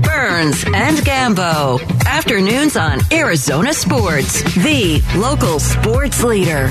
Burns 0.00 0.64
and 0.64 0.96
Gambo. 1.04 1.78
Afternoons 2.06 2.78
on 2.78 3.00
Arizona 3.12 3.74
Sports, 3.74 4.42
the 4.54 5.02
local 5.16 5.60
sports 5.60 6.22
leader. 6.24 6.70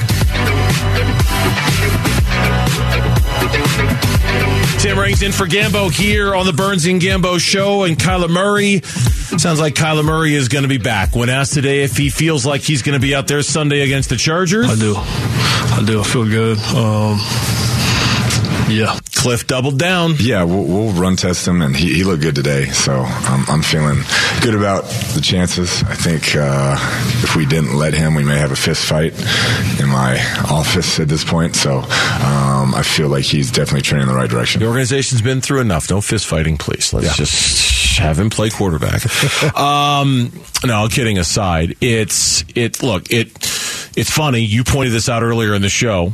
Tim 4.79 4.97
Ring's 4.97 5.21
in 5.21 5.31
for 5.33 5.46
Gambo 5.46 5.91
here 5.91 6.34
on 6.34 6.48
the 6.48 6.54
Burns 6.54 6.88
and 6.88 7.00
Gambo 7.00 7.39
show, 7.39 7.84
and 7.84 7.95
Kyler 7.95 8.29
Murray. 8.29 8.81
Sounds 8.81 9.59
like 9.59 9.75
Kyler 9.75 10.04
Murray 10.04 10.34
is 10.34 10.47
going 10.47 10.63
to 10.63 10.70
be 10.70 10.79
back. 10.79 11.16
When 11.16 11.29
asked 11.29 11.54
today 11.54 11.84
if 11.84 11.95
he 11.95 12.09
feels 12.09 12.43
like 12.43 12.61
he's 12.61 12.81
going 12.81 13.00
to 13.00 13.00
be 13.00 13.13
out 13.13 13.27
there 13.27 13.43
Sunday 13.43 13.81
against 13.81 14.09
the 14.09 14.16
Chargers, 14.16 14.68
I 14.68 14.75
do. 14.75 14.95
I 14.97 15.84
do. 15.86 16.00
I 16.00 16.04
feel 16.04 16.25
good. 16.25 16.57
Um, 16.73 17.20
yeah. 18.71 18.97
Cliff 19.20 19.45
doubled 19.47 19.77
down. 19.77 20.13
Yeah, 20.17 20.45
we'll, 20.45 20.63
we'll 20.63 20.93
run 20.93 21.17
test 21.17 21.45
him, 21.45 21.61
and 21.61 21.75
he, 21.75 21.93
he 21.93 22.04
looked 22.05 22.21
good 22.21 22.36
today. 22.36 22.68
So 22.68 23.04
I'm, 23.04 23.46
I'm 23.50 23.61
feeling 23.61 23.97
good 24.41 24.55
about 24.55 24.86
the 25.14 25.19
chances. 25.21 25.83
I 25.83 25.93
think 25.93 26.37
uh, 26.37 26.77
if 27.21 27.36
we 27.36 27.46
didn't 27.46 27.75
let 27.75 27.93
him, 27.93 28.15
we 28.15 28.24
may 28.24 28.37
have 28.37 28.54
a 28.54 28.55
fist 28.55 28.86
fight 28.86 29.11
in 29.77 29.89
my 29.89 30.18
office 30.50 31.01
at 31.01 31.10
this 31.10 31.25
point. 31.25 31.57
So 31.57 31.79
um, 31.79 32.73
I 32.73 32.81
feel 32.81 33.09
like 33.09 33.25
he's 33.25 33.52
definitely 33.52 33.81
trending 33.81 34.08
in 34.08 34.13
the 34.13 34.17
right 34.17 34.30
direction. 34.30 34.61
The 34.61 34.67
organization's 34.67 35.22
been 35.22 35.41
through 35.41 35.59
enough. 35.59 35.89
No 35.89 35.99
fist 35.99 36.25
fighting, 36.25 36.58
please. 36.58 36.94
Let's 36.94 37.17
just 37.17 37.97
have 37.99 38.17
him 38.17 38.30
play 38.30 38.49
quarterback. 38.49 39.03
um, 39.58 40.31
no, 40.63 40.88
kidding 40.88 41.17
aside, 41.17 41.75
it's 41.81 42.45
it. 42.55 42.81
Look, 42.81 43.11
it 43.11 43.27
it's 43.97 44.09
funny. 44.09 44.39
You 44.39 44.63
pointed 44.63 44.94
this 44.94 45.09
out 45.09 45.23
earlier 45.23 45.53
in 45.53 45.61
the 45.61 45.67
show. 45.67 46.13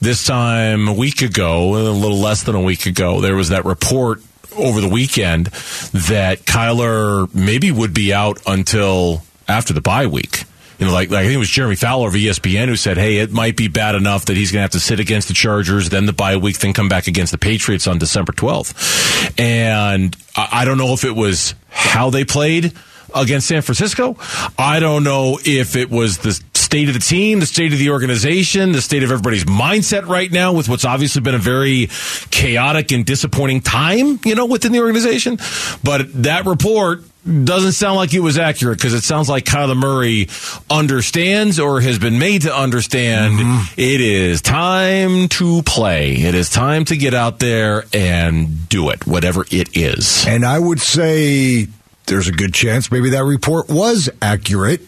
This 0.00 0.24
time 0.24 0.88
a 0.88 0.92
week 0.92 1.22
ago, 1.22 1.74
a 1.74 1.90
little 1.90 2.18
less 2.18 2.42
than 2.44 2.54
a 2.54 2.60
week 2.60 2.86
ago, 2.86 3.20
there 3.20 3.34
was 3.36 3.50
that 3.50 3.64
report 3.64 4.22
over 4.56 4.80
the 4.80 4.88
weekend 4.88 5.46
that 5.46 6.40
Kyler 6.40 7.32
maybe 7.34 7.70
would 7.70 7.94
be 7.94 8.12
out 8.12 8.40
until 8.46 9.22
after 9.46 9.72
the 9.72 9.80
bye 9.80 10.06
week. 10.06 10.44
You 10.78 10.86
know, 10.86 10.92
like, 10.92 11.10
like 11.10 11.20
I 11.20 11.22
think 11.24 11.34
it 11.34 11.38
was 11.38 11.50
Jeremy 11.50 11.74
Fowler 11.74 12.08
of 12.08 12.14
ESPN 12.14 12.68
who 12.68 12.76
said, 12.76 12.96
"Hey, 12.96 13.18
it 13.18 13.32
might 13.32 13.56
be 13.56 13.66
bad 13.66 13.96
enough 13.96 14.26
that 14.26 14.36
he's 14.36 14.52
going 14.52 14.60
to 14.60 14.62
have 14.62 14.70
to 14.70 14.80
sit 14.80 15.00
against 15.00 15.26
the 15.26 15.34
Chargers, 15.34 15.88
then 15.88 16.06
the 16.06 16.12
bye 16.12 16.36
week, 16.36 16.58
then 16.58 16.72
come 16.72 16.88
back 16.88 17.08
against 17.08 17.32
the 17.32 17.38
Patriots 17.38 17.88
on 17.88 17.98
December 17.98 18.32
12th." 18.32 19.34
And 19.38 20.16
I, 20.36 20.48
I 20.52 20.64
don't 20.64 20.78
know 20.78 20.92
if 20.92 21.04
it 21.04 21.16
was 21.16 21.54
how 21.68 22.10
they 22.10 22.24
played 22.24 22.72
against 23.12 23.48
San 23.48 23.62
Francisco. 23.62 24.16
I 24.56 24.78
don't 24.78 25.02
know 25.02 25.38
if 25.44 25.74
it 25.74 25.90
was 25.90 26.18
the 26.18 26.40
state 26.68 26.88
of 26.88 26.92
the 26.92 27.00
team, 27.00 27.40
the 27.40 27.46
state 27.46 27.72
of 27.72 27.78
the 27.78 27.88
organization, 27.88 28.72
the 28.72 28.82
state 28.82 29.02
of 29.02 29.10
everybody's 29.10 29.46
mindset 29.46 30.06
right 30.06 30.30
now 30.30 30.52
with 30.52 30.68
what's 30.68 30.84
obviously 30.84 31.22
been 31.22 31.34
a 31.34 31.38
very 31.38 31.88
chaotic 32.30 32.92
and 32.92 33.06
disappointing 33.06 33.62
time, 33.62 34.20
you 34.22 34.34
know, 34.34 34.44
within 34.44 34.72
the 34.72 34.80
organization. 34.80 35.38
But 35.82 36.12
that 36.24 36.44
report 36.44 37.04
doesn't 37.24 37.72
sound 37.72 37.96
like 37.96 38.12
it 38.12 38.20
was 38.20 38.36
accurate 38.36 38.76
because 38.76 38.92
it 38.92 39.00
sounds 39.00 39.30
like 39.30 39.46
Kyler 39.46 39.78
Murray 39.78 40.28
understands 40.68 41.58
or 41.58 41.80
has 41.80 41.98
been 41.98 42.18
made 42.18 42.42
to 42.42 42.54
understand 42.54 43.38
mm-hmm. 43.38 43.80
it 43.80 44.02
is 44.02 44.42
time 44.42 45.28
to 45.28 45.62
play. 45.62 46.16
It 46.16 46.34
is 46.34 46.50
time 46.50 46.84
to 46.84 46.98
get 46.98 47.14
out 47.14 47.38
there 47.38 47.86
and 47.94 48.68
do 48.68 48.90
it, 48.90 49.06
whatever 49.06 49.46
it 49.50 49.74
is. 49.74 50.26
And 50.26 50.44
I 50.44 50.58
would 50.58 50.80
say 50.80 51.66
there's 52.04 52.28
a 52.28 52.32
good 52.32 52.52
chance 52.52 52.92
maybe 52.92 53.08
that 53.10 53.24
report 53.24 53.70
was 53.70 54.10
accurate. 54.20 54.82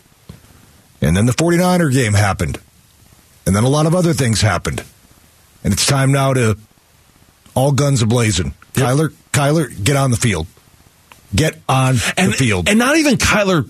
And 1.01 1.17
then 1.17 1.27
the 1.27 1.33
49er 1.33 1.93
game 1.93 2.13
happened. 2.15 2.59
And 3.47 3.57
then 3.57 3.65
a 3.65 3.69
lot 3.69 3.87
of 3.87 3.95
other 3.95 4.13
things 4.13 4.41
happened. 4.41 4.85
And 5.65 5.73
it's 5.73 5.87
time 5.87 6.13
now 6.13 6.35
to 6.35 6.59
all 7.55 7.73
guns 7.73 8.03
ablazing. 8.03 8.55
Kyler, 8.75 9.13
Kyler, 9.33 9.83
get 9.83 9.97
on 9.97 10.11
the 10.11 10.17
field. 10.17 10.47
Get 11.35 11.59
on 11.69 11.97
and, 12.17 12.33
the 12.33 12.37
field. 12.37 12.69
And 12.69 12.79
not 12.79 12.97
even 12.97 13.15
Kyler 13.17 13.69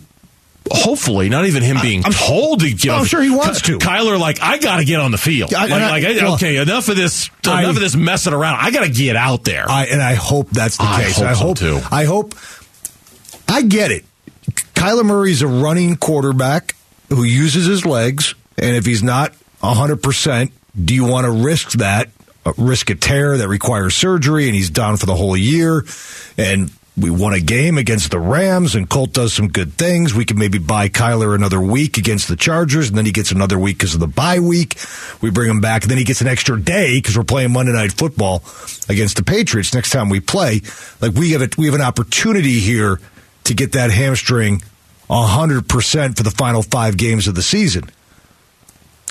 hopefully 0.70 1.28
not 1.28 1.47
even 1.47 1.62
him 1.62 1.78
being 1.83 2.05
I'm- 2.05 2.12
told 2.12 2.61
to 2.61 2.72
get 2.72 2.92
I'm 2.92 3.05
sure 3.05 3.21
he 3.22 3.31
wants 3.31 3.62
to. 3.62 3.78
Kyler 3.78 4.19
like 4.21 4.41
I 4.43 4.59
got 4.59 4.76
to 4.76 4.84
get 4.84 5.00
on 5.00 5.10
the 5.10 5.19
field. 5.19 5.53
I- 5.55 5.66
like, 5.66 5.72
I- 5.72 5.91
like, 5.91 6.22
well, 6.22 6.34
okay, 6.34 6.56
enough 6.56 6.88
of 6.88 6.97
this 6.97 7.28
I- 7.47 7.62
enough 7.62 7.76
of 7.76 7.82
this 7.82 7.97
messing 7.97 8.32
around. 8.32 8.59
I 8.60 8.71
got 8.71 8.84
to 8.84 8.91
get 8.91 9.16
out 9.16 9.44
there. 9.44 9.69
I 9.69 9.87
and 9.87 10.03
I 10.03 10.15
hope 10.15 10.50
that's 10.50 10.76
the 10.76 10.84
case. 10.84 11.16
hope 11.16 11.26
I 11.26 11.32
so, 11.32 11.38
hope 11.38 11.59
too. 11.59 11.81
I 11.91 12.05
hope 12.05 12.34
I 13.49 13.62
get 13.62 13.91
it. 13.91 14.05
Kyler 14.75 15.05
Murray's 15.05 15.43
a 15.43 15.49
running 15.49 15.97
quarterback 15.97 16.76
who 17.10 17.25
uses 17.25 17.66
his 17.66 17.84
legs, 17.84 18.34
and 18.56 18.76
if 18.76 18.87
he's 18.87 19.03
not 19.03 19.34
hundred 19.60 20.03
percent, 20.03 20.53
do 20.82 20.94
you 20.94 21.04
want 21.04 21.26
to 21.26 21.31
risk 21.31 21.72
that? 21.72 22.09
Uh, 22.47 22.53
risk 22.56 22.88
a 22.88 22.94
tear 22.94 23.37
that 23.37 23.48
requires 23.48 23.94
surgery, 23.94 24.47
and 24.47 24.54
he's 24.54 24.71
down 24.71 24.97
for 24.97 25.06
the 25.06 25.15
whole 25.15 25.37
year, 25.37 25.84
and. 26.38 26.70
We 26.97 27.09
won 27.09 27.32
a 27.32 27.41
game 27.41 27.78
against 27.78 28.10
the 28.10 28.19
Rams, 28.19 28.75
and 28.75 28.87
Colt 28.91 29.15
does 29.15 29.32
some 29.32 29.49
good 29.49 29.72
things. 29.75 30.12
We 30.12 30.26
can 30.26 30.38
maybe 30.38 30.59
buy 30.59 30.91
Kyler 30.91 31.34
another 31.34 31.60
week 31.60 31.97
against 31.97 32.28
the 32.28 32.37
Chargers, 32.37 32.88
and 32.88 32.99
then 32.99 33.06
he 33.06 33.12
gets 33.12 33.31
another 33.31 33.59
week 33.59 33.78
because 33.78 33.94
of 33.94 34.00
the 34.00 34.09
bye 34.09 34.41
week. 34.41 34.76
We 35.22 35.31
bring 35.31 35.49
him 35.49 35.60
back, 35.60 35.82
and 35.82 35.91
then 35.91 35.97
he 35.97 36.04
gets 36.04 36.20
an 36.20 36.26
extra 36.26 36.60
day 36.60 36.99
because 36.99 37.16
we're 37.16 37.25
playing 37.25 37.53
Monday 37.53 37.72
Night 37.72 37.93
Football 37.93 38.43
against 38.88 39.16
the 39.16 39.22
Patriots 39.22 39.72
next 39.72 39.91
time 39.91 40.10
we 40.10 40.20
play. 40.20 40.60
Like 41.00 41.12
we 41.12 41.31
have 41.31 41.41
a, 41.41 41.49
we 41.56 41.66
have 41.66 41.76
an 41.76 41.81
opportunity 41.81 42.59
here 42.59 43.00
to 43.44 43.54
get 43.54 43.72
that 43.72 43.91
hamstring 43.91 44.60
hundred 45.10 45.69
percent 45.69 46.16
for 46.16 46.22
the 46.22 46.31
final 46.31 46.62
five 46.62 46.97
games 46.97 47.26
of 47.28 47.34
the 47.34 47.43
season. 47.43 47.91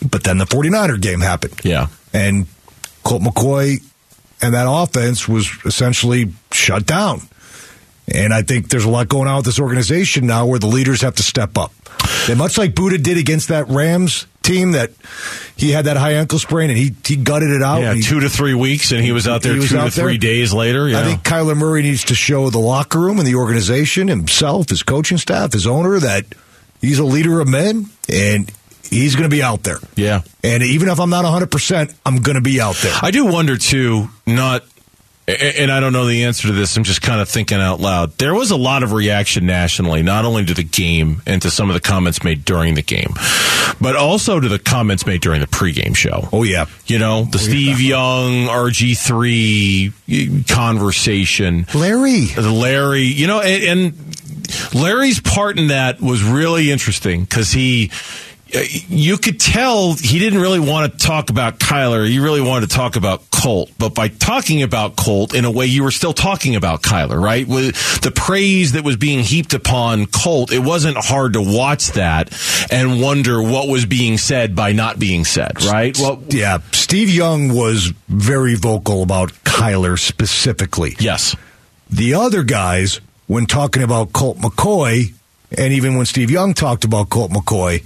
But 0.08 0.24
then 0.24 0.38
the 0.38 0.46
49er 0.46 1.02
game 1.02 1.20
happened. 1.20 1.60
Yeah. 1.64 1.88
And 2.14 2.48
Colt 3.04 3.22
McCoy 3.22 3.84
and 4.42 4.54
that 4.54 4.66
offense 4.70 5.28
was 5.28 5.50
essentially 5.66 6.32
shut 6.52 6.86
down. 6.86 7.22
And 8.14 8.34
I 8.34 8.42
think 8.42 8.70
there's 8.70 8.86
a 8.86 8.90
lot 8.90 9.08
going 9.08 9.28
on 9.28 9.38
with 9.38 9.46
this 9.46 9.60
organization 9.60 10.26
now 10.28 10.46
where 10.46 10.60
the 10.60 10.68
leaders 10.68 11.02
have 11.02 11.16
to 11.16 11.24
step 11.24 11.58
up. 11.58 11.72
And 12.30 12.38
much 12.38 12.58
like 12.58 12.74
Budda 12.74 13.02
did 13.02 13.18
against 13.18 13.50
that 13.50 13.68
Rams 13.68 14.26
team 14.42 14.72
that 14.72 14.92
he 15.56 15.72
had 15.72 15.86
that 15.86 15.98
high 15.98 16.14
ankle 16.14 16.40
sprain 16.40 16.70
and 16.70 16.78
he, 16.80 16.96
he 17.06 17.16
gutted 17.18 17.52
it 17.52 17.62
out. 17.62 17.82
yeah, 17.82 17.94
He- 17.94 18.02
two 18.02 18.20
to 18.22 18.30
three 18.30 18.54
weeks, 18.56 18.92
and 18.92 19.04
he 19.04 19.12
was 19.12 19.28
out 19.28 19.42
there 19.44 19.56
was 19.56 19.70
two 19.70 19.78
out 19.78 19.92
to 19.92 20.02
three 20.02 20.18
there. 20.18 20.32
days 20.32 20.54
later. 20.54 20.88
Yeah. 20.88 21.02
I 21.02 21.04
think 21.04 21.22
Kyler 21.24 21.56
Murray 21.58 21.82
needs 21.84 22.06
to 22.06 22.16
show 22.16 22.50
the 22.50 22.58
locker 22.60 23.00
room 23.00 23.20
and 23.20 23.28
the 23.28 23.36
organization, 23.36 24.08
himself, 24.08 24.70
his 24.70 24.82
coaching 24.82 25.18
staff, 25.18 25.54
his 25.54 25.68
owner, 25.68 26.00
that 26.00 26.26
he's 26.82 26.98
a 27.00 27.04
leader 27.04 27.40
of 27.42 27.48
men 27.48 27.88
and 28.12 28.52
he's 28.90 29.16
going 29.16 29.30
to 29.30 29.36
be 29.36 29.44
out 29.44 29.64
there. 29.64 29.78
yeah. 29.96 30.22
And 30.44 30.64
even 30.64 30.88
if 30.90 31.00
I'm 31.00 31.10
not 31.12 31.26
100%, 31.26 31.94
I'm 32.06 32.22
going 32.22 32.36
to 32.36 32.42
be 32.42 32.60
out 32.62 32.76
there. 32.78 32.96
I 33.02 33.12
do 33.12 33.26
wonder 33.26 33.58
too, 33.58 34.10
not, 34.26 34.64
and 35.30 35.72
I 35.72 35.80
don't 35.80 35.94
know 35.94 36.06
the 36.06 36.26
answer 36.26 36.48
to 36.48 36.54
this. 36.54 36.76
I'm 36.76 36.84
just 36.84 37.02
kind 37.02 37.22
of 37.22 37.30
thinking 37.30 37.60
out 37.60 37.80
loud. 37.80 38.18
There 38.18 38.34
was 38.34 38.52
a 38.52 38.56
lot 38.56 38.84
of 38.84 38.94
reaction 38.94 39.46
nationally, 39.46 40.02
not 40.02 40.26
only 40.26 40.46
to 40.46 40.54
the 40.54 40.64
game 40.64 41.22
and 41.26 41.42
to 41.42 41.50
some 41.50 41.70
of 41.70 41.74
the 41.74 41.80
comments 41.80 42.24
made 42.24 42.46
during 42.46 42.76
the 42.76 42.82
game, 42.82 43.14
but 43.80 43.96
also 43.96 44.40
to 44.40 44.48
the 44.48 44.60
comments 44.60 45.06
made 45.06 45.22
during 45.22 45.42
the 45.42 45.48
pregame 45.48 45.96
show. 45.96 46.28
Oh, 46.32 46.44
yeah. 46.44 46.66
You 46.86 47.00
know, 47.00 47.24
the 47.24 47.38
oh, 47.38 47.42
Steve 47.42 47.82
Young 47.82 48.48
RG3 48.48 50.48
conversation. 50.48 51.66
Larry. 51.74 52.26
The 52.26 52.52
Larry, 52.52 53.04
you 53.04 53.28
know, 53.28 53.42
and, 53.42 53.64
and 53.64 54.74
Larry's 54.74 55.20
part 55.20 55.60
in 55.60 55.68
that 55.68 56.02
was 56.02 56.24
really 56.24 56.72
interesting 56.72 57.24
because 57.24 57.52
he, 57.52 57.92
Uh, 58.56 58.60
you 58.90 59.18
could 59.18 59.40
tell 59.40 59.94
he 59.94 60.18
didn't 60.20 60.40
really 60.40 60.60
want 60.60 60.92
to 60.92 60.98
talk 61.06 61.30
about 61.30 61.60
Kyler. 61.60 62.08
He 62.08 62.20
really 62.20 62.42
wanted 62.42 62.70
to 62.70 62.76
talk 62.76 62.96
about 62.96 63.30
Colt. 63.32 63.72
But 63.78 63.94
by 63.94 64.08
talking 64.08 64.64
about 64.64 64.96
Colt 64.96 65.34
in 65.36 65.46
a 65.46 65.52
way, 65.52 65.68
you 65.68 65.84
were 65.84 65.92
still 65.92 66.14
talking 66.14 66.56
about 66.56 66.82
Kyler, 66.82 67.22
right? 67.22 67.48
With 67.48 68.02
the 68.02 68.12
praise 68.12 68.72
that 68.74 68.84
was 68.84 68.98
being 68.98 69.20
heaped 69.20 69.54
upon 69.54 70.08
Colt, 70.08 70.52
it 70.52 70.60
wasn't 70.60 70.98
hard 70.98 71.34
to 71.34 71.42
watch 71.42 71.92
that 71.92 72.34
and 72.72 73.02
wonder 73.02 73.42
what 73.42 73.68
was 73.68 73.86
being 73.86 74.18
said 74.18 74.56
by 74.56 74.72
not 74.72 75.00
being 75.00 75.26
said, 75.26 75.64
right? 75.64 75.98
Well, 76.00 76.24
Yeah. 76.30 76.60
Steve 76.72 77.10
Young 77.10 77.54
was 77.54 77.94
very 78.08 78.56
vocal 78.56 79.04
about 79.04 79.32
Kyler 79.44 79.98
specifically. 79.98 80.96
yes. 81.00 81.36
The 81.92 82.14
other 82.16 82.44
guys, 82.44 83.00
when 83.28 83.46
talking 83.46 83.84
about 83.84 84.12
Colt 84.14 84.38
McCoy, 84.38 85.14
and 85.58 85.74
even 85.74 85.96
when 85.98 86.06
Steve 86.06 86.30
Young 86.30 86.54
talked 86.54 86.84
about 86.84 87.10
Colt 87.10 87.32
McCoy, 87.32 87.84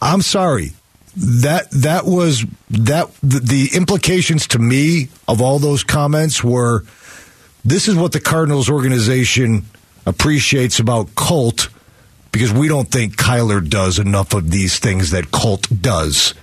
I'm 0.00 0.22
sorry. 0.22 0.72
That 1.16 1.70
that 1.72 2.04
was 2.06 2.44
that 2.70 3.12
the, 3.20 3.40
the 3.40 3.70
implications 3.74 4.46
to 4.48 4.58
me 4.58 5.08
of 5.26 5.42
all 5.42 5.58
those 5.58 5.82
comments 5.82 6.44
were 6.44 6.84
this 7.64 7.88
is 7.88 7.96
what 7.96 8.12
the 8.12 8.20
Cardinals 8.20 8.70
organization 8.70 9.64
appreciates 10.06 10.78
about 10.78 11.14
Colt 11.14 11.68
because 12.32 12.52
we 12.52 12.68
don't 12.68 12.88
think 12.88 13.16
Kyler 13.16 13.66
does 13.66 13.98
enough 13.98 14.34
of 14.34 14.50
these 14.50 14.78
things 14.78 15.10
that 15.10 15.30
Colt 15.30 15.66
does. 15.80 16.34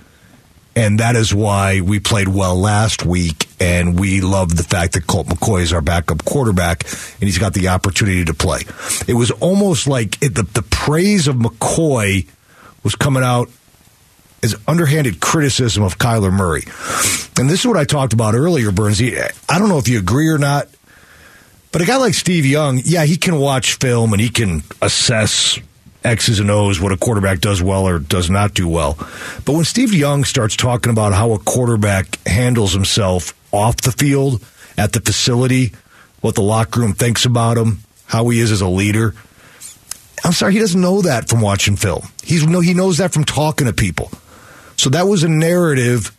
And 0.76 1.00
that 1.00 1.16
is 1.16 1.34
why 1.34 1.80
we 1.80 1.98
played 1.98 2.28
well 2.28 2.54
last 2.54 3.04
week, 3.04 3.48
and 3.58 3.98
we 3.98 4.20
love 4.20 4.56
the 4.56 4.62
fact 4.62 4.92
that 4.92 5.08
Colt 5.08 5.26
McCoy 5.26 5.62
is 5.62 5.72
our 5.72 5.80
backup 5.80 6.24
quarterback, 6.24 6.84
and 6.84 7.24
he's 7.24 7.38
got 7.38 7.52
the 7.52 7.68
opportunity 7.68 8.24
to 8.24 8.34
play. 8.34 8.60
It 9.08 9.14
was 9.14 9.32
almost 9.32 9.88
like 9.88 10.22
it, 10.22 10.36
the, 10.36 10.44
the 10.44 10.62
praise 10.62 11.26
of 11.26 11.34
McCoy 11.34 12.28
was 12.82 12.94
coming 12.94 13.22
out 13.22 13.48
as 14.42 14.54
underhanded 14.66 15.20
criticism 15.20 15.82
of 15.82 15.98
Kyler 15.98 16.32
Murray. 16.32 16.62
And 17.40 17.50
this 17.50 17.60
is 17.60 17.66
what 17.66 17.76
I 17.76 17.84
talked 17.84 18.12
about 18.12 18.34
earlier, 18.34 18.70
Burns. 18.70 19.00
I 19.02 19.58
don't 19.58 19.68
know 19.68 19.78
if 19.78 19.88
you 19.88 19.98
agree 19.98 20.28
or 20.28 20.38
not, 20.38 20.68
But 21.70 21.82
a 21.82 21.84
guy 21.84 21.96
like 21.96 22.14
Steve 22.14 22.46
Young, 22.46 22.80
yeah, 22.84 23.04
he 23.04 23.16
can 23.16 23.38
watch 23.38 23.74
film 23.74 24.12
and 24.12 24.20
he 24.20 24.30
can 24.30 24.62
assess 24.80 25.58
X's 26.02 26.40
and 26.40 26.50
O's, 26.50 26.80
what 26.80 26.92
a 26.92 26.96
quarterback 26.96 27.40
does 27.40 27.62
well 27.62 27.86
or 27.86 27.98
does 27.98 28.30
not 28.30 28.54
do 28.54 28.66
well. 28.66 28.94
But 29.44 29.52
when 29.52 29.64
Steve 29.64 29.92
Young 29.92 30.24
starts 30.24 30.56
talking 30.56 30.90
about 30.90 31.12
how 31.12 31.32
a 31.32 31.38
quarterback 31.38 32.18
handles 32.26 32.72
himself 32.72 33.34
off 33.52 33.76
the 33.78 33.92
field, 33.92 34.42
at 34.78 34.92
the 34.92 35.00
facility, 35.00 35.72
what 36.20 36.36
the 36.36 36.42
locker 36.42 36.80
room 36.80 36.94
thinks 36.94 37.24
about 37.24 37.58
him, 37.58 37.80
how 38.06 38.28
he 38.28 38.40
is 38.40 38.52
as 38.52 38.60
a 38.60 38.68
leader, 38.68 39.14
I'm 40.24 40.32
sorry, 40.32 40.54
he 40.54 40.58
doesn't 40.58 40.80
know 40.80 41.02
that 41.02 41.28
from 41.28 41.40
watching 41.40 41.76
film. 41.76 42.08
He's 42.22 42.46
no, 42.46 42.60
he 42.60 42.74
knows 42.74 42.98
that 42.98 43.12
from 43.12 43.24
talking 43.24 43.66
to 43.66 43.72
people. 43.72 44.10
So 44.76 44.90
that 44.90 45.06
was 45.06 45.24
a 45.24 45.28
narrative, 45.28 46.16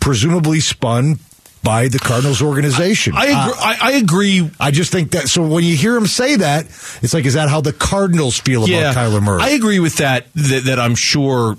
presumably 0.00 0.60
spun 0.60 1.18
by 1.62 1.88
the 1.88 1.98
Cardinals 1.98 2.42
organization. 2.42 3.14
I 3.16 3.26
agree. 3.26 3.36
Uh, 3.36 3.52
I, 3.60 3.78
I, 3.80 3.92
agree. 3.92 4.50
I 4.58 4.70
just 4.70 4.90
think 4.90 5.12
that. 5.12 5.28
So 5.28 5.46
when 5.46 5.64
you 5.64 5.76
hear 5.76 5.96
him 5.96 6.06
say 6.06 6.36
that, 6.36 6.66
it's 7.02 7.14
like, 7.14 7.24
is 7.24 7.34
that 7.34 7.48
how 7.48 7.60
the 7.60 7.72
Cardinals 7.72 8.38
feel 8.38 8.68
yeah, 8.68 8.90
about 8.90 8.96
Kyler 8.96 9.22
Murray? 9.22 9.42
I 9.42 9.50
agree 9.50 9.78
with 9.78 9.96
that. 9.96 10.32
That, 10.34 10.64
that 10.64 10.78
I'm 10.78 10.94
sure 10.94 11.56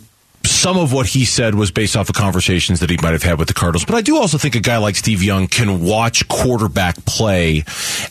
some 0.63 0.77
of 0.77 0.93
what 0.93 1.05
he 1.05 1.25
said 1.25 1.55
was 1.55 1.71
based 1.71 1.97
off 1.97 2.07
of 2.07 2.15
conversations 2.15 2.79
that 2.79 2.89
he 2.89 2.95
might 3.01 3.11
have 3.11 3.21
had 3.21 3.37
with 3.37 3.49
the 3.49 3.53
Cardinals. 3.53 3.83
But 3.83 3.95
I 3.95 4.01
do 4.01 4.15
also 4.15 4.37
think 4.37 4.55
a 4.55 4.61
guy 4.61 4.77
like 4.77 4.95
Steve 4.95 5.21
Young 5.21 5.47
can 5.47 5.83
watch 5.83 6.25
quarterback 6.29 7.03
play 7.03 7.65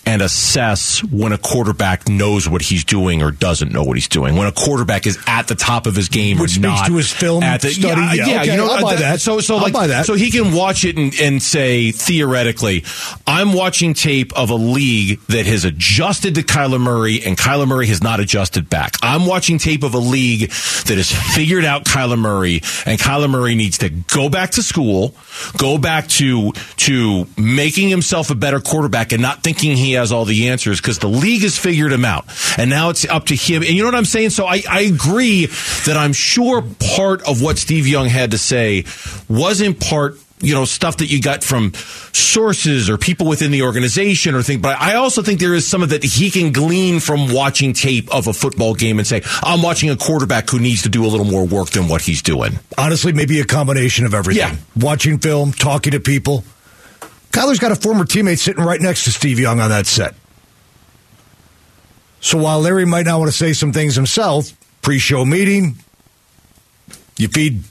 and 0.05 0.21
assess 0.21 1.03
when 1.03 1.33
a 1.33 1.39
quarterback 1.39 2.11
knows 2.11 2.51
what 2.51 2.61
he's 2.61 2.85
doing 2.85 3.23
or 3.23 3.31
doesn't 3.31 3.73
know 3.73 3.83
what 3.83 3.97
he's 3.97 4.07
doing. 4.07 4.37
When 4.37 4.47
a 4.47 4.53
quarterback 4.53 5.07
is 5.07 5.19
at 5.27 5.49
the 5.49 5.55
top 5.55 5.87
of 5.87 5.97
his 5.97 6.11
game 6.11 6.39
Which 6.39 6.59
or 6.59 6.61
not. 6.61 6.89
to 6.89 6.97
his 6.97 7.11
film 7.11 7.43
at 7.43 7.63
the, 7.63 7.71
study. 7.71 8.03
Yeah, 8.03 8.13
yeah, 8.13 8.27
yeah 8.27 8.41
okay, 8.43 8.51
you 8.51 8.57
know, 8.59 8.67
I'll 8.67 8.83
buy 8.83 8.97
that. 8.97 9.23
So, 9.23 9.41
so 9.41 9.57
I'll 9.57 9.63
like, 9.63 9.73
buy 9.73 9.87
that. 9.87 10.05
so 10.05 10.13
he 10.13 10.31
can 10.31 10.53
watch 10.53 10.85
it 10.85 10.99
and, 10.99 11.15
and 11.19 11.43
say 11.43 11.91
theoretically, 11.91 12.85
I'm 13.27 13.55
watching 13.55 13.95
tape 13.95 14.31
of 14.37 14.51
a 14.51 14.57
league 14.57 15.21
that 15.29 15.47
has 15.47 15.65
adjusted 15.65 16.35
to 16.35 16.43
Kyler 16.43 16.79
Murray 16.79 17.25
and 17.25 17.39
Kyler 17.39 17.67
Murray 17.67 17.87
has 17.87 18.03
not 18.03 18.21
adjusted 18.21 18.69
back. 18.69 18.97
I'm 19.01 19.25
watching 19.25 19.57
tape 19.57 19.85
of 19.85 19.95
a 19.95 19.99
league 19.99 20.51
that 20.51 20.99
has 20.99 21.11
figured 21.35 21.65
out 21.65 21.87
Kyler 21.87 22.19
Murray 22.19 22.42
and 22.44 22.99
Kyler 22.99 23.31
Murray 23.31 23.55
needs 23.55 23.79
to 23.79 23.89
go 23.89 24.29
back 24.29 24.50
to 24.53 24.62
school, 24.62 25.15
go 25.56 25.79
back 25.79 26.09
to 26.09 26.53
to 26.53 27.27
making 27.37 27.89
himself 27.89 28.31
a 28.31 28.35
better 28.35 28.61
quarterback 28.61 29.12
and 29.12 29.23
not 29.23 29.43
thinking 29.43 29.77
he 29.77 29.93
has 29.93 30.12
all 30.12 30.25
the 30.25 30.49
answers 30.49 30.81
because 30.81 30.99
the 30.99 31.09
league 31.09 31.43
has 31.43 31.56
figured 31.56 31.93
him 31.93 32.05
out. 32.05 32.27
And 32.59 32.71
now 32.71 32.91
it's 32.91 33.05
up 33.05 33.27
to 33.27 33.37
him. 33.37 33.62
And 33.62 33.71
you 33.73 33.83
know 33.83 33.89
what 33.89 33.94
I'm 33.94 34.05
saying? 34.05 34.31
So 34.31 34.47
I, 34.47 34.62
I 34.69 34.83
agree 34.83 35.47
that 35.87 35.97
I'm 35.97 36.12
sure 36.12 36.62
part 36.97 37.27
of 37.29 37.43
what 37.43 37.59
Steve 37.59 37.87
Young 37.87 38.09
had 38.09 38.33
to 38.33 38.39
say 38.39 38.85
was 39.29 39.61
in 39.61 39.75
part 39.75 40.19
you 40.43 40.55
know 40.55 40.65
stuff 40.65 40.99
that 40.99 41.06
you 41.06 41.23
got 41.23 41.43
from 41.43 41.73
sources 42.12 42.91
or 42.91 42.99
people 42.99 43.27
within 43.27 43.50
the 43.50 43.62
organization 43.62 44.35
or 44.35 44.43
things. 44.43 44.61
But 44.61 44.81
I 44.81 44.97
also 44.97 45.23
think 45.23 45.41
there 45.41 45.55
is 45.55 45.69
some 45.69 45.83
of 45.83 45.91
that 45.91 46.05
he 46.05 46.31
can 46.31 46.53
glean 46.53 47.00
from 47.00 47.33
watching 47.33 47.73
tape 47.73 48.12
of 48.15 48.27
a 48.27 48.33
football 48.33 48.75
game 48.75 48.99
and 48.99 49.06
say, 49.06 49.23
"I'm 49.43 49.62
watching 49.62 49.89
a 49.91 49.97
quarterback 49.97 50.50
who 50.50 50.59
needs 50.59 50.83
to 50.83 50.89
do 50.89 51.05
a 51.05 51.09
little 51.09 51.27
more 51.27 51.47
work 51.47 51.71
than 51.71 51.89
what 51.89 52.03
he's 52.03 52.21
doing." 52.21 52.59
Honestly, 52.77 53.12
maybe 53.12 53.41
a 53.41 53.44
combination 53.44 54.05
of 54.05 54.12
everything. 54.15 54.41
Yeah. 54.41 54.56
watching 54.77 55.19
film, 55.19 55.53
talking 55.53 55.93
to 55.93 56.00
people. 56.00 56.44
Kyler's 57.31 57.59
got 57.59 57.73
a 57.73 57.77
former 57.77 58.05
teammate 58.05 58.39
sitting 58.39 58.62
right 58.62 58.81
next 58.81 59.05
to 59.05 59.12
Steve 59.12 59.39
Young 59.39 59.61
on 59.61 59.71
that 59.71 59.87
set. 59.87 60.15
So 62.21 62.39
while 62.39 62.61
Larry 62.61 62.85
might 62.85 63.06
not 63.06 63.19
want 63.19 63.31
to 63.31 63.37
say 63.37 63.53
some 63.53 63.73
things 63.73 63.94
himself, 63.97 64.53
pre-show 64.81 65.25
meeting, 65.25 65.77
you 67.17 67.29
feed 67.29 67.65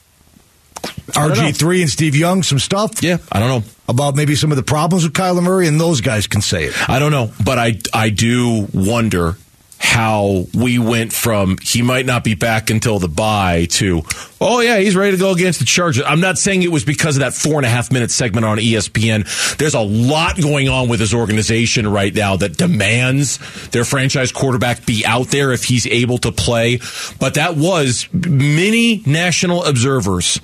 RG3 0.82 1.82
and 1.82 1.90
Steve 1.90 2.16
Young 2.16 2.44
some 2.44 2.60
stuff? 2.60 3.04
Yeah, 3.04 3.18
I 3.32 3.40
don't 3.40 3.50
know. 3.50 3.70
About 3.88 4.16
maybe 4.16 4.36
some 4.36 4.52
of 4.52 4.58
the 4.58 4.64
problems 4.64 5.04
with 5.04 5.14
Kyler 5.14 5.44
Murray, 5.44 5.68
and 5.68 5.80
those 5.80 6.02
guys 6.02 6.28
can 6.28 6.42
say 6.42 6.66
it. 6.66 6.90
I 6.90 7.00
don't 7.00 7.12
know, 7.12 7.32
but 7.44 7.60
I, 7.60 7.74
I 7.94 8.10
do 8.10 8.68
wonder 8.74 9.36
how 9.82 10.46
we 10.54 10.78
went 10.78 11.12
from 11.12 11.58
he 11.62 11.82
might 11.82 12.06
not 12.06 12.24
be 12.24 12.36
back 12.36 12.70
until 12.70 13.00
the 13.00 13.08
bye 13.08 13.66
to 13.66 14.04
oh 14.40 14.60
yeah 14.60 14.78
he's 14.78 14.96
ready 14.96 15.12
to 15.12 15.18
go 15.18 15.32
against 15.32 15.60
the 15.60 15.66
Chargers. 15.66 16.04
I'm 16.06 16.22
not 16.22 16.38
saying 16.38 16.62
it 16.62 16.72
was 16.72 16.86
because 16.86 17.18
of 17.18 17.22
that 17.22 17.34
four 17.34 17.56
and 17.56 17.66
a 17.66 17.70
half 17.70 17.92
minute 17.92 18.12
segment 18.12 18.46
on 18.46 18.60
ESPN. 18.60 19.58
There's 19.58 19.74
a 19.74 19.82
lot 19.82 20.40
going 20.40 20.70
on 20.70 20.88
with 20.88 21.00
his 21.00 21.16
organization 21.16 21.88
right 21.88 22.14
now 22.14 22.36
that 22.38 22.58
demands 22.58 23.40
their 23.70 23.84
franchise 23.84 24.32
quarterback 24.32 24.86
be 24.86 25.04
out 25.04 25.28
there 25.30 25.52
if 25.52 25.64
he's 25.64 25.88
able 25.88 26.20
to 26.20 26.32
play. 26.32 26.80
But 27.20 27.34
that 27.34 27.58
was 27.58 28.08
many 28.14 29.02
national 29.08 29.66
observers 29.66 30.40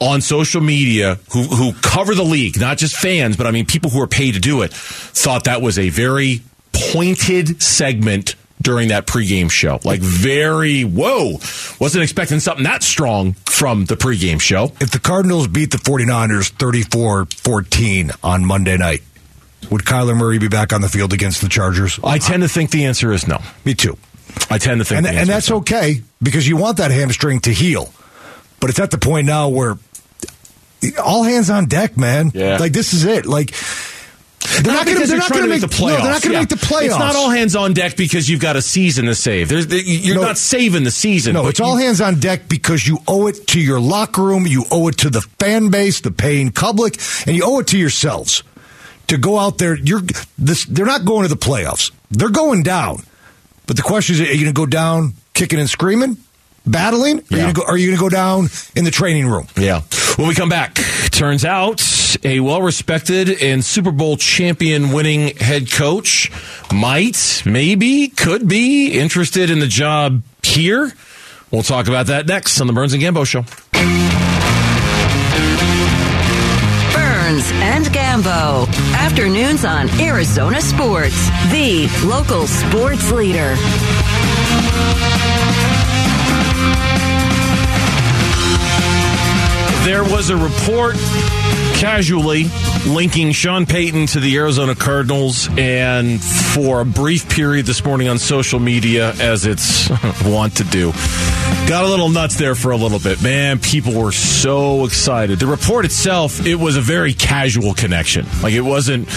on 0.00 0.20
social 0.20 0.60
media 0.60 1.18
who, 1.32 1.42
who 1.42 1.72
cover 1.74 2.14
the 2.14 2.24
league, 2.24 2.58
not 2.58 2.78
just 2.78 2.96
fans, 2.96 3.36
but 3.36 3.46
I 3.46 3.50
mean 3.50 3.66
people 3.66 3.90
who 3.90 4.00
are 4.00 4.06
paid 4.06 4.34
to 4.34 4.40
do 4.40 4.62
it, 4.62 4.72
thought 4.72 5.44
that 5.44 5.62
was 5.62 5.78
a 5.78 5.88
very 5.88 6.42
pointed 6.72 7.62
segment 7.62 8.34
during 8.60 8.88
that 8.88 9.06
pregame 9.06 9.50
show. 9.50 9.80
Like 9.84 10.00
very 10.00 10.82
whoa. 10.82 11.32
Wasn't 11.80 12.02
expecting 12.02 12.40
something 12.40 12.64
that 12.64 12.82
strong 12.82 13.34
from 13.44 13.84
the 13.84 13.96
pregame 13.96 14.40
show. 14.40 14.72
If 14.80 14.90
the 14.90 14.98
Cardinals 14.98 15.48
beat 15.48 15.70
the 15.70 15.78
49ers 15.78 16.52
34-14 16.52 18.18
on 18.22 18.44
Monday 18.44 18.76
night, 18.76 19.02
would 19.70 19.82
Kyler 19.82 20.16
Murray 20.16 20.38
be 20.38 20.48
back 20.48 20.72
on 20.72 20.80
the 20.80 20.88
field 20.88 21.12
against 21.12 21.40
the 21.42 21.48
Chargers? 21.48 21.98
I 22.02 22.18
tend 22.18 22.42
to 22.42 22.48
think 22.48 22.70
the 22.70 22.84
answer 22.84 23.12
is 23.12 23.26
no. 23.26 23.38
Me 23.64 23.74
too. 23.74 23.98
I 24.50 24.58
tend 24.58 24.80
to 24.80 24.84
think 24.84 24.98
And, 24.98 25.06
and 25.06 25.28
that's 25.28 25.50
okay 25.50 26.02
because 26.22 26.46
you 26.46 26.56
want 26.56 26.76
that 26.78 26.90
hamstring 26.90 27.40
to 27.40 27.52
heal. 27.52 27.92
But 28.60 28.70
it's 28.70 28.80
at 28.80 28.90
the 28.90 28.98
point 28.98 29.26
now 29.26 29.48
where 29.48 29.76
all 31.02 31.22
hands 31.22 31.50
on 31.50 31.66
deck, 31.66 31.96
man. 31.96 32.30
Yeah. 32.34 32.58
Like 32.58 32.72
this 32.72 32.92
is 32.92 33.04
it. 33.04 33.26
Like 33.26 33.54
they're 34.62 34.72
not, 34.72 34.86
going 34.86 34.98
to. 34.98 35.06
They're 35.06 35.18
not 35.18 35.30
going 35.30 35.44
to 35.44 35.48
make 35.48 35.60
the 35.60 35.66
playoffs. 35.66 35.98
No, 35.98 36.02
they're 36.02 36.12
not 36.12 36.22
going 36.22 36.22
to 36.22 36.32
yeah. 36.32 36.38
make 36.40 36.48
the 36.48 36.56
playoffs. 36.56 36.84
It's 36.86 36.98
not 36.98 37.16
all 37.16 37.30
hands 37.30 37.56
on 37.56 37.72
deck 37.72 37.96
because 37.96 38.28
you've 38.28 38.40
got 38.40 38.56
a 38.56 38.62
season 38.62 39.06
to 39.06 39.14
save. 39.14 39.48
There's, 39.48 39.66
you're 40.06 40.16
no, 40.16 40.22
not 40.22 40.38
saving 40.38 40.84
the 40.84 40.90
season. 40.90 41.34
No, 41.34 41.48
it's 41.48 41.58
you, 41.58 41.64
all 41.64 41.76
hands 41.76 42.00
on 42.00 42.20
deck 42.20 42.48
because 42.48 42.86
you 42.86 42.98
owe 43.08 43.26
it 43.26 43.46
to 43.48 43.60
your 43.60 43.80
locker 43.80 44.22
room, 44.22 44.46
you 44.46 44.64
owe 44.70 44.88
it 44.88 44.98
to 44.98 45.10
the 45.10 45.20
fan 45.20 45.70
base, 45.70 46.00
the 46.00 46.10
paying 46.10 46.52
public, 46.52 46.98
and 47.26 47.36
you 47.36 47.42
owe 47.44 47.58
it 47.60 47.66
to 47.68 47.78
yourselves 47.78 48.42
to 49.08 49.18
go 49.18 49.38
out 49.38 49.58
there. 49.58 49.76
You're 49.76 50.02
this. 50.38 50.64
They're 50.64 50.86
not 50.86 51.04
going 51.04 51.22
to 51.22 51.28
the 51.28 51.40
playoffs. 51.40 51.90
They're 52.10 52.30
going 52.30 52.62
down. 52.62 53.02
But 53.66 53.76
the 53.76 53.82
question 53.82 54.14
is, 54.14 54.20
are 54.20 54.24
you 54.24 54.44
going 54.44 54.46
to 54.46 54.52
go 54.52 54.66
down 54.66 55.14
kicking 55.34 55.58
and 55.58 55.68
screaming? 55.68 56.18
Battling? 56.66 57.22
Yeah. 57.30 57.52
Are 57.66 57.76
you 57.76 57.86
going 57.88 57.96
to 57.96 58.02
go 58.02 58.08
down 58.08 58.48
in 58.74 58.84
the 58.84 58.90
training 58.90 59.26
room? 59.26 59.46
Yeah. 59.56 59.82
When 60.16 60.28
we 60.28 60.34
come 60.34 60.48
back, 60.48 60.74
turns 61.10 61.44
out 61.44 61.82
a 62.24 62.40
well 62.40 62.62
respected 62.62 63.42
and 63.42 63.64
Super 63.64 63.90
Bowl 63.90 64.16
champion 64.16 64.92
winning 64.92 65.36
head 65.36 65.70
coach 65.70 66.30
might, 66.72 67.42
maybe, 67.44 68.08
could 68.08 68.48
be 68.48 68.92
interested 68.98 69.50
in 69.50 69.58
the 69.58 69.66
job 69.66 70.22
here. 70.42 70.92
We'll 71.50 71.62
talk 71.62 71.86
about 71.88 72.06
that 72.06 72.26
next 72.26 72.60
on 72.60 72.66
the 72.66 72.72
Burns 72.72 72.92
and 72.92 73.02
Gambo 73.02 73.26
Show. 73.26 73.42
Burns 76.92 77.50
and 77.52 77.86
Gambo. 77.86 78.66
Afternoons 78.94 79.64
on 79.64 79.88
Arizona 80.00 80.60
Sports, 80.60 81.28
the 81.50 81.88
local 82.04 82.46
sports 82.46 83.12
leader. 83.12 83.54
There 89.84 90.02
was 90.02 90.30
a 90.30 90.36
report 90.36 90.96
casually 91.74 92.46
linking 92.86 93.32
Sean 93.32 93.66
Payton 93.66 94.06
to 94.08 94.20
the 94.20 94.36
Arizona 94.36 94.74
Cardinals, 94.74 95.48
and 95.58 96.22
for 96.22 96.80
a 96.80 96.84
brief 96.84 97.28
period 97.28 97.66
this 97.66 97.84
morning 97.84 98.08
on 98.08 98.18
social 98.18 98.60
media, 98.60 99.12
as 99.20 99.44
it's 99.44 99.90
want 100.24 100.56
to 100.58 100.64
do, 100.64 100.92
got 101.68 101.84
a 101.84 101.88
little 101.88 102.08
nuts 102.08 102.36
there 102.36 102.54
for 102.54 102.70
a 102.70 102.76
little 102.76 102.98
bit. 102.98 103.22
Man, 103.22 103.58
people 103.58 103.92
were 103.94 104.12
so 104.12 104.84
excited. 104.84 105.38
The 105.38 105.46
report 105.46 105.84
itself, 105.84 106.46
it 106.46 106.54
was 106.54 106.76
a 106.76 106.80
very 106.80 107.12
casual 107.12 107.74
connection. 107.74 108.26
Like 108.42 108.52
it 108.52 108.60
wasn't, 108.60 109.08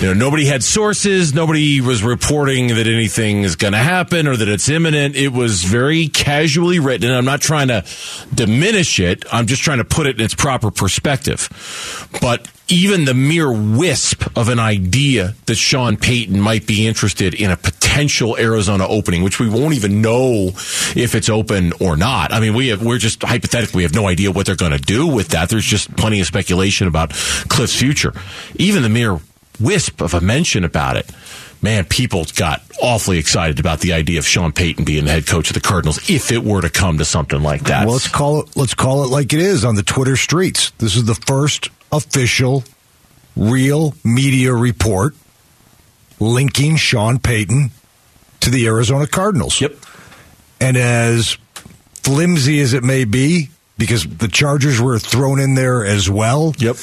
you 0.00 0.06
know, 0.06 0.14
nobody 0.14 0.46
had 0.46 0.62
sources, 0.62 1.34
nobody 1.34 1.80
was 1.80 2.02
reporting 2.02 2.68
that 2.68 2.86
anything 2.86 3.42
is 3.42 3.56
going 3.56 3.72
to 3.72 3.78
happen 3.78 4.28
or 4.28 4.36
that 4.36 4.48
it's 4.48 4.68
imminent. 4.68 5.16
It 5.16 5.32
was 5.32 5.64
very 5.64 6.08
casually 6.08 6.78
written. 6.78 7.08
and 7.08 7.16
I'm 7.16 7.24
not 7.24 7.40
trying 7.40 7.68
to 7.68 7.84
diminish 8.32 9.00
it. 9.00 9.24
I'm 9.32 9.46
just 9.46 9.62
trying 9.62 9.78
to 9.78 9.84
put 9.84 10.06
it 10.06 10.18
in 10.18 10.24
its 10.24 10.34
proper 10.34 10.70
perspective. 10.70 11.48
But 12.20 12.48
even 12.68 13.04
the 13.04 13.14
mere 13.14 13.50
wisp 13.50 14.24
of 14.36 14.48
an 14.48 14.58
idea 14.58 15.34
that 15.46 15.54
Sean 15.56 15.96
Payton 15.96 16.38
might 16.38 16.66
be 16.66 16.86
interested 16.86 17.34
in 17.34 17.50
a 17.50 17.56
potential 17.56 18.36
Arizona 18.38 18.86
opening, 18.86 19.22
which 19.22 19.40
we 19.40 19.48
won't 19.48 19.74
even 19.74 20.02
know 20.02 20.48
if 20.94 21.14
it's 21.14 21.28
open 21.28 21.72
or 21.80 21.96
not. 21.96 22.32
I 22.32 22.40
mean, 22.40 22.54
we 22.54 22.68
have, 22.68 22.82
we're 22.82 22.98
just 22.98 23.22
hypothetically, 23.22 23.78
we 23.78 23.82
have 23.84 23.94
no 23.94 24.06
idea 24.06 24.30
what 24.30 24.46
they're 24.46 24.56
going 24.56 24.72
to 24.72 24.78
do 24.78 25.06
with 25.06 25.28
that. 25.28 25.48
There's 25.48 25.64
just 25.64 25.96
plenty 25.96 26.20
of 26.20 26.26
speculation 26.26 26.86
about 26.86 27.10
Cliff's 27.10 27.74
future. 27.74 28.12
Even 28.56 28.82
the 28.82 28.88
mere 28.88 29.18
wisp 29.58 30.00
of 30.00 30.14
a 30.14 30.20
mention 30.20 30.64
about 30.64 30.96
it 30.96 31.10
man, 31.62 31.84
people 31.84 32.24
got 32.36 32.62
awfully 32.80 33.18
excited 33.18 33.58
about 33.58 33.80
the 33.80 33.92
idea 33.92 34.18
of 34.18 34.26
Sean 34.26 34.52
Payton 34.52 34.84
being 34.84 35.04
the 35.04 35.10
head 35.10 35.26
coach 35.26 35.50
of 35.50 35.54
the 35.54 35.60
Cardinals 35.60 36.08
if 36.08 36.30
it 36.30 36.42
were 36.44 36.62
to 36.62 36.70
come 36.70 36.98
to 36.98 37.04
something 37.04 37.42
like 37.42 37.64
that. 37.64 37.86
Well, 37.86 37.94
let's 37.94 38.08
call 38.08 38.42
it 38.42 38.56
let's 38.56 38.74
call 38.74 39.04
it 39.04 39.08
like 39.08 39.32
it 39.32 39.40
is 39.40 39.64
on 39.64 39.74
the 39.74 39.82
Twitter 39.82 40.16
streets. 40.16 40.70
This 40.78 40.96
is 40.96 41.04
the 41.04 41.14
first 41.14 41.70
official 41.92 42.64
real 43.36 43.94
media 44.04 44.52
report 44.52 45.14
linking 46.20 46.76
Sean 46.76 47.18
Payton 47.18 47.70
to 48.40 48.50
the 48.50 48.66
Arizona 48.66 49.06
Cardinals. 49.06 49.60
Yep. 49.60 49.76
And 50.60 50.76
as 50.76 51.38
flimsy 51.94 52.60
as 52.60 52.72
it 52.72 52.82
may 52.82 53.04
be, 53.04 53.50
because 53.76 54.04
the 54.04 54.28
Chargers 54.28 54.80
were 54.80 54.98
thrown 54.98 55.40
in 55.40 55.54
there 55.54 55.84
as 55.84 56.10
well. 56.10 56.52
Yep. 56.58 56.76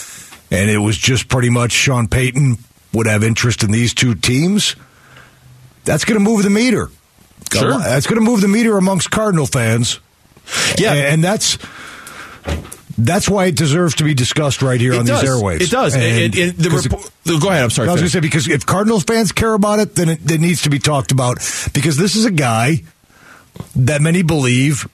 And 0.51 0.69
it 0.69 0.77
was 0.77 0.97
just 0.97 1.27
pretty 1.27 1.49
much 1.49 1.71
Sean 1.71 2.07
Payton 2.07 2.57
would 2.93 3.07
have 3.07 3.23
interest 3.23 3.63
in 3.63 3.71
these 3.71 3.93
two 3.93 4.15
teams. 4.15 4.75
That's 5.83 6.05
going 6.05 6.17
to 6.17 6.23
move 6.23 6.43
the 6.43 6.49
meter. 6.49 6.89
Sure. 7.51 7.77
That's 7.77 8.07
going 8.07 8.23
to 8.23 8.25
move 8.25 8.41
the 8.41 8.47
meter 8.47 8.77
amongst 8.77 9.11
Cardinal 9.11 9.45
fans. 9.45 9.99
Yeah. 10.77 10.93
And, 10.93 11.05
and 11.05 11.23
that's 11.23 11.57
that's 12.97 13.27
why 13.29 13.45
it 13.45 13.55
deserves 13.55 13.95
to 13.95 14.03
be 14.03 14.13
discussed 14.13 14.61
right 14.61 14.79
here 14.79 14.93
It 14.93 14.99
on 14.99 15.05
does. 15.05 15.21
these 15.21 15.29
airwaves. 15.29 15.61
It 15.61 15.69
does. 15.71 15.95
And 15.95 16.03
It- 16.03 16.37
it- 16.37 16.57
the 16.57 16.69
report- 16.69 17.09
go 17.41 17.49
ahead. 17.49 17.63
I'm 17.63 17.69
sorry. 17.69 17.89
I 17.89 17.91
was 17.91 18.01
going 18.01 18.07
to 18.07 18.13
say 18.13 18.19
because 18.21 18.47
if 18.47 18.65
Cardinals 18.65 19.03
fans 19.03 19.31
care 19.31 19.53
about 19.53 19.79
it, 19.79 19.95
then 19.95 20.09
it, 20.09 20.29
it 20.31 20.39
needs 20.41 20.61
to 20.63 20.69
be 20.69 20.79
talked 20.79 21.11
about 21.11 21.37
because 21.73 21.97
this 21.97 22.15
is 22.15 22.25
a 22.25 22.31
guy 22.31 22.83
that 23.75 24.01
many 24.01 24.21
believe 24.21 24.87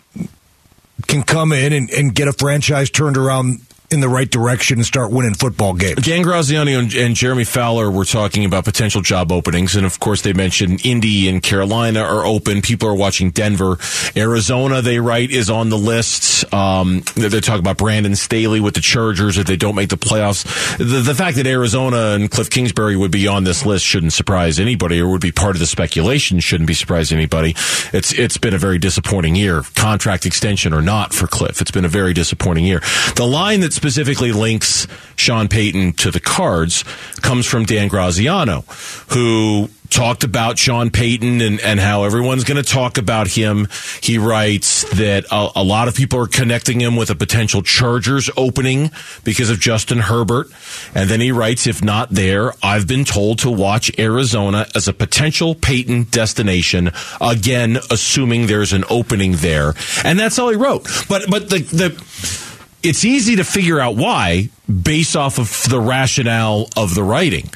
can 1.07 1.23
come 1.23 1.51
in 1.51 1.73
and, 1.73 1.89
and 1.91 2.13
get 2.15 2.27
a 2.27 2.33
franchise 2.33 2.89
turned 2.89 3.17
around 3.17 3.59
in 3.91 3.99
the 3.99 4.09
right 4.09 4.29
direction 4.29 4.79
and 4.79 4.85
start 4.85 5.11
winning 5.11 5.33
football 5.33 5.73
games. 5.73 6.01
Dan 6.01 6.21
Graziano 6.21 6.71
and, 6.79 6.93
and 6.93 7.15
Jeremy 7.15 7.43
Fowler 7.43 7.91
were 7.91 8.05
talking 8.05 8.45
about 8.45 8.63
potential 8.63 9.01
job 9.01 9.31
openings, 9.31 9.75
and 9.75 9.85
of 9.85 9.99
course 9.99 10.21
they 10.21 10.33
mentioned 10.33 10.85
Indy 10.85 11.27
and 11.27 11.43
Carolina 11.43 12.01
are 12.01 12.25
open. 12.25 12.61
People 12.61 12.87
are 12.87 12.95
watching 12.95 13.31
Denver, 13.31 13.77
Arizona. 14.15 14.81
They 14.81 14.99
write 14.99 15.31
is 15.31 15.49
on 15.49 15.69
the 15.69 15.77
list. 15.77 16.51
Um, 16.53 17.03
they're 17.15 17.41
talking 17.41 17.59
about 17.59 17.77
Brandon 17.77 18.15
Staley 18.15 18.61
with 18.61 18.75
the 18.75 18.81
Chargers 18.81 19.37
if 19.37 19.45
they 19.45 19.57
don't 19.57 19.75
make 19.75 19.89
the 19.89 19.97
playoffs. 19.97 20.45
The, 20.77 21.01
the 21.01 21.15
fact 21.15 21.35
that 21.37 21.45
Arizona 21.45 22.13
and 22.13 22.31
Cliff 22.31 22.49
Kingsbury 22.49 22.95
would 22.95 23.11
be 23.11 23.27
on 23.27 23.43
this 23.43 23.65
list 23.65 23.85
shouldn't 23.85 24.13
surprise 24.13 24.59
anybody, 24.59 25.01
or 25.01 25.09
would 25.09 25.21
be 25.21 25.31
part 25.33 25.55
of 25.55 25.59
the 25.59 25.67
speculation 25.67 26.39
shouldn't 26.39 26.67
be 26.67 26.73
surprising 26.73 27.17
anybody. 27.17 27.55
It's 27.91 28.13
it's 28.13 28.37
been 28.37 28.53
a 28.53 28.57
very 28.57 28.77
disappointing 28.77 29.35
year, 29.35 29.63
contract 29.75 30.25
extension 30.25 30.73
or 30.73 30.81
not 30.81 31.13
for 31.13 31.27
Cliff. 31.27 31.59
It's 31.59 31.71
been 31.71 31.85
a 31.85 31.89
very 31.89 32.13
disappointing 32.13 32.63
year. 32.63 32.81
The 33.15 33.27
line 33.27 33.59
that 33.59 33.73
specifically 33.81 34.31
links 34.31 34.85
Sean 35.15 35.47
Payton 35.47 35.93
to 35.93 36.11
the 36.11 36.19
Cards 36.19 36.83
comes 37.23 37.47
from 37.47 37.65
Dan 37.65 37.87
Graziano, 37.87 38.61
who 39.09 39.69
talked 39.89 40.23
about 40.23 40.59
Sean 40.59 40.91
Payton 40.91 41.41
and, 41.41 41.59
and 41.59 41.79
how 41.79 42.03
everyone's 42.03 42.43
going 42.43 42.63
to 42.63 42.69
talk 42.69 42.99
about 42.99 43.27
him. 43.27 43.67
He 44.03 44.19
writes 44.19 44.83
that 44.97 45.25
a, 45.31 45.49
a 45.55 45.63
lot 45.63 45.87
of 45.87 45.95
people 45.95 46.19
are 46.19 46.27
connecting 46.27 46.79
him 46.79 46.95
with 46.95 47.09
a 47.09 47.15
potential 47.15 47.63
Chargers 47.63 48.29
opening 48.37 48.91
because 49.23 49.49
of 49.49 49.59
Justin 49.59 49.97
Herbert. 49.97 50.47
And 50.93 51.09
then 51.09 51.19
he 51.19 51.31
writes, 51.31 51.65
if 51.65 51.83
not 51.83 52.11
there, 52.11 52.53
I've 52.61 52.87
been 52.87 53.03
told 53.03 53.39
to 53.39 53.49
watch 53.49 53.91
Arizona 53.97 54.67
as 54.75 54.87
a 54.87 54.93
potential 54.93 55.55
Payton 55.55 56.03
destination. 56.11 56.91
Again, 57.19 57.77
assuming 57.89 58.45
there's 58.45 58.73
an 58.73 58.83
opening 58.91 59.37
there. 59.37 59.73
And 60.05 60.19
that's 60.19 60.37
all 60.37 60.49
he 60.49 60.55
wrote. 60.55 60.87
But, 61.09 61.31
but 61.31 61.49
the, 61.49 61.59
the, 61.61 62.47
it's 62.83 63.05
easy 63.05 63.37
to 63.37 63.43
figure 63.43 63.79
out 63.79 63.95
why 63.95 64.49
based 64.71 65.15
off 65.15 65.37
of 65.39 65.69
the 65.69 65.79
rationale 65.79 66.67
of 66.75 66.95
the 66.95 67.03
writing. 67.03 67.49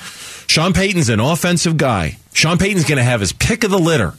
Sean 0.48 0.74
Payton's 0.74 1.10
an 1.10 1.20
offensive 1.20 1.78
guy. 1.78 2.18
Sean 2.34 2.58
Payton's 2.58 2.86
going 2.86 2.98
to 2.98 3.04
have 3.04 3.20
his 3.20 3.34
pick 3.34 3.64
of 3.64 3.72
the 3.72 3.80
litter. 3.80 4.14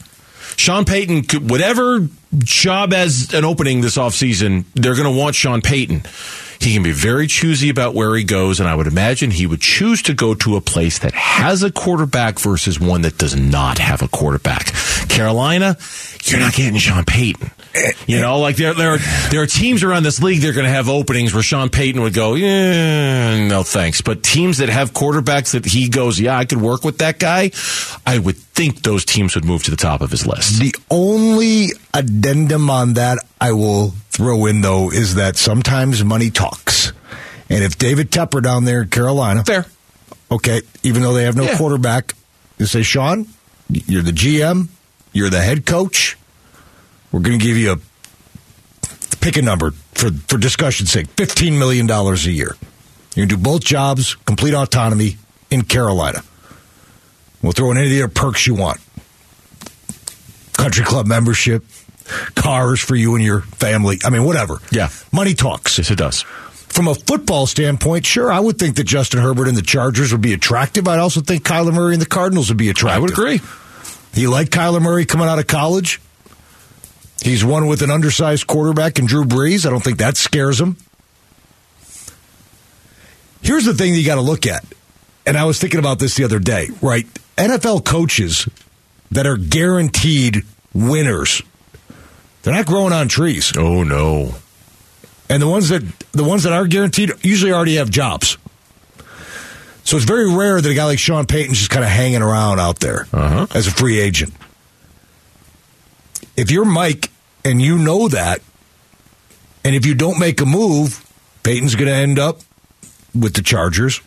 Sean 0.55 0.85
Payton, 0.85 1.23
could, 1.23 1.49
whatever 1.49 2.07
job 2.39 2.91
as 2.91 3.33
an 3.33 3.45
opening 3.45 3.81
this 3.81 3.97
offseason, 3.97 4.65
they're 4.73 4.95
going 4.95 5.11
to 5.11 5.17
want 5.17 5.35
Sean 5.35 5.61
Payton. 5.61 6.01
He 6.59 6.73
can 6.73 6.81
be 6.81 6.91
very 6.91 7.27
choosy 7.27 7.69
about 7.69 7.93
where 7.93 8.15
he 8.15 8.23
goes, 8.23 8.59
and 8.59 8.67
I 8.67 8.73
would 8.73 8.87
imagine 8.87 9.29
he 9.29 9.45
would 9.45 9.61
choose 9.61 10.01
to 10.03 10.13
go 10.13 10.33
to 10.33 10.55
a 10.55 10.61
place 10.61 10.99
that 10.99 11.13
has 11.13 11.61
a 11.61 11.71
quarterback 11.71 12.39
versus 12.39 12.79
one 12.79 13.01
that 13.01 13.19
does 13.19 13.35
not 13.35 13.77
have 13.77 14.01
a 14.01 14.07
quarterback. 14.07 14.73
Carolina, 15.07 15.77
you're 16.23 16.39
not 16.39 16.53
getting 16.53 16.79
Sean 16.79 17.05
Payton. 17.05 17.51
You 18.07 18.21
know, 18.21 18.39
like 18.39 18.55
there, 18.55 18.73
there, 18.73 18.91
are, 18.93 18.97
there 19.31 19.41
are 19.41 19.45
teams 19.47 19.83
around 19.83 20.03
this 20.03 20.21
league 20.21 20.39
that 20.41 20.49
are 20.49 20.53
going 20.53 20.65
to 20.65 20.71
have 20.71 20.87
openings 20.87 21.33
where 21.33 21.43
Sean 21.43 21.67
Payton 21.69 22.01
would 22.01 22.13
go, 22.13 22.35
yeah, 22.35 23.45
no 23.47 23.63
thanks. 23.63 23.99
But 23.99 24.23
teams 24.23 24.59
that 24.59 24.69
have 24.69 24.93
quarterbacks 24.93 25.51
that 25.51 25.65
he 25.65 25.89
goes, 25.89 26.17
yeah, 26.17 26.37
I 26.37 26.45
could 26.45 26.61
work 26.61 26.85
with 26.85 26.99
that 26.99 27.19
guy, 27.19 27.51
I 28.05 28.17
would 28.17 28.37
think 28.37 28.81
those 28.83 29.03
teams 29.03 29.35
would 29.35 29.43
move 29.43 29.63
to 29.63 29.71
the 29.71 29.77
top 29.77 29.99
of 29.99 30.09
his 30.11 30.25
list. 30.25 30.59
The 30.61 30.73
only 30.89 31.67
addendum 31.93 32.69
on 32.69 32.93
that 32.93 33.17
I 33.41 33.51
will 33.51 33.89
throw 34.09 34.45
in, 34.45 34.61
though, 34.61 34.89
is 34.89 35.15
that 35.15 35.35
sometimes 35.35 36.01
money 36.03 36.29
talks. 36.29 36.93
And 37.49 37.61
if 37.63 37.77
David 37.77 38.09
Tepper 38.09 38.41
down 38.41 38.63
there 38.63 38.83
in 38.83 38.89
Carolina, 38.89 39.43
Fair. 39.43 39.65
okay, 40.31 40.61
even 40.83 41.01
though 41.01 41.13
they 41.13 41.23
have 41.23 41.35
no 41.35 41.43
Yeah. 41.43 41.57
quarterback, 41.57 42.13
they 42.57 42.65
say, 42.65 42.83
Sean, 42.83 43.27
you're 43.69 44.01
the 44.01 44.11
GM, 44.13 44.69
you're 45.11 45.29
the 45.29 45.41
head 45.41 45.65
coach. 45.65 46.17
We're 47.11 47.21
going 47.21 47.39
to 47.39 47.45
give 47.45 47.57
you 47.57 47.73
a 47.73 47.77
pick 49.17 49.37
a 49.37 49.41
number 49.41 49.71
for 49.93 50.11
for 50.11 50.37
discussion's 50.37 50.91
sake, 50.91 51.07
fifteen 51.09 51.57
million 51.57 51.87
dollars 51.87 52.25
a 52.27 52.31
year. 52.31 52.55
You 53.15 53.23
can 53.25 53.29
do 53.29 53.37
both 53.37 53.63
jobs, 53.63 54.15
complete 54.15 54.53
autonomy 54.53 55.17
in 55.49 55.63
Carolina. 55.63 56.21
We'll 57.41 57.51
throw 57.51 57.71
in 57.71 57.77
any 57.77 57.87
of 57.87 57.91
the 57.91 58.03
other 58.03 58.13
perks 58.13 58.45
you 58.45 58.55
want. 58.55 58.79
Country 60.53 60.83
club 60.83 61.07
membership, 61.07 61.63
cars 62.35 62.79
for 62.79 62.95
you 62.95 63.15
and 63.15 63.23
your 63.23 63.41
family. 63.41 63.99
I 64.03 64.09
mean, 64.09 64.23
whatever. 64.23 64.59
Yeah. 64.71 64.89
Money 65.11 65.33
talks. 65.33 65.77
Yes, 65.77 65.91
it 65.91 65.97
does. 65.97 66.23
From 66.23 66.87
a 66.87 66.95
football 66.95 67.47
standpoint, 67.47 68.05
sure, 68.05 68.31
I 68.31 68.39
would 68.39 68.59
think 68.59 68.75
that 68.75 68.83
Justin 68.83 69.21
Herbert 69.21 69.47
and 69.47 69.57
the 69.57 69.61
Chargers 69.61 70.11
would 70.11 70.21
be 70.21 70.33
attractive. 70.33 70.87
I'd 70.87 70.99
also 70.99 71.21
think 71.21 71.43
Kyler 71.43 71.73
Murray 71.73 71.93
and 71.93 72.01
the 72.01 72.07
Cardinals 72.07 72.49
would 72.49 72.57
be 72.57 72.69
attractive. 72.69 72.97
I 72.97 72.99
would 72.99 73.11
agree. 73.11 73.41
He 74.13 74.27
liked 74.27 74.51
Kyler 74.51 74.81
Murray 74.81 75.05
coming 75.05 75.27
out 75.27 75.39
of 75.39 75.47
college. 75.47 76.01
He's 77.21 77.43
one 77.43 77.67
with 77.67 77.81
an 77.81 77.89
undersized 77.91 78.47
quarterback 78.47 78.99
and 78.99 79.07
Drew 79.07 79.23
Brees. 79.25 79.65
I 79.65 79.69
don't 79.69 79.83
think 79.83 79.97
that 79.97 80.17
scares 80.17 80.59
him. 80.61 80.77
Here's 83.41 83.65
the 83.65 83.73
thing 83.73 83.93
that 83.93 83.99
you 83.99 84.05
got 84.05 84.15
to 84.15 84.21
look 84.21 84.45
at. 84.45 84.65
And 85.25 85.37
I 85.37 85.45
was 85.45 85.59
thinking 85.59 85.79
about 85.79 85.99
this 85.99 86.15
the 86.15 86.23
other 86.23 86.39
day, 86.39 86.69
right? 86.81 87.05
NFL 87.37 87.85
coaches 87.85 88.47
that 89.11 89.27
are 89.27 89.37
guaranteed 89.37 90.43
winners, 90.73 91.41
they're 92.43 92.53
not 92.53 92.65
growing 92.65 92.93
on 92.93 93.07
trees. 93.07 93.51
Oh 93.57 93.83
no. 93.83 94.35
And 95.29 95.41
the 95.41 95.47
ones 95.47 95.69
that 95.69 95.83
the 96.13 96.23
ones 96.23 96.43
that 96.43 96.53
are 96.53 96.65
guaranteed 96.67 97.11
usually 97.21 97.51
already 97.51 97.75
have 97.75 97.89
jobs. 97.89 98.37
So 99.83 99.95
it's 99.97 100.05
very 100.05 100.33
rare 100.33 100.59
that 100.61 100.69
a 100.69 100.73
guy 100.73 100.85
like 100.85 100.99
Sean 100.99 101.25
Payton's 101.25 101.57
just 101.57 101.69
kind 101.69 101.83
of 101.83 101.89
hanging 101.91 102.21
around 102.21 102.59
out 102.59 102.79
there 102.79 103.07
Uh-huh. 103.13 103.47
as 103.53 103.67
a 103.67 103.71
free 103.71 103.99
agent. 103.99 104.33
If 106.37 106.51
you're 106.51 106.65
Mike 106.65 107.09
and 107.43 107.61
you 107.61 107.77
know 107.77 108.07
that, 108.07 108.41
and 109.63 109.75
if 109.75 109.85
you 109.85 109.95
don't 109.95 110.19
make 110.19 110.39
a 110.39 110.45
move, 110.45 111.03
Payton's 111.43 111.75
going 111.75 111.87
to 111.87 111.93
end 111.93 112.19
up 112.19 112.41
with 113.13 113.33
the 113.33 113.41
Chargers 113.41 113.99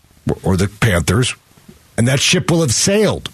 or- 0.42 0.56
the 0.56 0.68
Panthers, 0.68 1.34
and 1.98 2.06
that 2.08 2.20
ship 2.20 2.50
will 2.50 2.60
have 2.60 2.72
sailed. 2.72 3.28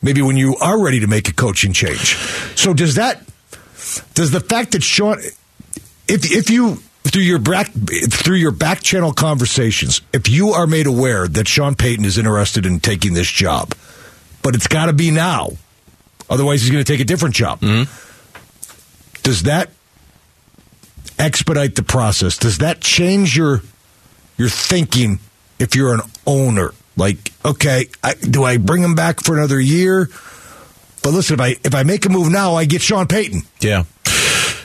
Maybe 0.00 0.22
when 0.22 0.36
you 0.36 0.56
are 0.56 0.78
ready 0.78 1.00
to 1.00 1.06
make 1.06 1.28
a 1.28 1.32
coaching 1.32 1.72
change. 1.72 2.16
So 2.56 2.74
does 2.74 2.94
that 2.94 3.22
does 4.14 4.30
the 4.30 4.40
fact 4.40 4.72
that 4.72 4.82
Sean 4.82 5.18
if 6.06 6.30
if 6.30 6.50
you 6.50 6.76
through 7.04 7.22
your 7.22 7.38
back 7.38 7.70
through 7.72 8.36
your 8.36 8.50
back 8.50 8.82
channel 8.82 9.12
conversations, 9.12 10.02
if 10.12 10.28
you 10.28 10.50
are 10.50 10.66
made 10.66 10.86
aware 10.86 11.26
that 11.26 11.48
Sean 11.48 11.74
Payton 11.74 12.04
is 12.04 12.18
interested 12.18 12.66
in 12.66 12.80
taking 12.80 13.14
this 13.14 13.30
job, 13.30 13.74
but 14.42 14.54
it's 14.54 14.66
got 14.68 14.86
to 14.86 14.92
be 14.92 15.10
now, 15.10 15.52
otherwise 16.28 16.62
he's 16.62 16.70
going 16.70 16.84
to 16.84 16.92
take 16.92 17.00
a 17.00 17.04
different 17.04 17.34
job. 17.34 17.60
Mm-hmm. 17.60 17.90
Does 19.22 19.44
that 19.44 19.70
expedite 21.18 21.74
the 21.74 21.82
process? 21.82 22.36
Does 22.36 22.58
that 22.58 22.80
change 22.80 23.36
your 23.36 23.62
your 24.36 24.48
thinking 24.48 25.18
if 25.58 25.74
you're 25.74 25.94
an 25.94 26.00
owner? 26.26 26.72
Like, 26.96 27.32
okay, 27.44 27.86
I, 28.02 28.14
do 28.14 28.44
I 28.44 28.58
bring 28.58 28.82
him 28.82 28.94
back 28.94 29.20
for 29.20 29.36
another 29.36 29.60
year? 29.60 30.08
But 31.02 31.10
listen, 31.10 31.34
if 31.34 31.40
I 31.40 31.56
if 31.64 31.74
I 31.74 31.82
make 31.82 32.06
a 32.06 32.08
move 32.08 32.30
now, 32.30 32.54
I 32.54 32.64
get 32.64 32.82
Sean 32.82 33.06
Payton. 33.06 33.42
Yeah. 33.60 33.84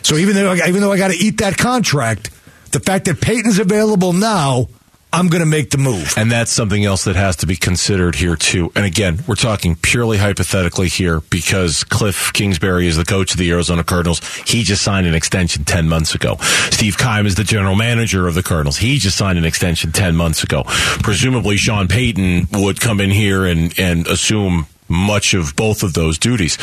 So 0.04 0.16
even 0.16 0.36
though 0.36 0.54
even 0.54 0.82
though 0.82 0.92
I 0.92 0.98
got 0.98 1.12
to 1.12 1.18
eat 1.18 1.40
that 1.40 1.58
contract, 1.58 2.30
the 2.72 2.80
fact 2.80 3.06
that 3.06 3.20
Payton's 3.22 3.60
available 3.60 4.14
now, 4.14 4.68
I'm 5.12 5.28
going 5.28 5.40
to 5.40 5.48
make 5.48 5.72
the 5.72 5.80
move. 5.80 6.14
And 6.18 6.32
that's 6.32 6.52
something 6.52 6.86
else 6.86 7.06
that 7.06 7.16
has 7.16 7.38
to 7.38 7.48
be 7.48 7.56
considered 7.56 8.16
here 8.16 8.36
too. 8.36 8.72
And 8.76 8.86
again, 8.86 9.20
we're 9.28 9.36
talking 9.36 9.76
purely 9.76 10.18
hypothetically 10.18 10.88
here 10.88 11.22
because 11.32 11.84
Cliff 11.84 12.32
Kingsbury 12.34 12.86
is 12.86 12.96
the 12.96 13.06
coach 13.06 13.32
of 13.32 13.38
the 13.38 13.50
Arizona 13.52 13.84
Cardinals. 13.84 14.22
He 14.46 14.64
just 14.64 14.84
signed 14.84 15.08
an 15.08 15.16
extension 15.16 15.64
10 15.64 15.90
months 15.90 16.14
ago. 16.14 16.38
Steve 16.70 16.98
Keim 16.98 17.26
is 17.26 17.36
the 17.36 17.44
general 17.44 17.76
manager 17.76 18.28
of 18.28 18.36
the 18.36 18.44
Cardinals. 18.44 18.78
He 18.78 19.00
just 19.00 19.18
signed 19.18 19.40
an 19.40 19.46
extension 19.46 19.92
10 19.92 20.16
months 20.16 20.44
ago. 20.44 20.64
Presumably 20.68 21.58
Sean 21.58 21.88
Payton 21.88 22.48
would 22.54 22.80
come 22.80 23.02
in 23.02 23.10
here 23.10 23.46
and, 23.46 23.78
and 23.80 24.06
assume 24.06 24.68
much 24.90 25.34
of 25.34 25.56
both 25.56 25.84
of 25.84 25.94
those 25.94 26.18
duties. 26.18 26.58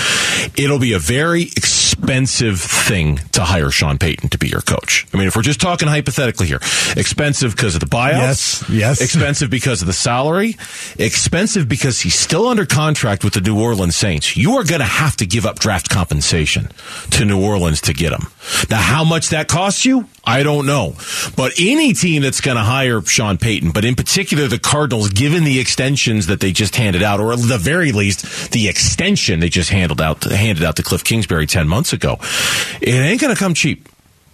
It'll 0.57 0.79
be 0.79 0.93
a 0.93 0.99
very 0.99 1.45
expensive 1.45 2.61
thing 2.61 3.19
to 3.33 3.43
hire 3.43 3.71
Sean 3.71 3.99
Payton 3.99 4.31
to 4.31 4.39
be 4.39 4.49
your 4.49 4.61
coach. 4.61 5.07
I 5.15 5.17
mean, 5.17 5.29
if 5.29 5.37
we're 5.37 5.43
just 5.43 5.61
talking 5.61 5.89
hypothetically 5.89 6.47
here, 6.47 6.61
expensive 6.97 7.57
because 7.57 7.75
of 7.75 7.81
the 7.81 7.87
buyouts. 7.87 8.13
Yes, 8.13 8.71
yes. 8.71 9.01
Expensive 9.01 9.51
because 9.51 9.81
of 9.81 9.87
the 9.87 9.93
salary. 9.93 10.57
Expensive 10.99 11.69
because 11.69 12.01
he's 12.01 12.19
still 12.19 12.49
under 12.49 12.67
contract 12.67 13.25
with 13.25 13.35
the 13.35 13.41
New 13.41 13.61
Orleans 13.61 13.97
Saints. 13.97 14.37
You 14.37 14.57
are 14.57 14.65
going 14.65 14.81
to 14.81 14.87
have 14.87 15.17
to 15.17 15.27
give 15.27 15.47
up 15.47 15.59
draft 15.59 15.89
compensation 15.89 16.69
to 17.13 17.25
New 17.25 17.43
Orleans 17.43 17.81
to 17.83 17.95
get 17.95 18.13
him. 18.13 18.27
Now, 18.71 18.81
how 18.81 19.05
much 19.05 19.31
that 19.31 19.49
costs 19.49 19.85
you? 19.85 20.07
I 20.27 20.43
don't 20.43 20.67
know. 20.67 20.97
But 21.37 21.53
any 21.59 21.93
team 21.93 22.23
that's 22.23 22.41
going 22.41 22.57
to 22.57 22.63
hire 22.63 23.01
Sean 23.03 23.39
Payton, 23.39 23.71
but 23.71 23.85
in 23.85 23.95
particular 23.95 24.49
the 24.49 24.59
Cardinals, 24.59 25.11
given 25.11 25.45
the 25.45 25.61
extensions 25.61 26.27
that 26.27 26.41
they 26.41 26.51
just 26.51 26.75
handed 26.75 27.03
out, 27.03 27.21
or 27.21 27.33
at 27.33 27.39
the 27.39 27.59
very 27.59 27.93
least 27.93 28.51
the 28.51 28.69
extension 28.69 29.41
they 29.41 29.49
just 29.49 29.71
handed 29.71 30.01
out, 30.01 30.25
handed 30.25 30.65
out 30.65 30.77
to 30.77 30.83
Cliff 30.83 31.05
Kingsbury 31.05 31.47
10 31.47 31.69
months 31.69 31.93
ago, 31.93 32.17
it 32.81 32.91
ain't 32.91 33.21
going 33.21 33.35
to 33.35 33.39
come 33.39 33.55
cheap 33.55 33.89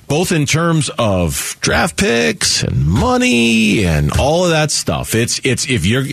both 0.08 0.32
in 0.32 0.46
terms 0.46 0.90
of 0.98 1.56
draft 1.60 1.96
picks 1.96 2.62
and 2.62 2.86
money 2.86 3.84
and 3.84 4.12
all 4.18 4.44
of 4.44 4.50
that 4.50 4.70
stuff. 4.70 5.14
It's 5.14 5.40
it's 5.44 5.68
if 5.70 5.86
you're 5.86 6.04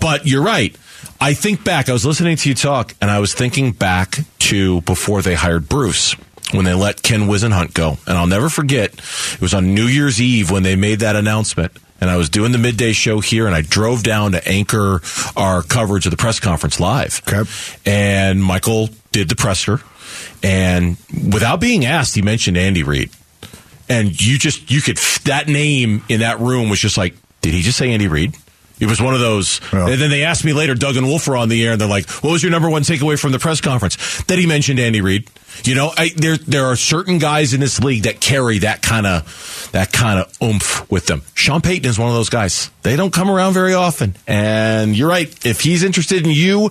but 0.00 0.26
you're 0.26 0.42
right. 0.42 0.74
I 1.20 1.34
think 1.34 1.64
back, 1.64 1.88
I 1.88 1.92
was 1.92 2.04
listening 2.04 2.36
to 2.36 2.48
you 2.48 2.54
talk 2.54 2.94
and 3.00 3.10
I 3.10 3.18
was 3.18 3.34
thinking 3.34 3.72
back 3.72 4.18
to 4.40 4.80
before 4.82 5.22
they 5.22 5.34
hired 5.34 5.68
Bruce 5.68 6.16
when 6.54 6.64
they 6.64 6.74
let 6.74 7.02
Ken 7.02 7.22
Whisenhunt 7.22 7.74
go. 7.74 7.98
And 8.06 8.16
I'll 8.16 8.26
never 8.26 8.48
forget, 8.48 8.92
it 8.94 9.40
was 9.40 9.54
on 9.54 9.74
New 9.74 9.86
Year's 9.86 10.20
Eve 10.20 10.50
when 10.50 10.62
they 10.62 10.76
made 10.76 11.00
that 11.00 11.16
announcement. 11.16 11.72
And 12.00 12.10
I 12.10 12.16
was 12.16 12.28
doing 12.28 12.52
the 12.52 12.58
midday 12.58 12.92
show 12.92 13.20
here 13.20 13.46
and 13.46 13.54
I 13.54 13.62
drove 13.62 14.02
down 14.02 14.32
to 14.32 14.46
anchor 14.48 15.00
our 15.36 15.62
coverage 15.62 16.06
of 16.06 16.10
the 16.10 16.16
press 16.16 16.40
conference 16.40 16.78
live. 16.78 17.22
Okay. 17.26 17.48
And 17.86 18.42
Michael 18.42 18.90
did 19.12 19.28
the 19.28 19.36
presser. 19.36 19.80
And 20.42 20.96
without 21.32 21.60
being 21.60 21.86
asked, 21.86 22.14
he 22.14 22.22
mentioned 22.22 22.56
Andy 22.56 22.82
Reid 22.82 23.10
and 23.88 24.20
you 24.20 24.38
just 24.38 24.70
you 24.70 24.80
could 24.80 24.96
that 25.24 25.48
name 25.48 26.02
in 26.08 26.20
that 26.20 26.40
room 26.40 26.68
was 26.68 26.80
just 26.80 26.96
like, 26.96 27.14
did 27.40 27.54
he 27.54 27.62
just 27.62 27.78
say 27.78 27.92
Andy 27.92 28.08
Reid? 28.08 28.34
It 28.80 28.86
was 28.86 29.00
one 29.00 29.14
of 29.14 29.20
those. 29.20 29.60
Yeah. 29.72 29.88
And 29.88 30.00
then 30.00 30.10
they 30.10 30.24
asked 30.24 30.44
me 30.44 30.52
later, 30.52 30.74
Doug 30.74 30.96
and 30.96 31.06
Wolf 31.06 31.28
were 31.28 31.36
on 31.36 31.48
the 31.48 31.64
air, 31.64 31.72
and 31.72 31.80
they're 31.80 31.88
like, 31.88 32.10
"What 32.10 32.32
was 32.32 32.42
your 32.42 32.50
number 32.50 32.68
one 32.68 32.82
takeaway 32.82 33.18
from 33.18 33.30
the 33.30 33.38
press 33.38 33.60
conference?" 33.60 34.24
That 34.24 34.38
he 34.38 34.46
mentioned 34.46 34.80
Andy 34.80 35.00
Reid. 35.00 35.28
You 35.62 35.74
know, 35.74 35.92
I, 35.96 36.10
there 36.16 36.36
there 36.36 36.66
are 36.66 36.76
certain 36.76 37.18
guys 37.18 37.54
in 37.54 37.60
this 37.60 37.80
league 37.80 38.02
that 38.04 38.20
carry 38.20 38.58
that 38.58 38.82
kind 38.82 39.06
of 39.06 39.68
that 39.72 39.92
kind 39.92 40.18
of 40.18 40.42
oomph 40.42 40.90
with 40.90 41.06
them. 41.06 41.22
Sean 41.34 41.60
Payton 41.60 41.88
is 41.88 41.98
one 41.98 42.08
of 42.08 42.14
those 42.14 42.28
guys. 42.28 42.70
They 42.82 42.96
don't 42.96 43.12
come 43.12 43.30
around 43.30 43.54
very 43.54 43.74
often, 43.74 44.16
and 44.26 44.96
you're 44.96 45.08
right. 45.08 45.28
If 45.46 45.60
he's 45.60 45.82
interested 45.82 46.24
in 46.24 46.32
you, 46.32 46.70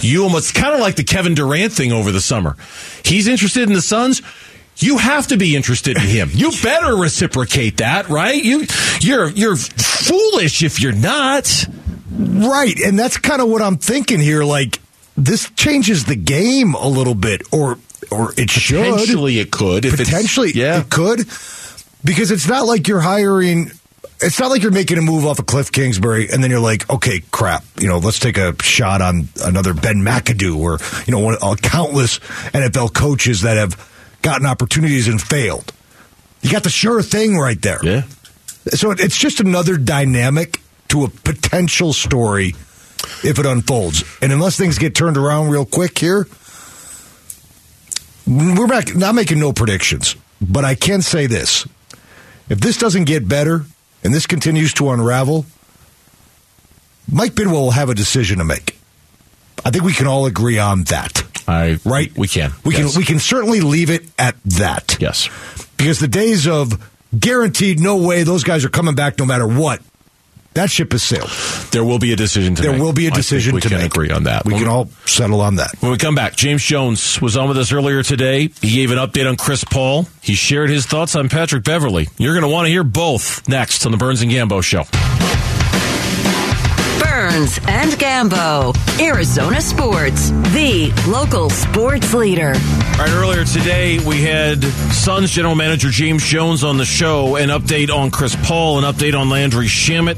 you 0.00 0.22
almost 0.22 0.54
kind 0.54 0.74
of 0.74 0.80
like 0.80 0.96
the 0.96 1.04
Kevin 1.04 1.34
Durant 1.34 1.72
thing 1.72 1.92
over 1.92 2.12
the 2.12 2.20
summer. 2.20 2.56
He's 3.04 3.26
interested 3.26 3.64
in 3.64 3.74
the 3.74 3.82
Suns 3.82 4.22
you 4.82 4.98
have 4.98 5.26
to 5.28 5.36
be 5.36 5.56
interested 5.56 5.96
in 5.96 6.02
him. 6.02 6.30
You 6.32 6.52
better 6.62 6.96
reciprocate 6.96 7.78
that, 7.78 8.08
right? 8.08 8.42
You 8.42 8.66
you're 9.00 9.28
you're 9.28 9.56
foolish 9.56 10.62
if 10.62 10.80
you're 10.80 10.92
not. 10.92 11.66
Right, 12.10 12.78
and 12.80 12.98
that's 12.98 13.16
kind 13.18 13.40
of 13.40 13.48
what 13.48 13.62
I'm 13.62 13.76
thinking 13.76 14.20
here. 14.20 14.42
Like 14.42 14.80
this 15.16 15.50
changes 15.50 16.04
the 16.04 16.16
game 16.16 16.74
a 16.74 16.88
little 16.88 17.14
bit, 17.14 17.42
or 17.52 17.78
or 18.10 18.32
it 18.36 18.50
should 18.50 18.84
Potentially 18.92 19.38
it 19.38 19.50
could. 19.50 19.82
Potentially 19.84 20.52
yeah. 20.54 20.80
it 20.80 20.90
could 20.90 21.18
because 22.04 22.30
it's 22.30 22.48
not 22.48 22.66
like 22.66 22.88
you're 22.88 23.00
hiring. 23.00 23.70
It's 24.22 24.38
not 24.38 24.50
like 24.50 24.62
you're 24.62 24.70
making 24.72 24.98
a 24.98 25.02
move 25.02 25.24
off 25.24 25.38
of 25.38 25.46
Cliff 25.46 25.72
Kingsbury 25.72 26.28
and 26.30 26.42
then 26.42 26.50
you're 26.50 26.60
like, 26.60 26.88
okay, 26.90 27.22
crap, 27.30 27.64
you 27.78 27.88
know, 27.88 27.98
let's 27.98 28.18
take 28.18 28.36
a 28.36 28.54
shot 28.62 29.00
on 29.00 29.28
another 29.44 29.72
Ben 29.72 29.96
McAdoo 30.02 30.58
or 30.58 30.78
you 31.06 31.12
know, 31.12 31.20
one, 31.20 31.36
uh, 31.40 31.54
countless 31.62 32.18
NFL 32.52 32.92
coaches 32.92 33.42
that 33.42 33.56
have 33.56 33.76
gotten 34.22 34.46
opportunities 34.46 35.08
and 35.08 35.20
failed. 35.20 35.72
You 36.42 36.50
got 36.50 36.64
the 36.64 36.70
sure 36.70 37.02
thing 37.02 37.38
right 37.38 37.60
there. 37.62 37.78
Yeah. 37.82 38.02
So 38.68 38.90
it- 38.90 39.00
it's 39.00 39.16
just 39.16 39.40
another 39.40 39.76
dynamic 39.78 40.60
to 40.88 41.04
a 41.04 41.08
potential 41.08 41.92
story 41.94 42.54
if 43.24 43.38
it 43.38 43.46
unfolds. 43.46 44.04
And 44.20 44.32
unless 44.32 44.56
things 44.58 44.76
get 44.76 44.94
turned 44.94 45.16
around 45.16 45.48
real 45.48 45.64
quick 45.64 45.98
here, 45.98 46.26
we're 48.26 48.66
back, 48.66 48.94
not 48.94 49.14
making 49.14 49.38
no 49.40 49.52
predictions. 49.52 50.16
But 50.40 50.64
I 50.64 50.74
can 50.74 51.02
say 51.02 51.26
this 51.26 51.66
if 52.48 52.60
this 52.60 52.76
doesn't 52.76 53.04
get 53.04 53.28
better 53.28 53.64
and 54.02 54.14
this 54.14 54.26
continues 54.26 54.72
to 54.74 54.90
unravel, 54.90 55.46
Mike 57.10 57.32
Bidwill 57.32 57.52
will 57.52 57.70
have 57.72 57.88
a 57.90 57.94
decision 57.94 58.38
to 58.38 58.44
make. 58.44 58.78
I 59.64 59.70
think 59.70 59.84
we 59.84 59.92
can 59.92 60.06
all 60.06 60.26
agree 60.26 60.58
on 60.58 60.84
that. 60.84 61.22
I 61.46 61.78
Right? 61.84 62.16
We 62.16 62.28
can. 62.28 62.52
We 62.64 62.76
Yes. 62.76 62.92
can 62.92 62.98
we 63.00 63.04
can 63.04 63.18
certainly 63.18 63.60
leave 63.60 63.90
it 63.90 64.04
at 64.18 64.36
that. 64.44 64.96
Yes. 65.00 65.28
Because 65.76 65.98
the 65.98 66.08
days 66.08 66.46
of 66.46 66.78
guaranteed 67.18 67.80
no 67.80 67.96
way 67.96 68.22
those 68.22 68.44
guys 68.44 68.64
are 68.64 68.68
coming 68.68 68.94
back 68.94 69.18
no 69.18 69.26
matter 69.26 69.46
what, 69.46 69.80
that 70.54 70.70
ship 70.70 70.92
has 70.92 71.02
sailed. 71.02 71.30
There 71.70 71.84
will 71.84 71.98
be 71.98 72.12
a 72.12 72.16
decision 72.16 72.54
to 72.56 72.62
There 72.62 72.72
make. 72.72 72.80
will 72.80 72.92
be 72.92 73.06
a 73.06 73.10
decision 73.10 73.54
we 73.54 73.60
to 73.60 73.68
can 73.68 73.78
make. 73.78 73.86
agree 73.86 74.10
on 74.10 74.24
that. 74.24 74.44
We 74.44 74.54
When 74.54 74.62
can 74.62 74.70
all 74.70 74.86
settle 75.06 75.40
on 75.40 75.56
that. 75.56 75.70
When 75.80 75.92
we 75.92 75.98
come 75.98 76.14
back, 76.14 76.34
James 76.36 76.64
Jones 76.64 77.20
was 77.20 77.36
on 77.36 77.48
with 77.48 77.56
us 77.58 77.72
earlier 77.72 78.02
today. 78.02 78.50
He 78.60 78.74
gave 78.74 78.90
an 78.90 78.98
update 78.98 79.28
on 79.28 79.36
Chris 79.36 79.62
Paul. 79.64 80.06
He 80.22 80.34
shared 80.34 80.70
his 80.70 80.86
thoughts 80.86 81.14
on 81.14 81.28
Patrick 81.28 81.64
Beverley. 81.64 82.08
You're 82.18 82.34
going 82.34 82.42
to 82.42 82.48
want 82.52 82.66
to 82.66 82.70
hear 82.70 82.84
both 82.84 83.48
next 83.48 83.86
on 83.86 83.92
the 83.92 83.98
Burns 83.98 84.22
and 84.22 84.30
Gambo 84.30 84.62
Show. 84.62 84.84
Burns 87.02 87.58
and 87.68 87.92
Gambo, 87.92 88.74
Arizona 89.00 89.60
Sports, 89.60 90.30
the 90.52 90.92
local 91.08 91.50
sports 91.50 92.12
leader. 92.14 92.52
All 92.54 93.06
right, 93.06 93.10
earlier 93.12 93.44
today 93.44 93.98
we 94.06 94.22
had 94.22 94.62
Suns 94.92 95.30
general 95.30 95.54
manager 95.54 95.88
James 95.90 96.24
Jones 96.24 96.62
on 96.64 96.76
the 96.76 96.84
show. 96.84 97.36
An 97.36 97.48
update 97.48 97.90
on 97.90 98.10
Chris 98.10 98.36
Paul, 98.44 98.78
an 98.78 98.84
update 98.84 99.18
on 99.18 99.30
Landry 99.30 99.66
Shamet, 99.66 100.16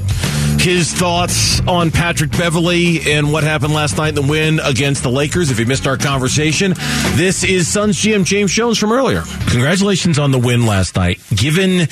his 0.63 0.93
thoughts 0.93 1.59
on 1.67 1.91
Patrick 1.91 2.31
Beverley 2.31 3.01
and 3.11 3.33
what 3.33 3.43
happened 3.43 3.73
last 3.73 3.97
night 3.97 4.09
in 4.09 4.15
the 4.15 4.21
win 4.21 4.61
against 4.63 5.03
the 5.03 5.09
Lakers. 5.09 5.51
If 5.51 5.59
you 5.59 5.65
missed 5.65 5.85
our 5.85 5.97
conversation, 5.97 6.73
this 7.15 7.43
is 7.43 7.67
Suns 7.67 8.01
GM 8.01 8.23
James 8.23 8.53
Jones 8.53 8.77
from 8.77 8.93
earlier. 8.93 9.23
Congratulations 9.49 10.17
on 10.17 10.31
the 10.31 10.39
win 10.39 10.65
last 10.65 10.95
night. 10.95 11.19
Given 11.35 11.87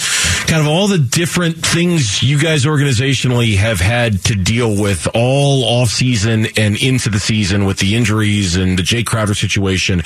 kind 0.48 0.62
of 0.62 0.68
all 0.68 0.88
the 0.88 0.98
different 0.98 1.58
things 1.66 2.24
you 2.24 2.40
guys 2.40 2.66
organizationally 2.66 3.56
have 3.58 3.80
had 3.80 4.24
to 4.26 4.36
deal 4.36 4.82
with 4.82 5.08
all 5.14 5.64
off 5.66 5.90
season 5.90 6.48
and 6.58 6.82
into 6.82 7.10
the 7.10 7.20
season 7.20 7.66
with 7.66 7.78
the 7.80 7.96
injuries 7.96 8.56
and 8.56 8.80
the 8.80 8.84
Jay 8.84 9.04
Crowder 9.04 9.34
situation, 9.34 10.02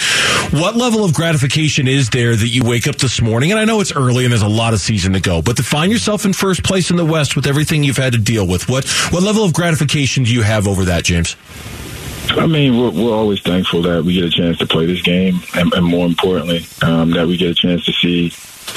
what 0.52 0.76
level 0.76 1.04
of 1.04 1.14
gratification 1.14 1.88
is 1.88 2.10
there 2.10 2.36
that 2.36 2.48
you 2.48 2.64
wake 2.64 2.88
up 2.88 2.96
this 2.96 3.22
morning? 3.22 3.52
And 3.52 3.60
I 3.60 3.66
know 3.66 3.80
it's 3.80 3.96
early 3.96 4.26
and 4.26 4.32
there's 4.32 4.42
a 4.42 4.48
lot 4.48 4.74
of 4.74 4.80
season 4.80 5.14
to 5.14 5.20
go, 5.20 5.42
but 5.42 5.58
to 5.58 5.64
find 5.64 5.92
yourself 5.92 6.26
in 6.26 6.34
first 6.34 6.64
place 6.64 6.90
in 6.90 6.96
the 6.96 7.06
West 7.06 7.36
with 7.36 7.46
everything 7.48 7.84
you've 7.84 7.98
had 7.98 8.14
to 8.14 8.20
deal 8.20 8.48
with, 8.48 8.55
what 8.64 8.88
what 9.12 9.24
level 9.24 9.44
of 9.44 9.54
gratification 9.54 10.24
do 10.24 10.34
you 10.34 10.42
have 10.42 10.68
over 10.68 10.86
that, 10.86 11.04
James? 11.04 11.36
I 12.30 12.48
mean, 12.48 12.78
we're, 12.78 12.90
we're 12.90 13.14
always 13.16 13.42
thankful 13.42 13.84
that 13.84 14.04
we 14.04 14.14
get 14.14 14.24
a 14.24 14.30
chance 14.30 14.58
to 14.58 14.66
play 14.66 14.86
this 14.86 15.02
game, 15.02 15.40
and, 15.56 15.72
and 15.74 15.86
more 15.86 16.06
importantly, 16.06 16.66
um, 16.82 17.12
that 17.12 17.28
we 17.28 17.38
get 17.38 17.52
a 17.52 17.56
chance 17.56 17.86
to 17.86 17.94
see, 17.94 18.30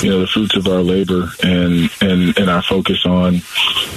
you 0.02 0.10
know, 0.10 0.20
the 0.20 0.26
fruits 0.26 0.56
of 0.56 0.66
our 0.66 0.82
labor 0.82 1.30
and 1.42 1.90
and 2.00 2.38
and 2.38 2.50
our 2.50 2.62
focus 2.62 3.04
on 3.04 3.34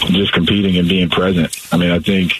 just 0.08 0.34
competing 0.34 0.78
and 0.78 0.90
being 0.90 1.10
present. 1.10 1.56
I 1.72 1.78
mean, 1.78 1.92
I 1.92 2.00
think, 2.00 2.34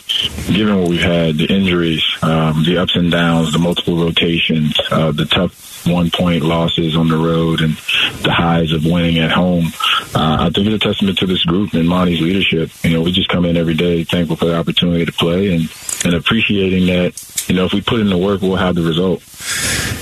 given 0.48 0.80
what 0.80 0.90
we've 0.90 1.02
had, 1.02 1.38
the 1.38 1.46
injuries, 1.46 2.04
um, 2.22 2.64
the 2.64 2.78
ups 2.78 2.96
and 2.96 3.12
downs, 3.12 3.54
the 3.54 3.60
multiple 3.60 4.04
rotations, 4.04 4.80
uh, 4.92 5.12
the 5.12 5.26
tough 5.26 5.72
one 5.86 6.12
point 6.12 6.44
losses 6.44 6.96
on 6.96 7.08
the 7.08 7.18
road 7.18 7.62
and 7.62 7.76
the 8.24 8.32
highs 8.32 8.72
of 8.72 8.86
winning 8.86 9.18
at 9.20 9.32
home. 9.32 9.66
Uh, 10.14 10.38
I 10.40 10.50
think 10.50 10.68
it's 10.68 10.84
a 10.84 10.88
testament 10.88 11.18
to 11.20 11.26
this 11.26 11.44
group 11.46 11.74
and 11.74 11.88
Monty's 11.88 12.22
leadership. 12.22 12.72
You 12.84 12.92
know, 12.92 13.02
we 13.02 13.12
just 13.12 13.30
come 13.30 13.46
in 13.46 13.58
every 13.58 13.74
day 13.74 14.04
thankful 14.04 14.36
for 14.36 14.46
the 14.46 14.58
opportunity 14.58 15.06
to 15.06 15.12
play 15.12 15.54
and, 15.56 15.74
and 16.06 16.14
appreciating 16.14 16.88
that, 16.88 17.46
you 17.48 17.56
know, 17.56 17.66
if 17.66 17.74
we 17.74 17.82
put 17.82 18.00
in 18.00 18.10
the 18.10 18.18
work, 18.18 18.42
we'll 18.42 18.56
have 18.56 18.76
the 18.76 18.84
result. 18.84 19.24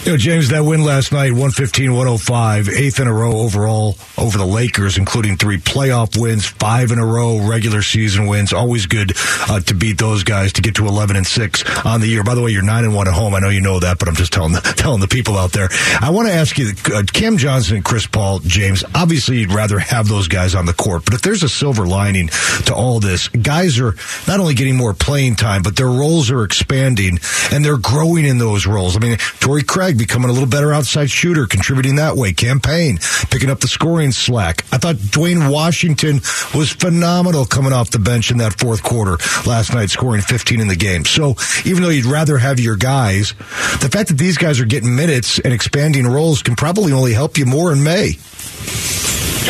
You 0.06 0.14
know, 0.14 0.18
James, 0.18 0.50
that 0.50 0.64
win 0.64 0.84
last 0.84 1.12
night, 1.12 1.32
115 1.32 1.92
105, 1.92 2.70
eighth 2.70 3.00
in 3.00 3.08
a 3.08 3.14
row 3.14 3.39
overall 3.40 3.96
over 4.18 4.38
the 4.38 4.46
Lakers, 4.46 4.98
including 4.98 5.38
three 5.38 5.58
playoff 5.58 6.20
wins, 6.20 6.46
five 6.46 6.92
in 6.92 7.00
a 7.00 7.06
row 7.06 7.48
regular 7.48 7.82
season 7.82 8.28
wins. 8.28 8.54
Always 8.54 8.86
good 8.86 9.14
uh, 9.50 9.60
to 9.62 9.74
beat 9.74 9.98
those 9.98 10.24
guys 10.24 10.54
to 10.54 10.62
get 10.62 10.76
to 10.76 10.88
11 10.88 11.16
and 11.16 11.26
6 11.26 11.86
on 11.86 12.02
the 12.02 12.08
year. 12.08 12.24
By 12.24 12.36
the 12.36 12.42
way, 12.42 12.52
you're 12.52 12.64
9 12.64 12.84
and 12.84 12.96
1 12.96 13.08
at 13.08 13.14
home. 13.14 13.34
I 13.34 13.40
know 13.40 13.50
you 13.50 13.62
know 13.62 13.80
that, 13.80 14.00
but 14.00 14.08
I'm 14.08 14.16
just 14.16 14.34
telling 14.34 14.54
the, 14.54 14.62
telling 14.78 15.00
the 15.00 15.08
people 15.08 15.38
out 15.38 15.52
there. 15.52 15.70
I 16.02 16.10
want 16.12 16.28
to 16.28 16.34
ask 16.34 16.58
you 16.58 16.72
uh, 16.94 17.04
Cam 17.12 17.38
Johnson 17.38 17.78
and 17.78 17.86
Chris 17.86 18.06
Paul, 18.08 18.40
James, 18.40 18.84
obviously 18.94 19.40
you'd 19.40 19.54
rather 19.54 19.80
have 19.80 20.08
those 20.08 20.28
guys 20.28 20.56
on 20.56 20.66
the 20.66 20.74
court, 20.74 21.06
but 21.06 21.14
if 21.14 21.22
there's 21.22 21.44
a 21.44 21.50
silver 21.50 21.88
lining 21.88 22.28
to 22.66 22.74
all 22.74 23.00
this, 23.00 23.28
guys 23.28 23.80
are 23.80 23.96
not 24.28 24.40
only 24.40 24.54
getting 24.54 24.76
more 24.76 24.94
playing 24.94 25.36
time, 25.36 25.64
but 25.64 25.76
their 25.76 25.88
roles 25.88 26.32
are 26.32 26.44
expanding 26.44 27.20
and 27.52 27.64
they're 27.64 27.78
growing 27.78 28.26
in 28.26 28.38
those 28.38 28.66
roles. 28.66 28.96
I 28.96 29.00
mean, 29.00 29.18
Torrey 29.40 29.64
Craig 29.64 29.98
becoming 29.98 30.30
a 30.30 30.34
little 30.34 30.48
better 30.48 30.74
outside 30.74 31.10
shooter, 31.10 31.46
contributing 31.46 31.96
that 31.96 32.16
way. 32.16 32.34
Cam 32.34 32.60
Payne 32.60 32.98
picking 33.30 33.50
up 33.50 33.60
the 33.60 33.68
scoring 33.68 34.12
slack. 34.12 34.66
I 34.72 34.78
thought 34.78 34.98
Duane 35.12 35.50
Washington 35.50 36.22
was 36.54 36.72
phenomenal 36.72 37.46
coming 37.46 37.74
off 37.74 37.92
the 37.92 38.00
bench 38.00 38.32
in 38.32 38.38
that 38.40 38.60
fourth 38.60 38.84
quarter 38.84 39.18
last 39.48 39.74
night, 39.74 39.90
scoring 39.90 40.22
15 40.22 40.60
in 40.60 40.68
the 40.68 40.76
game. 40.76 41.06
So 41.06 41.36
even 41.66 41.84
though 41.84 41.90
you'd 41.90 42.06
rather 42.06 42.38
have 42.38 42.60
your 42.60 42.76
guys, 42.76 43.34
the 43.82 43.90
fact 43.92 44.10
that 44.10 44.18
these 44.18 44.38
guys 44.38 44.60
are 44.60 44.66
getting 44.66 44.96
minutes 44.96 45.40
and 45.40 45.54
expanding 45.54 46.08
roles 46.08 46.42
can 46.42 46.56
probably 46.56 46.92
only 46.92 47.14
help 47.14 47.38
you 47.38 47.46
more 47.46 47.72
in 47.72 47.84
May. 47.84 48.14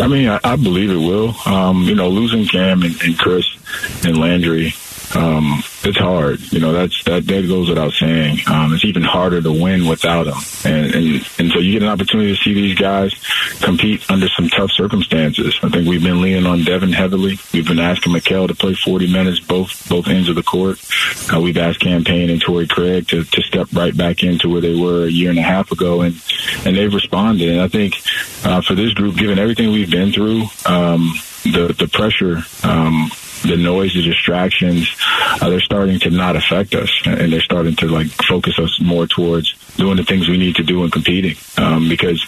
I 0.01 0.07
mean, 0.07 0.29
I, 0.29 0.39
I 0.43 0.55
believe 0.55 0.91
it 0.91 0.95
will. 0.95 1.35
Um, 1.45 1.83
you 1.83 1.95
know, 1.95 2.09
losing 2.09 2.45
Cam 2.45 2.83
and, 2.83 3.01
and 3.01 3.17
Chris 3.17 3.45
and 4.05 4.17
Landry 4.17 4.73
um, 5.15 5.63
it's 5.83 5.97
hard. 5.97 6.39
You 6.51 6.59
know, 6.59 6.71
that's 6.71 7.03
that 7.05 7.25
that 7.25 7.47
goes 7.47 7.69
without 7.69 7.93
saying. 7.93 8.39
Um, 8.47 8.73
it's 8.73 8.85
even 8.85 9.01
harder 9.01 9.41
to 9.41 9.51
win 9.51 9.87
without 9.87 10.25
them, 10.25 10.37
and, 10.65 10.93
and 10.93 11.27
and 11.39 11.51
so 11.51 11.59
you 11.59 11.73
get 11.73 11.83
an 11.83 11.89
opportunity 11.89 12.35
to 12.35 12.41
see 12.41 12.53
these 12.53 12.77
guys 12.77 13.15
compete 13.61 14.09
under 14.11 14.27
some 14.29 14.49
tough 14.49 14.71
circumstances. 14.71 15.57
I 15.63 15.69
think 15.69 15.87
we've 15.87 16.03
been 16.03 16.21
leaning 16.21 16.45
on 16.45 16.63
Devin 16.63 16.91
heavily. 16.91 17.39
We've 17.53 17.67
been 17.67 17.79
asking 17.79 18.13
Mikal 18.13 18.47
to 18.47 18.55
play 18.55 18.75
40 18.75 19.11
minutes 19.11 19.39
both 19.39 19.87
both 19.89 20.07
ends 20.07 20.29
of 20.29 20.35
the 20.35 20.43
court. 20.43 20.79
Uh, 21.33 21.41
we've 21.41 21.57
asked 21.57 21.79
Cam 21.79 22.03
Payne 22.03 22.29
and 22.29 22.41
Torrey 22.41 22.67
Craig 22.67 23.07
to 23.07 23.23
to 23.23 23.41
step 23.41 23.67
right 23.73 23.95
back 23.95 24.23
into 24.23 24.49
where 24.49 24.61
they 24.61 24.75
were 24.75 25.05
a 25.05 25.11
year 25.11 25.29
and 25.31 25.39
a 25.39 25.43
half 25.43 25.71
ago, 25.71 26.01
and 26.01 26.21
and 26.65 26.77
they've 26.77 26.93
responded. 26.93 27.49
And 27.49 27.61
I 27.61 27.67
think 27.67 27.95
uh, 28.43 28.61
for 28.61 28.75
this 28.75 28.93
group, 28.93 29.15
given 29.15 29.39
everything 29.39 29.71
we've 29.71 29.91
been 29.91 30.11
through. 30.11 30.43
Um, 30.65 31.13
the 31.43 31.73
the 31.77 31.87
pressure 31.87 32.43
um, 32.67 33.09
the 33.43 33.57
noise, 33.57 33.93
the 33.93 34.01
distractions, 34.01 34.95
uh, 35.41 35.49
they're 35.49 35.59
starting 35.59 35.99
to 35.99 36.09
not 36.09 36.35
affect 36.35 36.73
us, 36.75 36.89
and 37.05 37.31
they're 37.31 37.41
starting 37.41 37.75
to 37.77 37.87
like 37.87 38.07
focus 38.27 38.59
us 38.59 38.79
more 38.81 39.07
towards 39.07 39.53
doing 39.77 39.97
the 39.97 40.03
things 40.03 40.27
we 40.27 40.37
need 40.37 40.55
to 40.55 40.63
do 40.63 40.83
and 40.83 40.91
competing. 40.91 41.35
Um, 41.57 41.89
because 41.89 42.23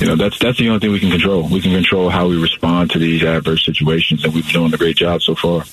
you 0.00 0.06
know 0.06 0.16
that's 0.16 0.38
that's 0.38 0.58
the 0.58 0.68
only 0.68 0.80
thing 0.80 0.92
we 0.92 1.00
can 1.00 1.10
control. 1.10 1.48
We 1.48 1.60
can 1.60 1.72
control 1.72 2.10
how 2.10 2.28
we 2.28 2.40
respond 2.40 2.90
to 2.92 2.98
these 2.98 3.22
adverse 3.22 3.64
situations, 3.64 4.24
and 4.24 4.34
we've 4.34 4.50
done 4.50 4.72
a 4.72 4.76
great 4.76 4.96
job 4.96 5.22
so 5.22 5.34
far. 5.34 5.64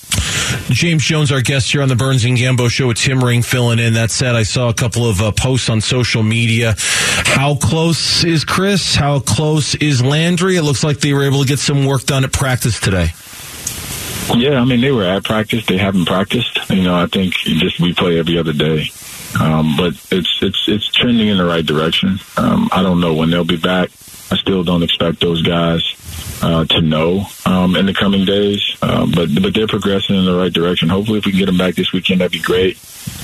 James 0.69 1.03
Jones, 1.03 1.31
our 1.31 1.41
guest 1.41 1.71
here 1.71 1.81
on 1.81 1.89
the 1.89 1.95
Burns 1.95 2.25
and 2.25 2.37
Gambo 2.37 2.69
show 2.69 2.87
with 2.87 2.97
Tim 2.97 3.23
Ring 3.23 3.41
filling 3.41 3.79
in. 3.79 3.93
That 3.93 4.11
said, 4.11 4.35
I 4.35 4.43
saw 4.43 4.69
a 4.69 4.73
couple 4.73 5.09
of 5.09 5.21
uh, 5.21 5.31
posts 5.31 5.69
on 5.69 5.81
social 5.81 6.23
media. 6.23 6.75
How 6.77 7.55
close 7.55 8.23
is 8.23 8.43
Chris? 8.43 8.95
How 8.95 9.19
close 9.19 9.75
is 9.75 10.03
Landry? 10.03 10.57
It 10.57 10.63
looks 10.63 10.83
like 10.83 10.99
they 10.99 11.13
were 11.13 11.23
able 11.23 11.41
to 11.41 11.47
get 11.47 11.59
some 11.59 11.85
work 11.85 12.03
done 12.03 12.23
at 12.23 12.33
practice 12.33 12.79
today. 12.79 13.09
Yeah, 14.35 14.59
I 14.59 14.65
mean 14.65 14.81
they 14.81 14.91
were 14.91 15.03
at 15.03 15.23
practice. 15.23 15.65
They 15.65 15.77
haven't 15.77 16.05
practiced. 16.05 16.69
You 16.69 16.83
know, 16.83 16.95
I 16.95 17.05
think 17.07 17.33
just 17.33 17.79
we 17.79 17.93
play 17.93 18.19
every 18.19 18.37
other 18.37 18.53
day. 18.53 18.85
Um, 19.39 19.75
but 19.77 19.93
it's 20.11 20.39
it's 20.41 20.65
it's 20.67 20.91
trending 20.91 21.27
in 21.27 21.37
the 21.37 21.45
right 21.45 21.65
direction. 21.65 22.19
Um, 22.37 22.69
I 22.71 22.81
don't 22.83 22.99
know 22.99 23.13
when 23.13 23.29
they'll 23.29 23.43
be 23.43 23.57
back. 23.57 23.89
I 24.31 24.37
still 24.37 24.63
don't 24.63 24.83
expect 24.83 25.19
those 25.19 25.41
guys 25.41 25.83
uh, 26.41 26.65
to 26.65 26.81
know 26.81 27.25
um, 27.45 27.75
in 27.75 27.85
the 27.85 27.93
coming 27.93 28.25
days. 28.25 28.61
Uh, 28.81 29.05
but 29.13 29.29
but 29.41 29.53
they're 29.53 29.67
progressing 29.67 30.15
in 30.15 30.25
the 30.25 30.35
right 30.35 30.51
direction. 30.51 30.89
Hopefully, 30.89 31.19
if 31.19 31.25
we 31.25 31.31
can 31.31 31.39
get 31.39 31.45
them 31.47 31.57
back 31.57 31.75
this 31.75 31.91
weekend, 31.91 32.21
that'd 32.21 32.31
be 32.31 32.41
great. 32.41 32.77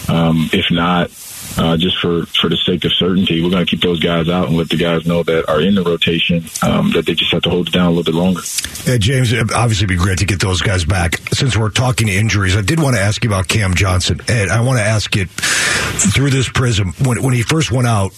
Um, 0.09 0.49
if 0.53 0.65
not, 0.71 1.09
uh, 1.57 1.77
just 1.77 1.97
for, 1.99 2.25
for 2.25 2.49
the 2.49 2.57
sake 2.57 2.85
of 2.85 2.91
certainty, 2.93 3.41
we're 3.41 3.49
going 3.49 3.65
to 3.65 3.69
keep 3.69 3.81
those 3.81 3.99
guys 3.99 4.29
out 4.29 4.47
and 4.47 4.57
let 4.57 4.69
the 4.69 4.77
guys 4.77 5.05
know 5.05 5.23
that 5.23 5.49
are 5.49 5.61
in 5.61 5.75
the 5.75 5.83
rotation 5.83 6.43
um, 6.61 6.91
that 6.91 7.05
they 7.05 7.13
just 7.13 7.31
have 7.31 7.43
to 7.43 7.49
hold 7.49 7.67
it 7.67 7.73
down 7.73 7.87
a 7.87 7.89
little 7.89 8.03
bit 8.03 8.15
longer. 8.15 8.41
Yeah, 8.85 8.97
James, 8.97 9.33
obviously 9.33 9.87
be 9.87 9.95
great 9.95 10.19
to 10.19 10.25
get 10.25 10.39
those 10.39 10.61
guys 10.61 10.85
back. 10.85 11.17
Since 11.33 11.57
we're 11.57 11.69
talking 11.69 12.07
injuries, 12.07 12.55
I 12.55 12.61
did 12.61 12.79
want 12.79 12.95
to 12.95 13.01
ask 13.01 13.23
you 13.23 13.29
about 13.29 13.47
Cam 13.47 13.73
Johnson. 13.73 14.19
And 14.27 14.51
I 14.51 14.61
want 14.61 14.79
to 14.79 14.83
ask 14.83 15.15
it 15.15 15.29
through 15.29 16.29
this 16.29 16.49
prism. 16.49 16.93
When, 17.03 17.23
when 17.23 17.33
he 17.33 17.41
first 17.41 17.71
went 17.71 17.87
out, 17.87 18.13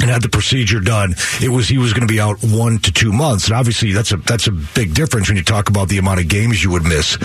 and 0.00 0.08
had 0.08 0.22
the 0.22 0.28
procedure 0.28 0.80
done, 0.80 1.14
it 1.42 1.48
was 1.48 1.68
he 1.68 1.76
was 1.76 1.92
going 1.92 2.06
to 2.06 2.12
be 2.12 2.20
out 2.20 2.38
one 2.42 2.78
to 2.78 2.92
two 2.92 3.12
months, 3.12 3.48
and 3.48 3.56
obviously 3.56 3.92
that's 3.92 4.12
a 4.12 4.16
that's 4.16 4.46
a 4.46 4.52
big 4.52 4.94
difference 4.94 5.28
when 5.28 5.36
you 5.36 5.42
talk 5.42 5.68
about 5.68 5.88
the 5.88 5.98
amount 5.98 6.20
of 6.20 6.28
games 6.28 6.62
you 6.62 6.70
would 6.70 6.84
miss. 6.84 7.18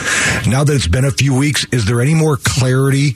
Now 0.48 0.64
that 0.64 0.74
it's 0.74 0.88
been 0.88 1.06
a 1.06 1.12
few 1.12 1.38
weeks, 1.38 1.66
is 1.72 1.86
there 1.86 2.02
any 2.02 2.16
more 2.16 2.38
clarity 2.38 3.16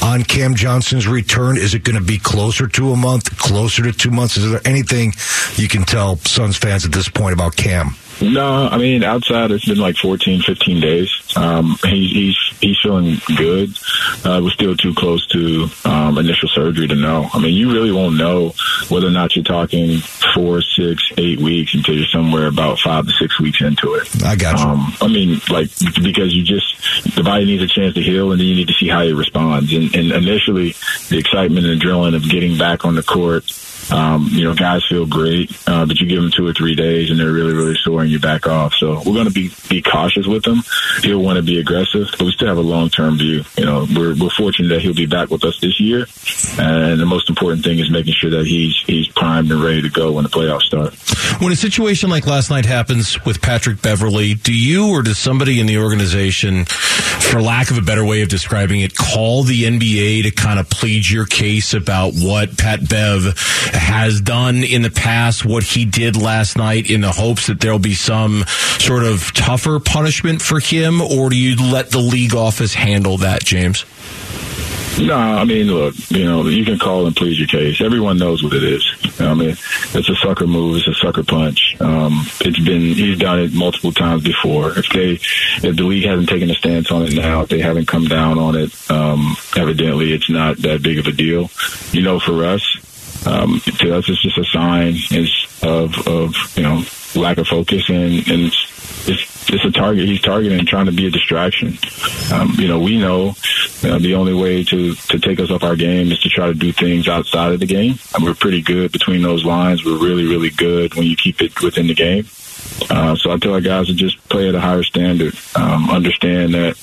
on 0.00 0.22
Cam 0.22 0.54
Johnson's 0.54 1.06
return? 1.06 1.35
Is 1.36 1.74
it 1.74 1.84
going 1.84 1.98
to 1.98 2.02
be 2.02 2.18
closer 2.18 2.66
to 2.66 2.92
a 2.92 2.96
month, 2.96 3.36
closer 3.36 3.82
to 3.82 3.92
two 3.92 4.10
months? 4.10 4.38
Is 4.38 4.50
there 4.50 4.60
anything 4.64 5.12
you 5.56 5.68
can 5.68 5.84
tell 5.84 6.16
Suns 6.16 6.56
fans 6.56 6.86
at 6.86 6.92
this 6.92 7.10
point 7.10 7.34
about 7.34 7.54
Cam? 7.56 7.94
No, 8.20 8.68
I 8.68 8.78
mean 8.78 9.02
outside 9.02 9.50
it's 9.50 9.66
been 9.66 9.78
like 9.78 9.96
14, 9.96 10.42
15 10.42 10.80
days. 10.80 11.10
Um, 11.36 11.76
he's 11.84 12.10
he's 12.10 12.36
he's 12.60 12.76
feeling 12.82 13.16
good. 13.36 13.76
Uh, 14.24 14.40
we're 14.42 14.50
still 14.50 14.76
too 14.76 14.94
close 14.94 15.26
to 15.28 15.68
um, 15.84 16.18
initial 16.18 16.48
surgery 16.48 16.88
to 16.88 16.94
know. 16.94 17.28
I 17.32 17.38
mean, 17.40 17.54
you 17.54 17.72
really 17.72 17.92
won't 17.92 18.16
know 18.16 18.54
whether 18.88 19.06
or 19.06 19.10
not 19.10 19.36
you're 19.36 19.44
talking 19.44 19.98
four, 20.34 20.62
six, 20.62 21.02
eight 21.18 21.38
weeks 21.38 21.74
until 21.74 21.94
you're 21.94 22.06
somewhere 22.06 22.46
about 22.46 22.78
five 22.78 23.06
to 23.06 23.12
six 23.12 23.38
weeks 23.38 23.60
into 23.60 23.94
it. 23.94 24.24
I 24.24 24.36
got 24.36 24.58
you. 24.58 24.66
Um, 24.66 24.94
I 25.00 25.08
mean, 25.08 25.40
like 25.50 25.68
because 26.02 26.34
you 26.34 26.42
just 26.42 27.14
the 27.14 27.22
body 27.22 27.44
needs 27.44 27.62
a 27.62 27.68
chance 27.68 27.94
to 27.94 28.02
heal, 28.02 28.32
and 28.32 28.40
then 28.40 28.46
you 28.46 28.54
need 28.54 28.68
to 28.68 28.74
see 28.74 28.88
how 28.88 29.02
it 29.02 29.12
responds. 29.12 29.72
And, 29.72 29.94
and 29.94 30.12
initially, 30.12 30.74
the 31.10 31.18
excitement 31.18 31.66
and 31.66 31.80
adrenaline 31.80 32.16
of 32.16 32.28
getting 32.28 32.56
back 32.56 32.84
on 32.84 32.94
the 32.94 33.02
court 33.02 33.44
um, 33.90 34.28
you 34.30 34.44
know, 34.44 34.54
guys 34.54 34.84
feel 34.88 35.06
great, 35.06 35.50
uh, 35.66 35.86
but 35.86 35.98
you 36.00 36.06
give 36.06 36.20
them 36.20 36.30
two 36.30 36.46
or 36.46 36.52
three 36.52 36.74
days 36.74 37.10
and 37.10 37.18
they're 37.18 37.32
really, 37.32 37.52
really 37.52 37.76
sore 37.76 38.02
and 38.02 38.10
you 38.10 38.18
back 38.18 38.46
off. 38.46 38.74
So 38.74 38.96
we're 38.98 39.14
going 39.14 39.26
to 39.26 39.32
be, 39.32 39.50
be 39.68 39.82
cautious 39.82 40.26
with 40.26 40.44
them. 40.44 40.62
He'll 41.02 41.22
want 41.22 41.36
to 41.36 41.42
be 41.42 41.58
aggressive, 41.58 42.08
but 42.12 42.22
we 42.22 42.32
still 42.32 42.48
have 42.48 42.58
a 42.58 42.62
long 42.62 42.90
term 42.90 43.16
view. 43.18 43.44
You 43.56 43.64
know, 43.64 43.86
we're, 43.94 44.14
we're 44.14 44.30
fortunate 44.30 44.68
that 44.68 44.82
he'll 44.82 44.94
be 44.94 45.06
back 45.06 45.30
with 45.30 45.44
us 45.44 45.60
this 45.60 45.80
year. 45.80 46.06
And 46.58 47.00
the 47.00 47.06
most 47.06 47.28
important 47.28 47.64
thing 47.64 47.78
is 47.78 47.90
making 47.90 48.14
sure 48.14 48.30
that 48.30 48.46
he's, 48.46 48.76
he's 48.86 49.08
primed 49.08 49.50
and 49.50 49.62
ready 49.62 49.82
to 49.82 49.90
go 49.90 50.12
when 50.12 50.24
the 50.24 50.30
playoffs 50.30 50.62
start. 50.62 50.94
When 51.40 51.52
a 51.52 51.56
situation 51.56 52.10
like 52.10 52.26
last 52.26 52.50
night 52.50 52.64
happens 52.64 53.24
with 53.24 53.40
Patrick 53.42 53.82
Beverley, 53.82 54.34
do 54.34 54.54
you 54.54 54.90
or 54.90 55.02
does 55.02 55.18
somebody 55.18 55.60
in 55.60 55.66
the 55.66 55.78
organization, 55.78 56.64
for 56.64 57.40
lack 57.42 57.70
of 57.70 57.78
a 57.78 57.82
better 57.82 58.04
way 58.04 58.22
of 58.22 58.28
describing 58.28 58.80
it, 58.80 58.96
call 58.96 59.42
the 59.42 59.64
NBA 59.64 60.24
to 60.24 60.30
kind 60.30 60.58
of 60.58 60.68
plead 60.70 61.08
your 61.08 61.26
case 61.26 61.74
about 61.74 62.14
what 62.14 62.56
Pat 62.56 62.88
Bev 62.88 63.34
has 63.76 64.20
done 64.20 64.64
in 64.64 64.82
the 64.82 64.90
past, 64.90 65.44
what 65.44 65.62
he 65.62 65.84
did 65.84 66.16
last 66.16 66.56
night, 66.56 66.90
in 66.90 67.00
the 67.00 67.12
hopes 67.12 67.46
that 67.46 67.60
there'll 67.60 67.78
be 67.78 67.94
some 67.94 68.44
sort 68.78 69.04
of 69.04 69.32
tougher 69.34 69.78
punishment 69.78 70.42
for 70.42 70.60
him, 70.60 71.00
or 71.00 71.30
do 71.30 71.36
you 71.36 71.56
let 71.56 71.90
the 71.90 71.98
league 71.98 72.34
office 72.34 72.74
handle 72.74 73.18
that, 73.18 73.44
James? 73.44 73.84
No, 74.98 75.14
I 75.14 75.44
mean, 75.44 75.66
look, 75.66 75.94
you 76.08 76.24
know, 76.24 76.46
you 76.46 76.64
can 76.64 76.78
call 76.78 77.06
and 77.06 77.14
plead 77.14 77.38
your 77.38 77.48
case. 77.48 77.82
Everyone 77.82 78.16
knows 78.16 78.42
what 78.42 78.54
it 78.54 78.62
is. 78.64 78.82
I 79.20 79.34
mean, 79.34 79.50
it's 79.50 80.08
a 80.08 80.14
sucker 80.16 80.46
move. 80.46 80.76
It's 80.78 80.88
a 80.88 80.94
sucker 80.94 81.22
punch. 81.22 81.76
Um, 81.80 82.24
it's 82.40 82.58
been 82.58 82.80
he's 82.80 83.18
done 83.18 83.40
it 83.40 83.52
multiple 83.52 83.92
times 83.92 84.22
before. 84.22 84.70
If 84.70 84.88
they, 84.90 85.12
if 85.68 85.76
the 85.76 85.82
league 85.82 86.06
hasn't 86.06 86.30
taken 86.30 86.50
a 86.50 86.54
stance 86.54 86.90
on 86.90 87.02
it 87.02 87.14
now, 87.14 87.42
if 87.42 87.50
they 87.50 87.60
haven't 87.60 87.88
come 87.88 88.04
down 88.04 88.38
on 88.38 88.56
it, 88.56 88.90
um, 88.90 89.36
evidently 89.54 90.14
it's 90.14 90.30
not 90.30 90.56
that 90.58 90.82
big 90.82 90.98
of 90.98 91.06
a 91.06 91.12
deal. 91.12 91.50
You 91.92 92.00
know, 92.00 92.18
for 92.18 92.46
us, 92.46 92.64
um, 93.24 93.60
to 93.78 93.96
us, 93.96 94.08
it's 94.08 94.22
just 94.22 94.38
a 94.38 94.44
sign 94.44 94.94
is 95.10 95.46
of 95.62 96.06
of 96.06 96.34
you 96.56 96.62
know 96.62 96.82
lack 97.14 97.38
of 97.38 97.46
focus 97.46 97.88
and 97.88 98.28
and 98.28 98.52
it's 99.08 99.50
it's 99.52 99.64
a 99.64 99.70
target. 99.70 100.06
He's 100.06 100.20
targeting 100.20 100.64
trying 100.66 100.86
to 100.86 100.92
be 100.92 101.06
a 101.06 101.10
distraction. 101.10 101.78
Um, 102.32 102.54
you 102.58 102.68
know, 102.68 102.80
we 102.80 102.98
know 102.98 103.30
uh, 103.84 103.98
the 103.98 104.14
only 104.14 104.34
way 104.34 104.64
to 104.64 104.94
to 104.94 105.18
take 105.18 105.40
us 105.40 105.50
off 105.50 105.62
our 105.62 105.76
game 105.76 106.10
is 106.10 106.20
to 106.20 106.28
try 106.28 106.46
to 106.46 106.54
do 106.54 106.72
things 106.72 107.08
outside 107.08 107.52
of 107.52 107.60
the 107.60 107.66
game. 107.66 107.98
And 108.14 108.24
we're 108.24 108.34
pretty 108.34 108.62
good 108.62 108.92
between 108.92 109.22
those 109.22 109.44
lines. 109.44 109.84
We're 109.84 109.98
really 109.98 110.26
really 110.26 110.50
good 110.50 110.94
when 110.94 111.06
you 111.06 111.16
keep 111.16 111.40
it 111.40 111.62
within 111.62 111.86
the 111.86 111.94
game. 111.94 112.26
Uh, 112.90 113.14
so 113.16 113.30
I 113.30 113.38
tell 113.38 113.54
our 113.54 113.60
guys 113.60 113.86
to 113.86 113.94
just 113.94 114.28
play 114.28 114.48
at 114.48 114.54
a 114.54 114.60
higher 114.60 114.82
standard. 114.82 115.34
Um, 115.54 115.88
understand 115.90 116.54
that 116.54 116.76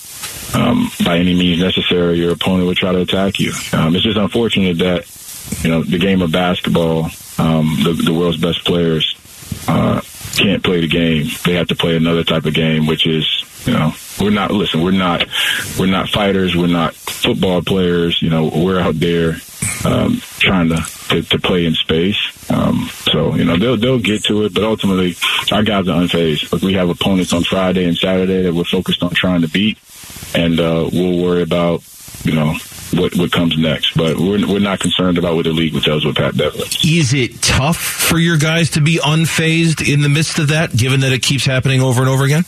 um, 0.56 0.90
by 1.04 1.18
any 1.18 1.36
means 1.36 1.62
necessary, 1.62 2.18
your 2.18 2.32
opponent 2.32 2.68
will 2.68 2.76
try 2.76 2.92
to 2.92 3.02
attack 3.02 3.40
you. 3.40 3.52
Um, 3.74 3.96
it's 3.96 4.04
just 4.04 4.18
unfortunate 4.18 4.78
that 4.80 5.06
you 5.62 5.70
know, 5.70 5.84
the 5.84 5.98
game 6.00 6.22
of 6.22 6.32
basketball, 6.32 7.06
um, 7.38 7.78
the, 7.84 8.02
the 8.06 8.14
world's 8.14 8.38
best 8.38 8.66
players 8.66 9.16
uh, 9.68 10.02
can't 10.36 10.64
play 10.64 10.82
the 10.82 10.88
game. 10.88 11.28
They 11.46 11.54
have 11.54 11.68
to 11.68 11.76
play 11.76 11.96
another 11.96 12.24
type 12.24 12.46
of 12.46 12.54
game, 12.54 12.88
which 12.88 13.06
is, 13.06 13.26
you 13.66 13.74
know, 13.74 13.94
we're 14.20 14.32
not. 14.32 14.52
Listen, 14.52 14.84
we're 14.84 14.92
not. 14.92 15.26
We're 15.80 15.88
not 15.88 16.10
fighters. 16.10 16.56
We're 16.56 16.68
not 16.68 16.96
football 16.96 17.62
players. 17.62 18.22
You 18.22 18.30
know, 18.30 18.52
we're 18.54 18.80
out 18.80 19.00
there 19.00 19.38
um, 19.86 20.22
trying 20.40 20.70
to, 20.70 20.78
to, 21.10 21.24
to 21.24 21.40
play 21.40 21.66
in 21.66 21.74
space. 21.74 22.18
Um, 22.52 22.90
so 22.92 23.36
you 23.36 23.46
know 23.46 23.58
they'll 23.58 23.78
they'll 23.78 24.00
get 24.00 24.26
to 24.26 24.44
it, 24.44 24.54
but 24.54 24.64
ultimately 24.64 25.16
our 25.52 25.64
guys 25.64 25.88
are 25.88 26.02
unfazed. 26.02 26.52
Like 26.52 26.62
we 26.62 26.74
have 26.74 26.90
opponents 26.90 27.34
on 27.34 27.44
Friday 27.44 27.86
and 27.86 27.98
Saturday 27.98 28.44
that 28.44 28.54
we're 28.54 28.66
focused 28.66 29.02
on 29.02 29.12
trying 29.12 29.42
to 29.42 29.48
beat, 29.48 29.78
and 30.36 30.60
uh, 30.60 30.90
we'll 30.92 31.24
worry 31.24 31.42
about 31.42 31.84
you 32.24 32.34
know 32.34 32.56
what 32.94 33.16
what 33.16 33.32
comes 33.32 33.58
next. 33.58 33.96
But 33.96 34.18
we're 34.18 34.48
we're 34.48 34.60
not 34.60 34.80
concerned 34.80 35.18
about 35.18 35.36
what 35.36 35.46
the 35.46 35.52
league 35.52 35.74
tells 35.84 36.06
with 36.06 36.16
Pat 36.16 36.36
Beverley. 36.38 36.68
Is 36.84 37.14
it 37.14 37.42
tough 37.42 37.78
for 37.78 38.18
your 38.18 38.38
guys 38.38 38.72
to 38.72 38.82
be 38.82 38.98
unfazed 38.98 39.92
in 39.92 40.02
the 40.02 40.10
midst 40.10 40.40
of 40.40 40.50
that, 40.50 40.76
given 40.76 41.02
that 41.02 41.14
it 41.14 41.22
keeps 41.22 41.46
happening 41.46 41.82
over 41.82 42.02
and 42.02 42.10
over 42.10 42.24
again? 42.24 42.46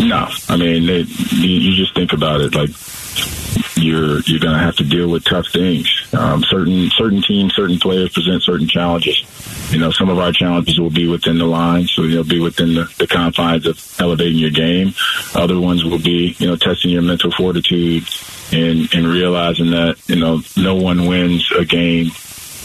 No, 0.00 0.28
I 0.48 0.56
mean 0.56 0.86
they, 0.86 1.00
you, 1.00 1.74
just 1.74 1.94
think 1.94 2.12
about 2.12 2.40
it 2.40 2.54
like 2.54 2.70
you're 3.76 4.20
you're 4.20 4.40
going 4.40 4.54
to 4.54 4.60
have 4.60 4.76
to 4.76 4.84
deal 4.84 5.08
with 5.08 5.24
tough 5.24 5.46
things. 5.52 5.88
Um, 6.12 6.44
certain 6.44 6.88
certain 6.90 7.22
teams, 7.22 7.54
certain 7.54 7.78
players 7.78 8.12
present 8.12 8.42
certain 8.42 8.68
challenges. 8.68 9.24
You 9.72 9.78
know, 9.78 9.90
some 9.90 10.08
of 10.08 10.18
our 10.18 10.32
challenges 10.32 10.80
will 10.80 10.90
be 10.90 11.08
within 11.08 11.38
the 11.38 11.46
lines, 11.46 11.92
so 11.92 12.02
you'll 12.02 12.24
be 12.24 12.40
within 12.40 12.74
the, 12.74 12.92
the 12.98 13.06
confines 13.06 13.66
of 13.66 14.00
elevating 14.00 14.38
your 14.38 14.50
game. 14.50 14.94
Other 15.34 15.60
ones 15.60 15.84
will 15.84 15.98
be, 15.98 16.34
you 16.38 16.46
know, 16.46 16.56
testing 16.56 16.90
your 16.90 17.02
mental 17.02 17.30
fortitude 17.32 18.04
and 18.52 18.88
and 18.94 19.06
realizing 19.06 19.70
that 19.70 19.98
you 20.06 20.16
know 20.16 20.40
no 20.56 20.74
one 20.74 21.06
wins 21.06 21.50
a 21.58 21.64
game 21.64 22.10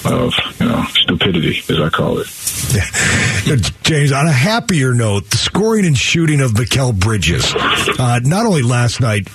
of 0.05 0.33
you 0.59 0.67
know 0.67 0.83
stupidity, 0.89 1.59
as 1.69 1.79
I 1.79 1.89
call 1.89 2.19
it. 2.19 2.27
James, 3.83 4.11
on 4.11 4.27
a 4.27 4.31
happier 4.31 4.93
note, 4.93 5.29
the 5.29 5.37
scoring 5.37 5.85
and 5.85 5.97
shooting 5.97 6.41
of 6.41 6.51
Mikal 6.51 6.97
Bridges. 6.97 7.53
Uh, 7.99 8.19
not 8.23 8.45
only 8.45 8.63
last 8.63 9.01
night, 9.01 9.27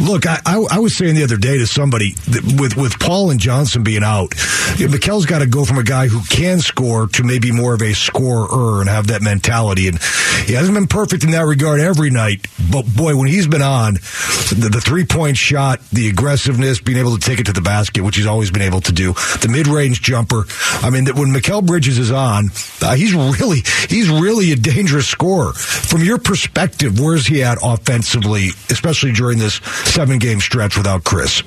look, 0.00 0.26
I, 0.26 0.38
I, 0.44 0.64
I, 0.72 0.78
was 0.78 0.96
saying 0.96 1.14
the 1.14 1.24
other 1.24 1.36
day 1.36 1.58
to 1.58 1.66
somebody 1.66 2.14
with 2.58 2.76
with 2.76 2.98
Paul 3.00 3.30
and 3.30 3.40
Johnson 3.40 3.82
being 3.82 4.04
out, 4.04 4.30
Mikal's 4.30 5.26
got 5.26 5.40
to 5.40 5.46
go 5.46 5.64
from 5.64 5.78
a 5.78 5.82
guy 5.82 6.08
who 6.08 6.20
can 6.24 6.60
score 6.60 7.08
to 7.08 7.24
maybe 7.24 7.50
more 7.52 7.74
of 7.74 7.82
a 7.82 7.94
scorer 7.94 8.80
and 8.80 8.88
have 8.88 9.08
that 9.08 9.22
mentality. 9.22 9.88
And 9.88 9.98
he 10.46 10.52
hasn't 10.52 10.74
been 10.74 10.86
perfect 10.86 11.24
in 11.24 11.32
that 11.32 11.46
regard 11.46 11.80
every 11.80 12.10
night, 12.10 12.46
but 12.70 12.84
boy, 12.94 13.16
when 13.16 13.28
he's 13.28 13.46
been 13.46 13.62
on, 13.62 13.94
the, 13.94 14.68
the 14.72 14.80
three 14.80 15.04
point 15.04 15.36
shot, 15.36 15.80
the 15.90 16.08
aggressiveness, 16.08 16.80
being 16.80 16.98
able 16.98 17.16
to 17.16 17.26
take 17.26 17.40
it 17.40 17.46
to 17.46 17.52
the 17.52 17.60
basket, 17.60 18.02
which 18.02 18.16
he's 18.16 18.26
always 18.26 18.50
been 18.50 18.62
able 18.62 18.80
to 18.82 18.92
do, 18.92 19.12
the 19.40 19.48
mid 19.50 19.66
range 19.66 19.97
jumper. 19.98 20.44
I 20.82 20.90
mean, 20.90 21.04
that 21.04 21.14
when 21.14 21.28
Mikal 21.28 21.64
Bridges 21.64 21.98
is 21.98 22.10
on, 22.10 22.50
uh, 22.82 22.94
he's 22.94 23.14
really 23.14 23.62
he's 23.88 24.08
really 24.08 24.52
a 24.52 24.56
dangerous 24.56 25.06
scorer. 25.06 25.52
From 25.52 26.02
your 26.02 26.18
perspective, 26.18 27.00
where's 27.00 27.26
he 27.26 27.42
at 27.42 27.58
offensively, 27.62 28.48
especially 28.70 29.12
during 29.12 29.38
this 29.38 29.54
seven 29.84 30.18
game 30.18 30.40
stretch 30.40 30.76
without 30.76 31.04
Chris? 31.04 31.42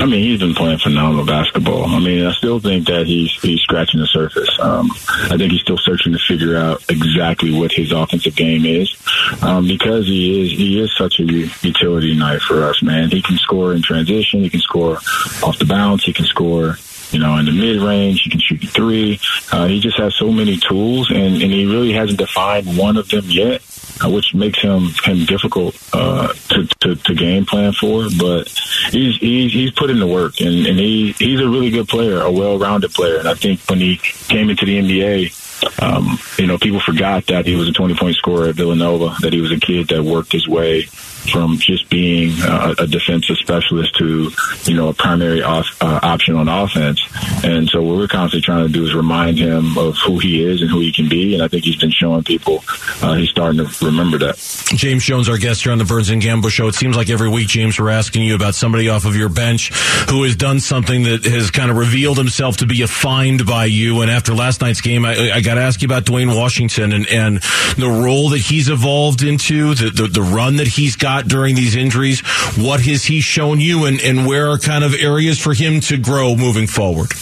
I 0.00 0.04
mean, 0.04 0.22
he's 0.22 0.40
been 0.40 0.54
playing 0.54 0.78
phenomenal 0.78 1.24
basketball. 1.24 1.86
I 1.86 1.98
mean, 1.98 2.24
I 2.24 2.32
still 2.32 2.60
think 2.60 2.86
that 2.86 3.06
he's 3.06 3.32
he's 3.40 3.60
scratching 3.60 4.00
the 4.00 4.06
surface. 4.06 4.48
Um, 4.60 4.90
I 5.30 5.36
think 5.36 5.52
he's 5.52 5.62
still 5.62 5.78
searching 5.78 6.12
to 6.12 6.18
figure 6.18 6.56
out 6.56 6.82
exactly 6.88 7.52
what 7.52 7.72
his 7.72 7.90
offensive 7.92 8.36
game 8.36 8.64
is, 8.64 8.94
um, 9.42 9.66
because 9.66 10.06
he 10.06 10.44
is 10.44 10.58
he 10.58 10.80
is 10.80 10.94
such 10.96 11.18
a 11.20 11.24
utility 11.24 12.14
knife 12.14 12.42
for 12.42 12.64
us, 12.64 12.82
man. 12.82 13.10
He 13.10 13.22
can 13.22 13.38
score 13.38 13.74
in 13.74 13.82
transition. 13.82 14.42
He 14.42 14.50
can 14.50 14.60
score 14.60 14.98
off 15.42 15.58
the 15.58 15.64
bounce. 15.64 16.04
He 16.04 16.12
can 16.12 16.26
score 16.26 16.76
you 17.10 17.18
know, 17.18 17.36
in 17.36 17.46
the 17.46 17.52
mid 17.52 17.80
range. 17.80 18.22
He 18.22 18.30
can 18.30 18.40
shoot 18.40 18.68
three. 18.68 19.20
Uh, 19.52 19.66
he 19.66 19.80
just 19.80 19.98
has 19.98 20.14
so 20.14 20.30
many 20.30 20.56
tools, 20.56 21.10
and, 21.10 21.42
and 21.42 21.52
he 21.52 21.66
really 21.66 21.92
hasn't 21.92 22.18
defined 22.18 22.76
one 22.76 22.96
of 22.96 23.08
them 23.08 23.24
yet. 23.26 23.62
Uh, 24.04 24.08
which 24.08 24.32
makes 24.32 24.60
him 24.60 24.90
him 25.02 25.24
difficult 25.24 25.76
uh, 25.92 26.32
to, 26.48 26.68
to, 26.80 26.94
to 26.94 27.14
game 27.14 27.44
plan 27.44 27.72
for. 27.72 28.06
But 28.16 28.48
he's 28.90 29.16
he's 29.16 29.52
he's 29.52 29.72
put 29.72 29.90
in 29.90 29.98
the 29.98 30.06
work, 30.06 30.40
and, 30.40 30.66
and 30.68 30.78
he 30.78 31.12
he's 31.18 31.40
a 31.40 31.48
really 31.48 31.70
good 31.70 31.88
player, 31.88 32.20
a 32.20 32.30
well 32.30 32.60
rounded 32.60 32.92
player. 32.92 33.18
And 33.18 33.26
I 33.26 33.34
think 33.34 33.60
when 33.68 33.80
he 33.80 33.96
came 33.96 34.50
into 34.50 34.66
the 34.66 34.78
NBA, 34.78 35.82
um, 35.82 36.16
you 36.38 36.46
know, 36.46 36.58
people 36.58 36.78
forgot 36.78 37.26
that 37.26 37.46
he 37.46 37.56
was 37.56 37.68
a 37.68 37.72
20 37.72 37.96
point 37.96 38.14
scorer 38.14 38.48
at 38.48 38.54
Villanova, 38.54 39.16
that 39.20 39.32
he 39.32 39.40
was 39.40 39.50
a 39.50 39.58
kid 39.58 39.88
that 39.88 40.04
worked 40.04 40.30
his 40.30 40.46
way 40.46 40.86
from 41.30 41.58
just 41.58 41.88
being 41.88 42.32
a 42.42 42.86
defensive 42.86 43.36
specialist 43.36 43.96
to, 43.96 44.30
you 44.64 44.76
know, 44.76 44.88
a 44.88 44.94
primary 44.94 45.42
off, 45.42 45.66
uh, 45.80 46.00
option 46.02 46.36
on 46.36 46.48
offense. 46.48 47.00
And 47.44 47.68
so 47.68 47.82
what 47.82 47.96
we're 47.96 48.08
constantly 48.08 48.44
trying 48.44 48.66
to 48.66 48.72
do 48.72 48.84
is 48.84 48.94
remind 48.94 49.38
him 49.38 49.76
of 49.78 49.96
who 49.98 50.18
he 50.18 50.42
is 50.42 50.60
and 50.60 50.70
who 50.70 50.80
he 50.80 50.92
can 50.92 51.08
be. 51.08 51.34
And 51.34 51.42
I 51.42 51.48
think 51.48 51.64
he's 51.64 51.76
been 51.76 51.90
showing 51.90 52.24
people 52.24 52.62
uh, 53.02 53.14
he's 53.14 53.30
starting 53.30 53.64
to 53.64 53.84
remember 53.84 54.18
that. 54.18 54.36
James 54.74 55.04
Jones, 55.04 55.28
our 55.28 55.38
guest 55.38 55.62
here 55.62 55.72
on 55.72 55.78
the 55.78 55.84
Burns 55.84 56.10
and 56.10 56.20
Gambo 56.20 56.50
show. 56.50 56.68
It 56.68 56.74
seems 56.74 56.96
like 56.96 57.10
every 57.10 57.28
week, 57.28 57.48
James, 57.48 57.78
we're 57.78 57.90
asking 57.90 58.22
you 58.22 58.34
about 58.34 58.54
somebody 58.54 58.88
off 58.88 59.04
of 59.04 59.16
your 59.16 59.28
bench 59.28 59.72
who 60.10 60.24
has 60.24 60.36
done 60.36 60.60
something 60.60 61.04
that 61.04 61.24
has 61.24 61.50
kind 61.50 61.70
of 61.70 61.76
revealed 61.76 62.18
himself 62.18 62.58
to 62.58 62.66
be 62.66 62.82
a 62.82 62.88
find 62.88 63.46
by 63.46 63.66
you. 63.66 64.02
And 64.02 64.10
after 64.10 64.34
last 64.34 64.60
night's 64.60 64.80
game, 64.80 65.04
I, 65.04 65.32
I 65.32 65.40
got 65.40 65.54
to 65.54 65.62
ask 65.62 65.80
you 65.82 65.86
about 65.86 66.04
Duane 66.04 66.30
Washington 66.30 66.92
and, 66.92 67.06
and 67.08 67.36
the 67.76 67.88
role 67.88 68.30
that 68.30 68.38
he's 68.38 68.68
evolved 68.68 69.22
into, 69.22 69.74
the, 69.74 69.90
the, 69.90 70.06
the 70.08 70.22
run 70.22 70.56
that 70.56 70.66
he's 70.66 70.96
got 70.96 71.17
during 71.26 71.54
these 71.54 71.74
injuries? 71.74 72.20
What 72.56 72.80
has 72.80 73.04
he 73.04 73.20
shown 73.20 73.60
you, 73.60 73.86
and, 73.86 74.00
and 74.00 74.26
where 74.26 74.50
are 74.50 74.58
kind 74.58 74.84
of 74.84 74.94
areas 74.94 75.38
for 75.38 75.54
him 75.54 75.80
to 75.80 75.96
grow 75.96 76.36
moving 76.36 76.66
forward? 76.66 77.12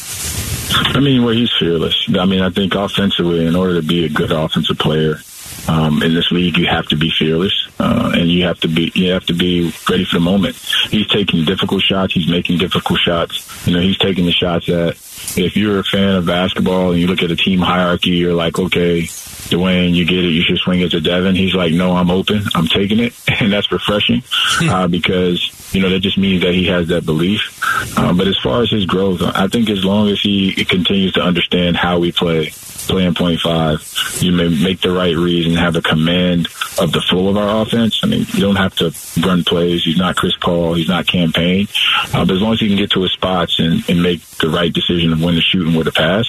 I 0.72 1.00
mean, 1.00 1.24
well, 1.24 1.34
he's 1.34 1.52
fearless. 1.58 1.94
I 2.18 2.24
mean, 2.24 2.42
I 2.42 2.50
think 2.50 2.74
offensively, 2.74 3.46
in 3.46 3.56
order 3.56 3.80
to 3.80 3.86
be 3.86 4.04
a 4.04 4.08
good 4.08 4.32
offensive 4.32 4.78
player 4.78 5.20
um, 5.68 6.02
in 6.02 6.14
this 6.14 6.30
league, 6.30 6.56
you 6.56 6.66
have 6.66 6.86
to 6.88 6.96
be 6.96 7.10
fearless, 7.10 7.68
uh, 7.78 8.12
and 8.14 8.30
you 8.30 8.44
have 8.44 8.60
to 8.60 8.68
be 8.68 8.92
you 8.94 9.10
have 9.12 9.26
to 9.26 9.34
be 9.34 9.72
ready 9.88 10.04
for 10.04 10.16
the 10.16 10.20
moment. 10.20 10.56
He's 10.90 11.08
taking 11.08 11.44
difficult 11.44 11.82
shots. 11.82 12.14
He's 12.14 12.28
making 12.28 12.58
difficult 12.58 13.00
shots. 13.00 13.66
You 13.66 13.74
know, 13.74 13.80
he's 13.80 13.98
taking 13.98 14.26
the 14.26 14.32
shots 14.32 14.66
that 14.66 14.96
if 15.36 15.56
you're 15.56 15.78
a 15.80 15.84
fan 15.84 16.14
of 16.14 16.26
basketball 16.26 16.92
and 16.92 17.00
you 17.00 17.06
look 17.06 17.22
at 17.22 17.30
a 17.30 17.36
team 17.36 17.60
hierarchy, 17.60 18.10
you're 18.10 18.34
like, 18.34 18.58
okay, 18.58 19.08
Duane, 19.48 19.94
you 19.94 20.04
get 20.04 20.24
it. 20.24 20.28
You 20.28 20.42
should 20.42 20.58
swing 20.58 20.80
it 20.80 20.90
to 20.90 21.00
Devin. 21.00 21.34
He's 21.34 21.54
like, 21.54 21.72
no, 21.72 21.96
I'm 21.96 22.10
open. 22.10 22.42
I'm 22.54 22.66
taking 22.66 23.00
it. 23.00 23.14
And 23.38 23.52
that's 23.52 23.70
refreshing 23.70 24.22
uh, 24.62 24.88
because, 24.88 25.74
you 25.74 25.82
know, 25.82 25.90
that 25.90 26.00
just 26.00 26.16
means 26.16 26.42
that 26.42 26.54
he 26.54 26.66
has 26.66 26.88
that 26.88 27.04
belief. 27.04 27.60
Uh, 27.96 28.14
but 28.14 28.26
as 28.26 28.38
far 28.38 28.62
as 28.62 28.70
his 28.70 28.86
growth, 28.86 29.20
I 29.22 29.46
think 29.46 29.68
as 29.68 29.84
long 29.84 30.08
as 30.08 30.20
he 30.22 30.64
continues 30.64 31.12
to 31.12 31.20
understand 31.20 31.76
how 31.76 31.98
we 31.98 32.12
play, 32.12 32.52
playing 32.86 33.14
point 33.14 33.40
five, 33.40 33.80
you 34.20 34.32
may 34.32 34.48
make 34.48 34.80
the 34.80 34.90
right 34.90 35.16
reads 35.16 35.46
and 35.46 35.56
have 35.56 35.76
a 35.76 35.82
command 35.82 36.48
of 36.78 36.92
the 36.92 37.00
flow 37.00 37.28
of 37.28 37.36
our 37.36 37.62
offense. 37.62 38.00
I 38.02 38.06
mean, 38.06 38.26
you 38.32 38.40
don't 38.40 38.56
have 38.56 38.74
to 38.76 38.92
run 39.20 39.44
plays. 39.44 39.84
He's 39.84 39.96
not 39.96 40.16
Chris 40.16 40.36
Paul. 40.36 40.74
He's 40.74 40.88
not 40.88 41.06
Cam 41.06 41.32
Payne. 41.32 41.68
Uh, 42.12 42.24
but 42.24 42.34
as 42.34 42.40
long 42.42 42.52
as 42.52 42.60
he 42.60 42.68
can 42.68 42.76
get 42.76 42.90
to 42.92 43.02
his 43.02 43.12
spots 43.12 43.58
and, 43.58 43.88
and 43.88 44.02
make 44.02 44.20
the 44.38 44.48
right 44.48 44.72
decision 44.72 45.12
of 45.12 45.22
when 45.22 45.34
to 45.34 45.40
shoot 45.40 45.66
and 45.66 45.74
where 45.74 45.84
to 45.84 45.92
pass, 45.92 46.26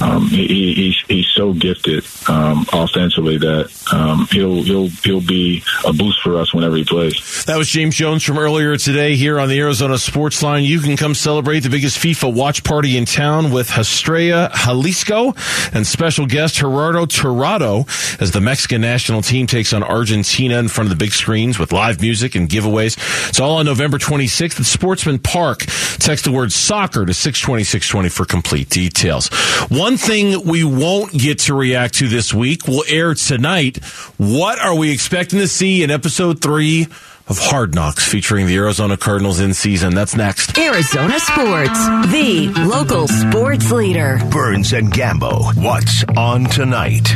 um, 0.00 0.26
he, 0.26 0.74
he's 0.74 0.98
he's 1.08 1.26
so 1.26 1.52
gifted 1.52 2.04
um, 2.28 2.66
offensively 2.72 3.38
that 3.38 3.70
um, 3.92 4.26
he'll 4.30 4.62
he'll 4.62 4.88
he'll 4.88 5.20
be 5.20 5.62
a 5.86 5.92
boost 5.92 6.20
for 6.22 6.38
us 6.38 6.54
whenever 6.54 6.76
he 6.76 6.84
plays. 6.84 7.44
That 7.44 7.56
was 7.56 7.68
James 7.68 7.94
Jones 7.94 8.22
from 8.22 8.38
earlier 8.38 8.76
today 8.76 9.16
here 9.16 9.38
on 9.38 9.48
the 9.48 9.58
Arizona 9.60 9.98
Sports 9.98 10.42
Line. 10.42 10.64
You 10.64 10.80
can 10.80 10.96
come 10.96 11.14
celebrate 11.14 11.60
the 11.60 11.70
biggest 11.70 11.98
FIFA 11.98 12.34
watch 12.34 12.64
party 12.64 12.96
in 12.96 13.04
town 13.04 13.52
with 13.52 13.70
Estrella 13.76 14.50
Jalisco 14.54 15.34
and 15.72 15.86
special 15.92 16.26
guest 16.26 16.56
Gerardo 16.56 17.06
Torrado 17.06 17.84
as 18.18 18.32
the 18.32 18.40
Mexican 18.40 18.80
national 18.80 19.22
team 19.22 19.46
takes 19.46 19.72
on 19.72 19.82
Argentina 19.82 20.58
in 20.58 20.68
front 20.68 20.90
of 20.90 20.98
the 20.98 21.02
big 21.02 21.12
screens 21.12 21.58
with 21.58 21.72
live 21.72 22.00
music 22.00 22.34
and 22.34 22.48
giveaways. 22.48 22.96
It's 23.28 23.38
all 23.38 23.58
on 23.58 23.66
November 23.66 23.98
26th 23.98 24.58
at 24.58 24.66
Sportsman 24.66 25.18
Park. 25.18 25.60
Text 25.98 26.24
the 26.24 26.32
word 26.32 26.50
soccer 26.50 27.04
to 27.04 27.14
62620 27.14 28.08
for 28.08 28.24
complete 28.24 28.68
details. 28.70 29.28
One 29.68 29.96
thing 29.96 30.44
we 30.44 30.64
won't 30.64 31.12
get 31.12 31.40
to 31.40 31.54
react 31.54 31.94
to 31.96 32.08
this 32.08 32.32
week 32.32 32.66
will 32.66 32.84
air 32.88 33.14
tonight. 33.14 33.76
What 34.16 34.58
are 34.58 34.74
we 34.74 34.90
expecting 34.90 35.38
to 35.38 35.48
see 35.48 35.82
in 35.82 35.90
episode 35.90 36.40
three? 36.40 36.88
Of 37.32 37.38
Hard 37.38 37.74
Knocks 37.74 38.06
featuring 38.06 38.46
the 38.46 38.56
Arizona 38.56 38.98
Cardinals 38.98 39.40
in 39.40 39.54
season. 39.54 39.94
That's 39.94 40.14
next. 40.14 40.58
Arizona 40.58 41.18
Sports, 41.18 41.78
the 42.12 42.52
local 42.70 43.08
sports 43.08 43.72
leader. 43.72 44.20
Burns 44.30 44.74
and 44.74 44.92
Gambo. 44.92 45.54
What's 45.56 46.04
on 46.14 46.44
tonight? 46.44 47.08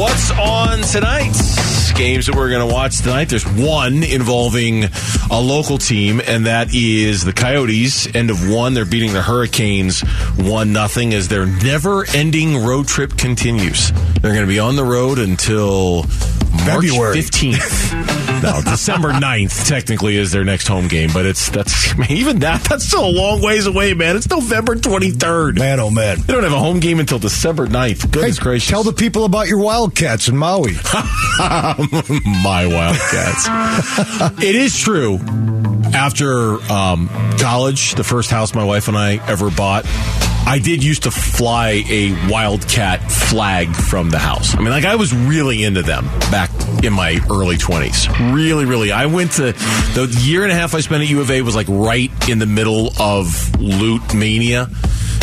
What's 0.00 0.30
on 0.30 0.80
tonight? 0.80 1.36
Games 1.94 2.26
that 2.26 2.34
we're 2.34 2.48
going 2.48 2.66
to 2.66 2.72
watch 2.72 3.02
tonight. 3.02 3.28
There's 3.28 3.46
one 3.46 4.02
involving 4.02 4.84
a 5.30 5.38
local 5.38 5.76
team, 5.76 6.22
and 6.26 6.46
that 6.46 6.74
is 6.74 7.22
the 7.22 7.34
Coyotes. 7.34 8.14
End 8.14 8.30
of 8.30 8.48
one. 8.48 8.72
They're 8.72 8.86
beating 8.86 9.12
the 9.12 9.20
Hurricanes 9.20 10.00
one 10.38 10.72
nothing 10.72 11.12
as 11.12 11.28
their 11.28 11.44
never-ending 11.44 12.64
road 12.64 12.88
trip 12.88 13.18
continues. 13.18 13.92
They're 14.22 14.32
going 14.32 14.46
to 14.46 14.46
be 14.46 14.58
on 14.58 14.76
the 14.76 14.84
road 14.84 15.18
until 15.18 16.04
March 16.04 16.29
February. 16.64 17.16
15th. 17.16 18.42
no, 18.42 18.60
December 18.62 19.12
9th 19.12 19.68
technically 19.68 20.16
is 20.16 20.32
their 20.32 20.44
next 20.44 20.66
home 20.68 20.88
game, 20.88 21.10
but 21.12 21.26
it's 21.26 21.50
that's 21.50 21.96
man, 21.98 22.10
even 22.10 22.38
that 22.40 22.62
that's 22.64 22.84
still 22.84 23.04
a 23.04 23.10
long 23.10 23.42
ways 23.42 23.66
away, 23.66 23.94
man. 23.94 24.16
It's 24.16 24.28
November 24.28 24.76
23rd. 24.76 25.58
Man, 25.58 25.80
oh 25.80 25.90
man. 25.90 26.20
They 26.20 26.32
don't 26.32 26.42
have 26.42 26.52
a 26.52 26.58
home 26.58 26.80
game 26.80 27.00
until 27.00 27.18
December 27.18 27.66
9th. 27.66 28.10
Goodness 28.10 28.38
Hey, 28.38 28.42
gracious. 28.42 28.68
Tell 28.70 28.82
the 28.82 28.92
people 28.92 29.24
about 29.24 29.48
your 29.48 29.58
Wildcats 29.58 30.28
in 30.28 30.36
Maui. 30.36 30.72
my 31.38 32.66
Wildcats. 32.66 34.42
it 34.42 34.54
is 34.54 34.78
true. 34.78 35.18
After 35.92 36.54
um, 36.72 37.08
college, 37.38 37.94
the 37.94 38.04
first 38.04 38.30
house 38.30 38.54
my 38.54 38.64
wife 38.64 38.88
and 38.88 38.96
I 38.96 39.16
ever 39.26 39.50
bought, 39.50 39.84
I 40.46 40.58
did 40.58 40.82
used 40.82 41.04
to 41.04 41.10
fly 41.10 41.84
a 41.88 42.12
Wildcat 42.28 43.10
flag 43.10 43.74
from 43.74 44.10
the 44.10 44.18
house. 44.18 44.54
I 44.56 44.58
mean, 44.60 44.70
like 44.70 44.84
I 44.84 44.96
was 44.96 45.14
really 45.14 45.62
into 45.62 45.82
them 45.82 46.06
back 46.30 46.50
in 46.82 46.92
my 46.92 47.20
early 47.30 47.56
20s. 47.56 48.34
Really, 48.34 48.64
really. 48.64 48.90
I 48.90 49.06
went 49.06 49.32
to 49.32 49.52
the 49.52 50.18
year 50.22 50.42
and 50.42 50.50
a 50.50 50.54
half 50.54 50.74
I 50.74 50.80
spent 50.80 51.02
at 51.02 51.08
U 51.08 51.20
of 51.20 51.30
A 51.30 51.42
was 51.42 51.54
like 51.54 51.68
right 51.68 52.10
in 52.28 52.38
the 52.40 52.46
middle 52.46 52.92
of 52.98 53.60
Lute 53.60 54.12
mania. 54.14 54.68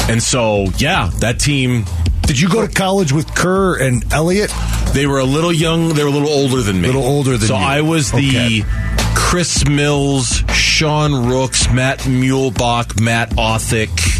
And 0.09 0.23
so, 0.23 0.65
yeah, 0.77 1.09
that 1.19 1.39
team 1.39 1.83
Did 2.21 2.39
you 2.39 2.47
go 2.49 2.65
to 2.65 2.71
college 2.73 3.11
with 3.11 3.33
Kerr 3.35 3.77
and 3.81 4.05
Elliott? 4.13 4.53
They 4.93 5.07
were 5.07 5.19
a 5.19 5.25
little 5.25 5.51
young. 5.51 5.89
They 5.89 6.03
were 6.03 6.09
a 6.09 6.13
little 6.13 6.29
older 6.29 6.61
than 6.61 6.79
me. 6.81 6.87
A 6.87 6.91
little 6.93 7.05
older 7.07 7.31
than 7.31 7.41
me. 7.41 7.47
so 7.47 7.57
you. 7.57 7.65
I 7.65 7.81
was 7.81 8.11
the 8.11 8.63
Chris 9.15 9.67
Mills, 9.67 10.43
Sean 10.53 11.27
Rooks, 11.27 11.69
Matt 11.69 11.99
Muehlebach, 11.99 13.01
Matt 13.01 13.31
Othick. 13.31 14.16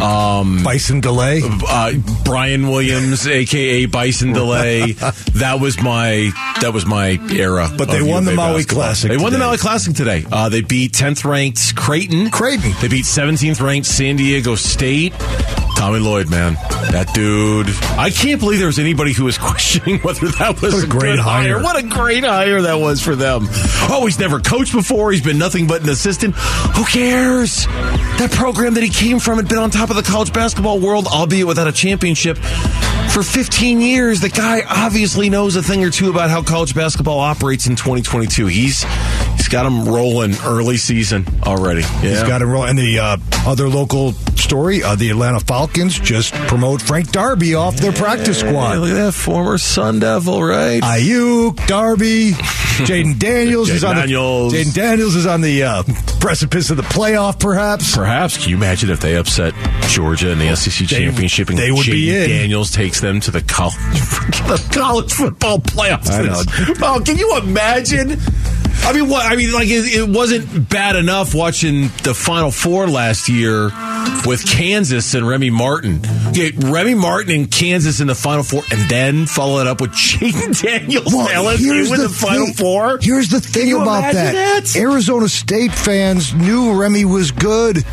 Um, 0.00 0.62
Bison 0.62 1.00
Dele. 1.00 1.40
uh, 1.66 1.92
Brian 2.24 2.68
Williams, 2.68 3.26
aka 3.28 3.86
Bison 3.86 4.32
Dele. 4.32 4.92
that 5.34 5.58
was 5.60 5.80
my 5.80 6.30
that 6.60 6.72
was 6.72 6.86
my 6.86 7.18
era. 7.32 7.68
But 7.76 7.90
they 7.90 8.02
won 8.02 8.24
the 8.24 8.32
Maui 8.34 8.58
basketball. 8.58 8.82
Classic 8.84 9.10
They 9.10 9.16
won 9.16 9.32
the. 9.32 9.38
Maui 9.38 9.56
Classic 9.56 9.94
today. 9.94 10.24
Uh, 10.30 10.48
they 10.48 10.60
beat 10.62 10.92
10th 10.92 11.24
ranked 11.24 11.76
Creighton. 11.76 12.30
Creighton. 12.30 12.72
They 12.80 12.88
beat 12.88 13.04
17th 13.04 13.60
ranked 13.60 13.86
San 13.86 14.16
Diego 14.16 14.54
State. 14.56 15.12
Tommy 15.78 16.00
Lloyd, 16.00 16.28
man, 16.28 16.54
that 16.90 17.08
dude. 17.14 17.68
I 17.98 18.10
can't 18.10 18.40
believe 18.40 18.58
there 18.58 18.66
was 18.66 18.80
anybody 18.80 19.12
who 19.12 19.24
was 19.24 19.38
questioning 19.48 20.00
whether 20.00 20.26
that 20.26 20.60
was 20.60 20.74
What 20.74 20.82
a 20.82 20.86
a 20.86 20.88
great 20.88 21.18
hire. 21.20 21.54
hire. 21.54 21.62
What 21.62 21.76
a 21.82 21.86
great 21.86 22.24
hire 22.24 22.60
that 22.62 22.74
was 22.74 23.00
for 23.00 23.14
them. 23.14 23.46
Oh, 23.90 24.02
he's 24.04 24.18
never 24.18 24.40
coached 24.40 24.72
before. 24.72 25.12
He's 25.12 25.22
been 25.22 25.38
nothing 25.38 25.66
but 25.68 25.82
an 25.82 25.88
assistant. 25.88 26.34
Who 26.34 26.84
cares? 26.84 27.66
That 28.18 28.32
program 28.32 28.74
that 28.74 28.82
he 28.82 28.90
came 28.90 29.20
from 29.20 29.36
had 29.38 29.48
been 29.48 29.58
on 29.58 29.70
top 29.70 29.90
of 29.90 29.96
the 29.96 30.02
college 30.02 30.32
basketball 30.32 30.80
world, 30.80 31.06
albeit 31.06 31.46
without 31.46 31.68
a 31.68 31.72
championship. 31.72 32.38
For 33.12 33.22
15 33.22 33.80
years, 33.80 34.20
the 34.20 34.28
guy 34.28 34.62
obviously 34.68 35.30
knows 35.30 35.56
a 35.56 35.62
thing 35.62 35.82
or 35.84 35.90
two 35.90 36.10
about 36.10 36.28
how 36.28 36.42
college 36.42 36.74
basketball 36.74 37.20
operates 37.20 37.66
in 37.66 37.76
2022. 37.76 38.46
He's 38.46 38.84
he's 39.48 39.52
got 39.54 39.64
him 39.64 39.88
rolling 39.88 40.34
early 40.44 40.76
season 40.76 41.24
already. 41.44 41.80
Yeah. 41.80 42.00
He's 42.00 42.22
got 42.22 42.42
him 42.42 42.50
rolling. 42.50 42.70
And 42.70 42.78
the 42.78 42.98
uh, 42.98 43.16
other 43.46 43.68
local 43.68 44.12
story: 44.36 44.82
uh, 44.82 44.94
the 44.94 45.08
Atlanta 45.10 45.40
Falcons 45.40 45.98
just 45.98 46.34
promote 46.34 46.82
Frank 46.82 47.10
Darby 47.12 47.54
off 47.54 47.76
their 47.76 47.92
practice 47.92 48.42
Hey, 48.42 48.48
squad. 48.50 48.78
look 48.78 48.90
at 48.90 48.94
that 48.94 49.12
former 49.14 49.56
Sun 49.56 50.00
Devil, 50.00 50.42
right? 50.42 50.82
Aiyuk, 50.82 51.66
Darby, 51.66 52.32
Jayden 52.32 53.18
Daniels 53.18 53.70
is 53.70 53.84
on 53.84 53.96
Daniels. 53.96 54.52
the 54.52 54.64
Jayden 54.64 54.74
Daniels 54.74 55.14
is 55.16 55.26
on 55.26 55.40
the 55.40 55.62
uh, 55.62 55.82
precipice 56.20 56.68
of 56.70 56.76
the 56.76 56.82
playoff, 56.82 57.40
perhaps. 57.40 57.96
Perhaps. 57.96 58.36
Can 58.38 58.50
you 58.50 58.56
imagine 58.56 58.90
if 58.90 59.00
they 59.00 59.16
upset 59.16 59.54
Georgia 59.88 60.30
in 60.30 60.38
the 60.38 60.54
SEC 60.56 60.86
championship 60.86 61.48
and 61.48 61.56
they 61.58 61.72
would 61.72 61.86
be 61.86 62.08
Jayden 62.08 62.24
in. 62.24 62.28
Daniels 62.28 62.70
takes 62.70 63.00
them 63.00 63.20
to 63.20 63.30
the 63.30 63.40
college, 63.42 63.74
the 64.46 64.68
college 64.72 65.10
football 65.12 65.58
playoffs? 65.58 66.08
Oh, 66.82 67.00
can 67.02 67.16
you 67.16 67.36
imagine? 67.38 68.18
I 68.84 68.92
mean, 68.94 69.08
what? 69.08 69.30
I 69.30 69.36
mean, 69.36 69.52
like 69.52 69.68
it, 69.68 69.84
it 69.94 70.08
wasn't 70.08 70.68
bad 70.70 70.96
enough 70.96 71.34
watching 71.34 71.88
the 72.04 72.14
Final 72.14 72.50
Four 72.50 72.86
last 72.88 73.28
year 73.28 73.64
with 74.24 74.46
Kansas 74.46 75.12
and 75.14 75.28
Remy 75.28 75.50
Martin. 75.50 76.00
Get 76.32 76.54
Remy 76.64 76.94
Martin 76.94 77.32
and 77.34 77.50
Kansas 77.50 78.00
in 78.00 78.06
the 78.06 78.14
Final 78.14 78.42
Four, 78.42 78.62
and 78.70 78.88
then 78.90 79.26
follow 79.26 79.60
it 79.60 79.66
up 79.66 79.82
with 79.82 79.90
Jayden 79.92 80.60
Daniels 80.62 81.12
Well, 81.12 81.28
LSU 81.28 81.92
in 81.94 82.00
the, 82.00 82.08
Final 82.08 82.46
thing- 82.46 82.54
Four. 82.54 82.98
Here's 83.02 83.28
the 83.28 83.40
thing 83.40 83.74
about 83.74 84.12
that. 84.14 84.32
that? 84.64 84.76
Arizona 84.76 85.28
State 85.28 85.72
fans 85.72 86.32
knew 86.34 86.72
Remy 86.80 87.04
was 87.04 87.30
good. 87.30 87.84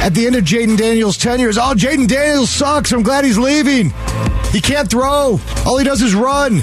At 0.00 0.10
the 0.14 0.26
end 0.26 0.36
of 0.36 0.44
Jayden 0.44 0.76
Daniels' 0.76 1.16
tenure, 1.16 1.48
is, 1.48 1.58
oh, 1.58 1.72
Jayden 1.74 2.06
Daniels 2.06 2.50
sucks. 2.50 2.92
I'm 2.92 3.02
glad 3.02 3.24
he's 3.24 3.38
leaving. 3.38 3.90
He 4.52 4.60
can't 4.60 4.88
throw. 4.88 5.40
All 5.66 5.78
he 5.78 5.84
does 5.84 6.02
is 6.02 6.14
run. 6.14 6.62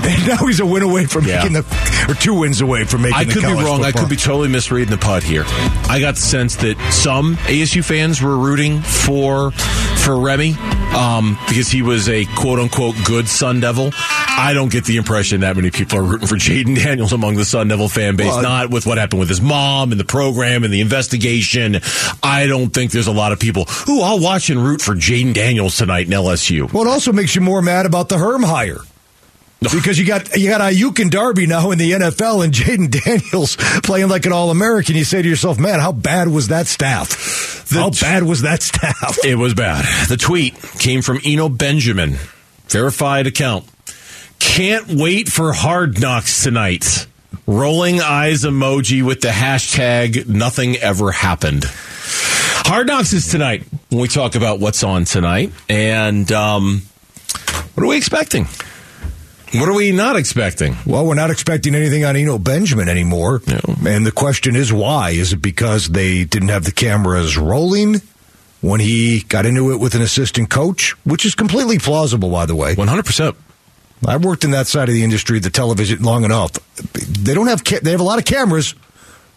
And 0.04 0.26
now 0.28 0.46
he's 0.46 0.60
a 0.60 0.66
win 0.66 0.82
away 0.82 1.06
from 1.06 1.24
Yeah. 1.24 1.38
making 1.38 1.54
the, 1.54 2.06
or 2.08 2.14
two 2.14 2.34
wins 2.34 2.60
away 2.60 2.84
from 2.84 3.02
making 3.02 3.16
I 3.16 3.24
could 3.24 3.42
be 3.42 3.52
wrong. 3.52 3.84
I 3.84 3.92
could 3.92 4.08
be 4.08 4.16
totally 4.16 4.48
misreading 4.48 4.90
the 4.90 4.98
pod 4.98 5.22
here. 5.22 5.44
I 5.88 5.98
got 6.00 6.14
the 6.16 6.20
sense 6.20 6.56
that 6.56 6.76
some 6.92 7.36
ASU 7.36 7.84
fans 7.84 8.20
were 8.22 8.36
rooting 8.36 8.80
for 8.82 9.50
for 10.04 10.18
Remy 10.20 10.54
um, 10.94 11.38
because 11.48 11.68
he 11.68 11.80
was 11.82 12.08
a 12.08 12.24
quote 12.36 12.58
unquote 12.58 12.94
good 13.04 13.28
Sun 13.28 13.60
Devil. 13.60 13.90
I 14.36 14.52
don't 14.52 14.70
get 14.70 14.84
the 14.84 14.96
impression 14.96 15.40
that 15.42 15.54
many 15.56 15.70
people 15.70 15.98
are 15.98 16.02
rooting 16.02 16.26
for 16.26 16.34
Jayden 16.34 16.74
Daniels 16.76 17.12
among 17.12 17.36
the 17.36 17.44
Sun 17.44 17.68
Devil 17.68 17.88
fan 17.88 18.16
base. 18.16 18.26
Well, 18.26 18.42
not 18.42 18.70
with 18.70 18.84
what 18.84 18.98
happened 18.98 19.20
with 19.20 19.28
his 19.28 19.40
mom 19.40 19.92
and 19.92 20.00
the 20.00 20.04
program 20.04 20.64
and 20.64 20.72
the 20.74 20.80
investigation. 20.80 21.80
I 22.22 22.46
don't 22.46 22.70
think 22.70 22.90
there's 22.90 23.06
a 23.06 23.12
lot 23.12 23.32
of 23.32 23.38
people 23.38 23.64
who 23.64 24.02
I'll 24.02 24.18
watch 24.20 24.50
and 24.50 24.62
root 24.62 24.82
for 24.82 24.94
Jayden 24.94 25.34
Daniels 25.34 25.76
tonight 25.76 26.06
in 26.06 26.12
LSU. 26.12 26.70
Well, 26.72 26.84
it 26.84 26.88
also 26.88 27.12
makes 27.12 27.34
you 27.34 27.40
more 27.40 27.62
mad 27.62 27.86
about 27.86 28.08
the 28.08 28.18
Herm 28.18 28.42
hire. 28.42 28.78
Because 29.74 29.98
you 29.98 30.06
got 30.06 30.36
you 30.36 30.48
got 30.48 30.60
Aiyuk 30.60 31.00
and 31.00 31.10
Darby 31.10 31.46
now 31.46 31.70
in 31.70 31.78
the 31.78 31.92
NFL 31.92 32.44
and 32.44 32.52
Jayden 32.52 32.90
Daniels 33.04 33.56
playing 33.82 34.08
like 34.08 34.24
an 34.26 34.32
All 34.32 34.50
American. 34.50 34.96
You 34.96 35.04
say 35.04 35.20
to 35.20 35.28
yourself, 35.28 35.58
man, 35.58 35.80
how 35.80 35.92
bad 35.92 36.28
was 36.28 36.48
that 36.48 36.66
staff? 36.66 37.68
how 37.70 37.90
bad 37.90 38.22
was 38.22 38.42
that 38.42 38.62
staff? 38.62 39.18
It 39.24 39.36
was 39.36 39.54
bad. 39.54 39.84
The 40.08 40.16
tweet 40.16 40.54
came 40.78 41.02
from 41.02 41.18
Eno 41.24 41.48
Benjamin, 41.48 42.16
verified 42.68 43.26
account. 43.26 43.64
Can't 44.38 44.86
wait 44.88 45.28
for 45.28 45.52
hard 45.52 46.00
knocks 46.00 46.44
tonight. 46.44 47.06
Rolling 47.46 48.00
eyes 48.00 48.44
emoji 48.44 49.04
with 49.04 49.20
the 49.20 49.28
hashtag 49.28 50.28
nothing 50.28 50.76
ever 50.76 51.10
happened. 51.10 51.64
Hard 51.66 52.86
knocks 52.86 53.12
is 53.12 53.30
tonight 53.30 53.64
when 53.90 54.00
we 54.00 54.08
talk 54.08 54.34
about 54.34 54.60
what's 54.60 54.82
on 54.84 55.04
tonight. 55.04 55.52
And 55.68 56.30
um, 56.32 56.82
what 57.74 57.84
are 57.84 57.86
we 57.88 57.96
expecting? 57.96 58.46
What 59.54 59.68
are 59.68 59.74
we 59.74 59.92
not 59.92 60.16
expecting? 60.16 60.76
Well, 60.84 61.06
we're 61.06 61.14
not 61.14 61.30
expecting 61.30 61.74
anything 61.74 62.04
on 62.04 62.16
Eno 62.16 62.38
Benjamin 62.38 62.88
anymore. 62.88 63.40
No. 63.46 63.60
And 63.88 64.04
the 64.06 64.12
question 64.12 64.56
is 64.56 64.72
why? 64.72 65.10
Is 65.10 65.32
it 65.32 65.42
because 65.42 65.88
they 65.88 66.24
didn't 66.24 66.48
have 66.48 66.64
the 66.64 66.72
cameras 66.72 67.36
rolling 67.38 68.00
when 68.60 68.80
he 68.80 69.20
got 69.28 69.46
into 69.46 69.70
it 69.72 69.76
with 69.78 69.94
an 69.94 70.02
assistant 70.02 70.50
coach? 70.50 70.92
Which 71.04 71.24
is 71.24 71.34
completely 71.34 71.78
plausible, 71.78 72.30
by 72.30 72.46
the 72.46 72.56
way. 72.56 72.74
100%. 72.74 73.36
I've 74.06 74.24
worked 74.24 74.44
in 74.44 74.50
that 74.50 74.66
side 74.66 74.88
of 74.88 74.94
the 74.94 75.04
industry, 75.04 75.38
the 75.38 75.50
television, 75.50 76.02
long 76.02 76.24
enough. 76.24 76.52
They 76.92 77.32
don't 77.32 77.46
have 77.46 77.64
ca- 77.64 77.80
they 77.80 77.92
have 77.92 78.00
a 78.00 78.04
lot 78.04 78.18
of 78.18 78.24
cameras. 78.24 78.74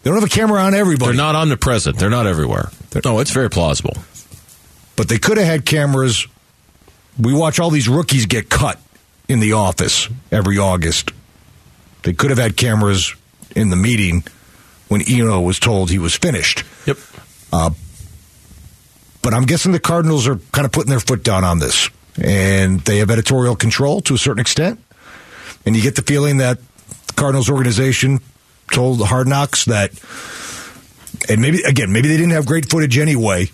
They 0.04 0.10
don't 0.10 0.20
have 0.20 0.30
a 0.30 0.34
camera 0.34 0.62
on 0.62 0.74
everybody. 0.74 1.12
They're 1.12 1.18
not 1.26 1.36
omnipresent. 1.36 1.98
They're 2.00 2.10
not 2.10 2.28
everywhere. 2.28 2.70
No, 3.06 3.20
it's 3.20 3.32
very 3.32 3.50
plausible. 3.50 3.96
but 4.96 5.08
they 5.10 5.20
could 5.20 5.38
have 5.38 5.46
had 5.46 5.66
cameras. 5.66 6.28
We 7.20 7.34
watch 7.34 7.60
all 7.60 7.70
these 7.70 7.88
rookies 7.88 8.26
get 8.26 8.50
cut 8.50 8.80
in 9.28 9.40
the 9.40 9.54
office 9.54 10.10
every 10.32 10.58
August. 10.58 11.12
They 12.04 12.14
could 12.14 12.30
have 12.30 12.40
had 12.40 12.56
cameras 12.56 13.16
in 13.56 13.70
the 13.70 13.76
meeting 13.76 14.24
when 14.88 15.02
Eno 15.02 15.42
was 15.42 15.60
told 15.60 15.90
he 15.90 16.00
was 16.00 16.16
finished. 16.16 16.64
Yep. 16.86 16.98
Uh, 17.52 17.70
but 19.22 19.34
I'm 19.34 19.44
guessing 19.44 19.74
the 19.74 19.80
Cardinals 19.80 20.28
are 20.28 20.38
kind 20.54 20.66
of 20.66 20.72
putting 20.72 20.90
their 20.90 21.00
foot 21.00 21.24
down 21.24 21.44
on 21.44 21.60
this. 21.60 21.90
And 22.22 22.80
they 22.82 22.98
have 22.98 23.12
editorial 23.12 23.56
control 23.56 24.02
to 24.02 24.14
a 24.16 24.18
certain 24.18 24.40
extent. 24.40 24.80
And 25.66 25.76
you 25.76 25.82
get 25.82 25.96
the 25.96 26.02
feeling 26.02 26.38
that 26.38 26.60
the 27.08 27.14
Cardinals 27.14 27.50
organization 27.50 28.22
told 28.72 29.00
the 29.00 29.06
Hard 29.06 29.28
Knocks 29.28 29.66
that, 29.66 29.92
and 31.30 31.42
maybe, 31.42 31.62
again, 31.64 31.92
maybe 31.92 32.08
they 32.08 32.16
didn't 32.18 32.32
have 32.32 32.46
great 32.46 32.70
footage 32.70 32.98
anyway, 32.98 33.50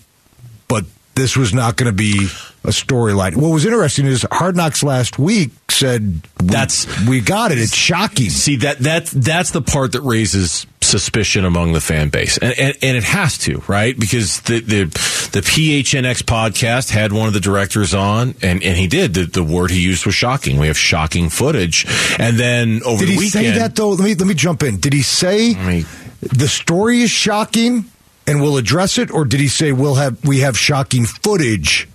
but 0.68 0.84
this 1.14 1.36
was 1.36 1.54
not 1.54 1.76
going 1.76 1.86
to 1.90 1.96
be 1.96 2.26
a 2.64 2.68
storyline. 2.68 3.36
What 3.36 3.48
was 3.50 3.64
interesting 3.64 4.06
is 4.06 4.26
Hard 4.32 4.56
Knocks 4.56 4.82
last 4.82 5.18
week 5.18 5.50
said, 5.70 6.22
we- 6.40 6.46
That's- 6.48 6.86
we 7.06 7.20
got 7.20 7.52
it. 7.52 7.58
It's 7.58 7.74
shocking. 7.74 8.30
See 8.30 8.56
that 8.56 8.78
that 8.80 9.06
that's 9.06 9.50
the 9.50 9.62
part 9.62 9.92
that 9.92 10.00
raises 10.02 10.66
suspicion 10.80 11.44
among 11.46 11.72
the 11.72 11.80
fan 11.80 12.08
base, 12.10 12.36
and 12.38 12.52
and, 12.58 12.76
and 12.82 12.96
it 12.96 13.04
has 13.04 13.38
to, 13.38 13.62
right? 13.68 13.98
Because 13.98 14.40
the 14.42 14.60
the 14.60 14.84
the 15.32 15.40
PHNX 15.40 16.22
podcast 16.22 16.90
had 16.90 17.12
one 17.12 17.26
of 17.26 17.32
the 17.34 17.40
directors 17.40 17.94
on, 17.94 18.34
and 18.42 18.62
and 18.62 18.76
he 18.76 18.86
did 18.86 19.14
the, 19.14 19.24
the 19.24 19.42
word 19.44 19.70
he 19.70 19.80
used 19.80 20.04
was 20.06 20.14
shocking. 20.14 20.58
We 20.58 20.66
have 20.68 20.78
shocking 20.78 21.30
footage, 21.30 21.86
and 22.18 22.38
then 22.38 22.82
over 22.84 22.98
the 23.00 23.06
Did 23.06 23.08
the 23.08 23.12
he 23.12 23.18
weekend, 23.18 23.32
say 23.54 23.58
that 23.58 23.76
though? 23.76 23.90
Let 23.90 24.04
me 24.04 24.14
let 24.14 24.26
me 24.28 24.34
jump 24.34 24.62
in. 24.62 24.78
Did 24.78 24.92
he 24.92 25.02
say 25.02 25.54
mean- 25.54 25.86
the 26.20 26.48
story 26.48 27.00
is 27.02 27.10
shocking 27.10 27.84
and 28.26 28.42
we'll 28.42 28.56
address 28.56 28.98
it, 28.98 29.10
or 29.10 29.24
did 29.24 29.40
he 29.40 29.48
say 29.48 29.72
we'll 29.72 29.96
have 29.96 30.24
we 30.24 30.40
have 30.40 30.58
shocking 30.58 31.04
footage 31.04 31.88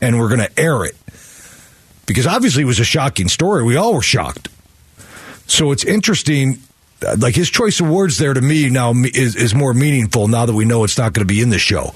and 0.00 0.18
we're 0.18 0.28
going 0.28 0.40
to 0.40 0.60
air 0.60 0.84
it? 0.84 0.96
Because 2.06 2.26
obviously 2.26 2.62
it 2.62 2.66
was 2.66 2.80
a 2.80 2.84
shocking 2.84 3.28
story. 3.28 3.62
We 3.62 3.76
all 3.76 3.94
were 3.94 4.02
shocked. 4.02 4.48
So 5.46 5.70
it's 5.72 5.84
interesting. 5.84 6.58
Like 7.18 7.34
his 7.34 7.50
choice 7.50 7.80
of 7.80 7.88
words 7.88 8.18
there 8.18 8.34
to 8.34 8.40
me 8.40 8.68
now 8.70 8.92
is, 8.92 9.36
is 9.36 9.54
more 9.54 9.74
meaningful 9.74 10.28
now 10.28 10.46
that 10.46 10.54
we 10.54 10.64
know 10.64 10.84
it's 10.84 10.98
not 10.98 11.12
going 11.12 11.26
to 11.26 11.32
be 11.32 11.40
in 11.40 11.50
the 11.50 11.58
show. 11.58 11.92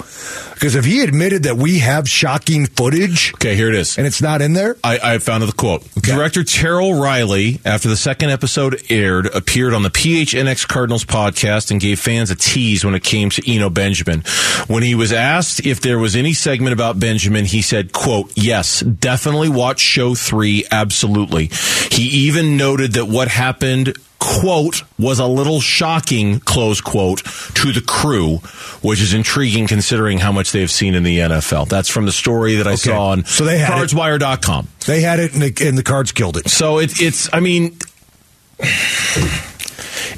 Because 0.55 0.75
if 0.75 0.87
he 0.87 1.03
admitted 1.03 1.43
that 1.43 1.59
we 1.59 1.81
have 1.81 2.09
shocking 2.09 2.65
footage 2.67 3.35
Okay, 3.35 3.55
here 3.57 3.69
it 3.69 3.75
is. 3.75 3.99
and 3.99 4.07
it's 4.07 4.23
not 4.23 4.41
in 4.41 4.55
there, 4.55 4.77
I, 4.83 4.99
I 5.03 5.19
found 5.19 5.43
the 5.43 5.53
quote. 5.53 5.85
Director 5.95 6.45
Terrell 6.45 6.95
Riley, 6.99 7.61
after 7.65 7.89
the 7.89 7.97
second 7.97 8.31
episode 8.31 8.81
aired, 8.89 9.27
appeared 9.27 9.75
on 9.75 9.83
the 9.83 9.91
PHNX 9.91 10.67
Cardinals 10.67 11.05
podcast 11.05 11.71
and 11.71 11.79
gave 11.79 12.01
fans 12.01 12.31
a 12.31 12.35
tease 12.37 12.85
when 12.87 12.95
it 12.95 13.03
came 13.05 13.29
to 13.31 13.43
Eno 13.51 13.69
Benjamin. 13.69 14.23
When 14.67 14.83
he 14.83 14.95
was 14.95 15.13
asked 15.13 15.67
if 15.67 15.83
there 15.83 15.99
was 15.99 16.17
any 16.17 16.33
segment 16.33 16.73
about 16.73 16.99
Benjamin, 16.99 17.45
he 17.45 17.61
said, 17.61 17.93
quote, 17.93 18.33
yes, 18.35 18.81
definitely 18.81 19.51
watch 19.51 19.81
show 19.81 20.15
three. 20.15 20.65
Absolutely. 20.71 21.51
He 21.91 22.05
even 22.27 22.57
noted 22.57 22.93
that 22.95 23.05
what 23.07 23.29
happened 23.29 23.95
quote 24.19 24.83
was 24.99 25.19
a 25.19 25.27
little 25.27 25.61
shocking 25.61 26.41
close 26.41 26.81
quote 26.81 27.23
to 27.55 27.73
the 27.73 27.83
crew 27.87 28.37
which 28.83 29.01
is 29.01 29.13
intriguing 29.13 29.67
considering 29.67 30.19
how 30.19 30.33
much 30.33 30.53
they've 30.53 30.71
seen 30.71 30.95
in 30.95 31.03
the 31.03 31.19
NFL 31.19 31.69
that's 31.69 31.89
from 31.89 32.07
the 32.07 32.13
story 32.13 32.57
that 32.57 32.67
I 32.67 32.73
Okay. 32.73 32.91
saw 32.91 33.09
on 33.11 33.25
So 33.27 33.45
they 33.45 33.59
had 33.59 33.71
it. 33.79 33.91
cardswire.com 33.91 34.69
They 34.87 35.01
had 35.03 35.21
it, 35.21 35.35
and 35.35 35.43
the, 35.43 35.67
and 35.69 35.77
the 35.79 35.83
cards 35.83 36.13
killed 36.13 36.37
it. 36.39 36.49
so 36.49 36.79
it, 36.79 37.01
it's 37.01 37.29
I 37.33 37.41
mean 37.41 37.77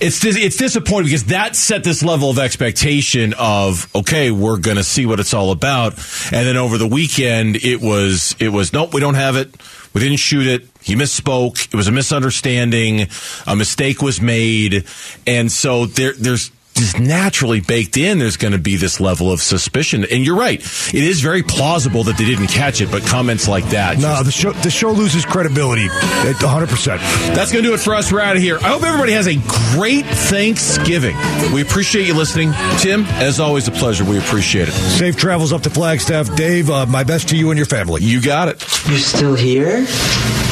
it's 0.01 0.25
it's 0.25 0.57
disappointing 0.57 1.07
because 1.07 1.25
that 1.25 1.57
set 1.57 1.83
this 1.83 2.03
level 2.05 2.31
of 2.31 2.39
expectation 2.39 3.35
of 3.37 3.93
okay 3.97 4.31
we're 4.31 4.59
going 4.59 4.77
to 4.77 4.85
see 4.85 5.07
what 5.07 5.19
it's 5.19 5.35
all 5.35 5.51
about 5.51 5.95
and 6.33 6.47
then 6.47 6.57
over 6.57 6.79
the 6.79 6.87
weekend 6.87 7.57
it 7.57 7.81
was 7.81 8.37
it 8.39 8.51
was 8.51 8.73
nope 8.73 8.95
we 8.95 9.01
don't 9.01 9.15
have 9.17 9.35
it 9.37 9.53
we 9.95 10.01
didn't 10.01 10.19
shoot 10.19 10.47
it 10.47 10.69
he 10.89 10.97
misspoke 10.97 11.69
it 11.73 11.77
was 11.77 11.87
a 11.89 11.93
misunderstanding 11.93 13.07
a 13.47 13.55
mistake 13.55 14.03
was 14.03 14.21
made 14.21 14.85
and 15.27 15.53
so 15.53 15.87
there 15.87 16.13
there's 16.15 16.51
just 16.75 17.01
naturally 17.01 17.61
baked 17.61 17.97
in 17.97 18.21
there's 18.21 18.37
going 18.37 18.53
to 18.53 18.59
be 18.59 18.77
this 18.77 19.01
level 19.01 19.33
of 19.33 19.41
suspicion 19.43 20.05
and 20.13 20.25
you're 20.25 20.37
right 20.37 20.61
it 20.95 21.03
is 21.03 21.21
very 21.21 21.43
plausible 21.43 22.05
that 22.05 22.17
they 22.17 22.25
didn't 22.25 22.47
catch 22.47 22.81
it 22.81 22.89
but 22.89 23.03
comments 23.05 23.49
like 23.49 23.65
that 23.71 23.99
No, 23.99 24.23
the 24.23 24.31
show 24.31 24.53
the 24.53 24.71
show 24.71 24.93
loses 24.93 25.25
credibility 25.25 25.89
100. 25.89 26.69
percent 26.69 27.01
that's 27.35 27.51
going 27.51 27.65
to 27.65 27.69
do 27.71 27.75
it 27.75 27.81
for 27.81 27.95
us. 27.97 28.13
We're 28.13 28.21
out 28.21 28.37
of 28.37 28.43
here. 28.43 28.59
I 28.59 28.69
hope 28.69 28.85
everybody 28.85 29.13
has 29.13 29.27
a 29.27 29.35
great 29.75 30.07
Thanksgiving. 30.07 31.17
We 31.53 31.63
appreciate 31.63 32.07
you 32.07 32.15
listening. 32.15 32.53
Tim, 32.79 33.05
as 33.07 33.39
always, 33.41 33.67
a 33.69 33.71
pleasure. 33.73 34.05
We 34.05 34.19
appreciate 34.19 34.69
it. 34.69 34.73
Safe 34.73 35.17
travels 35.17 35.53
up 35.53 35.63
to 35.63 35.71
Flagstaff, 35.71 36.35
Dave. 36.37 36.71
Uh, 36.71 36.87
my 36.87 37.03
best 37.05 37.29
to 37.31 37.37
you 37.37 37.51
and 37.51 37.59
your 37.59 37.67
family. 37.67 38.03
You 38.03 38.21
got 38.23 38.49
it. 38.49 38.65
You're 38.89 38.99
still 38.99 39.35
here? 39.35 39.85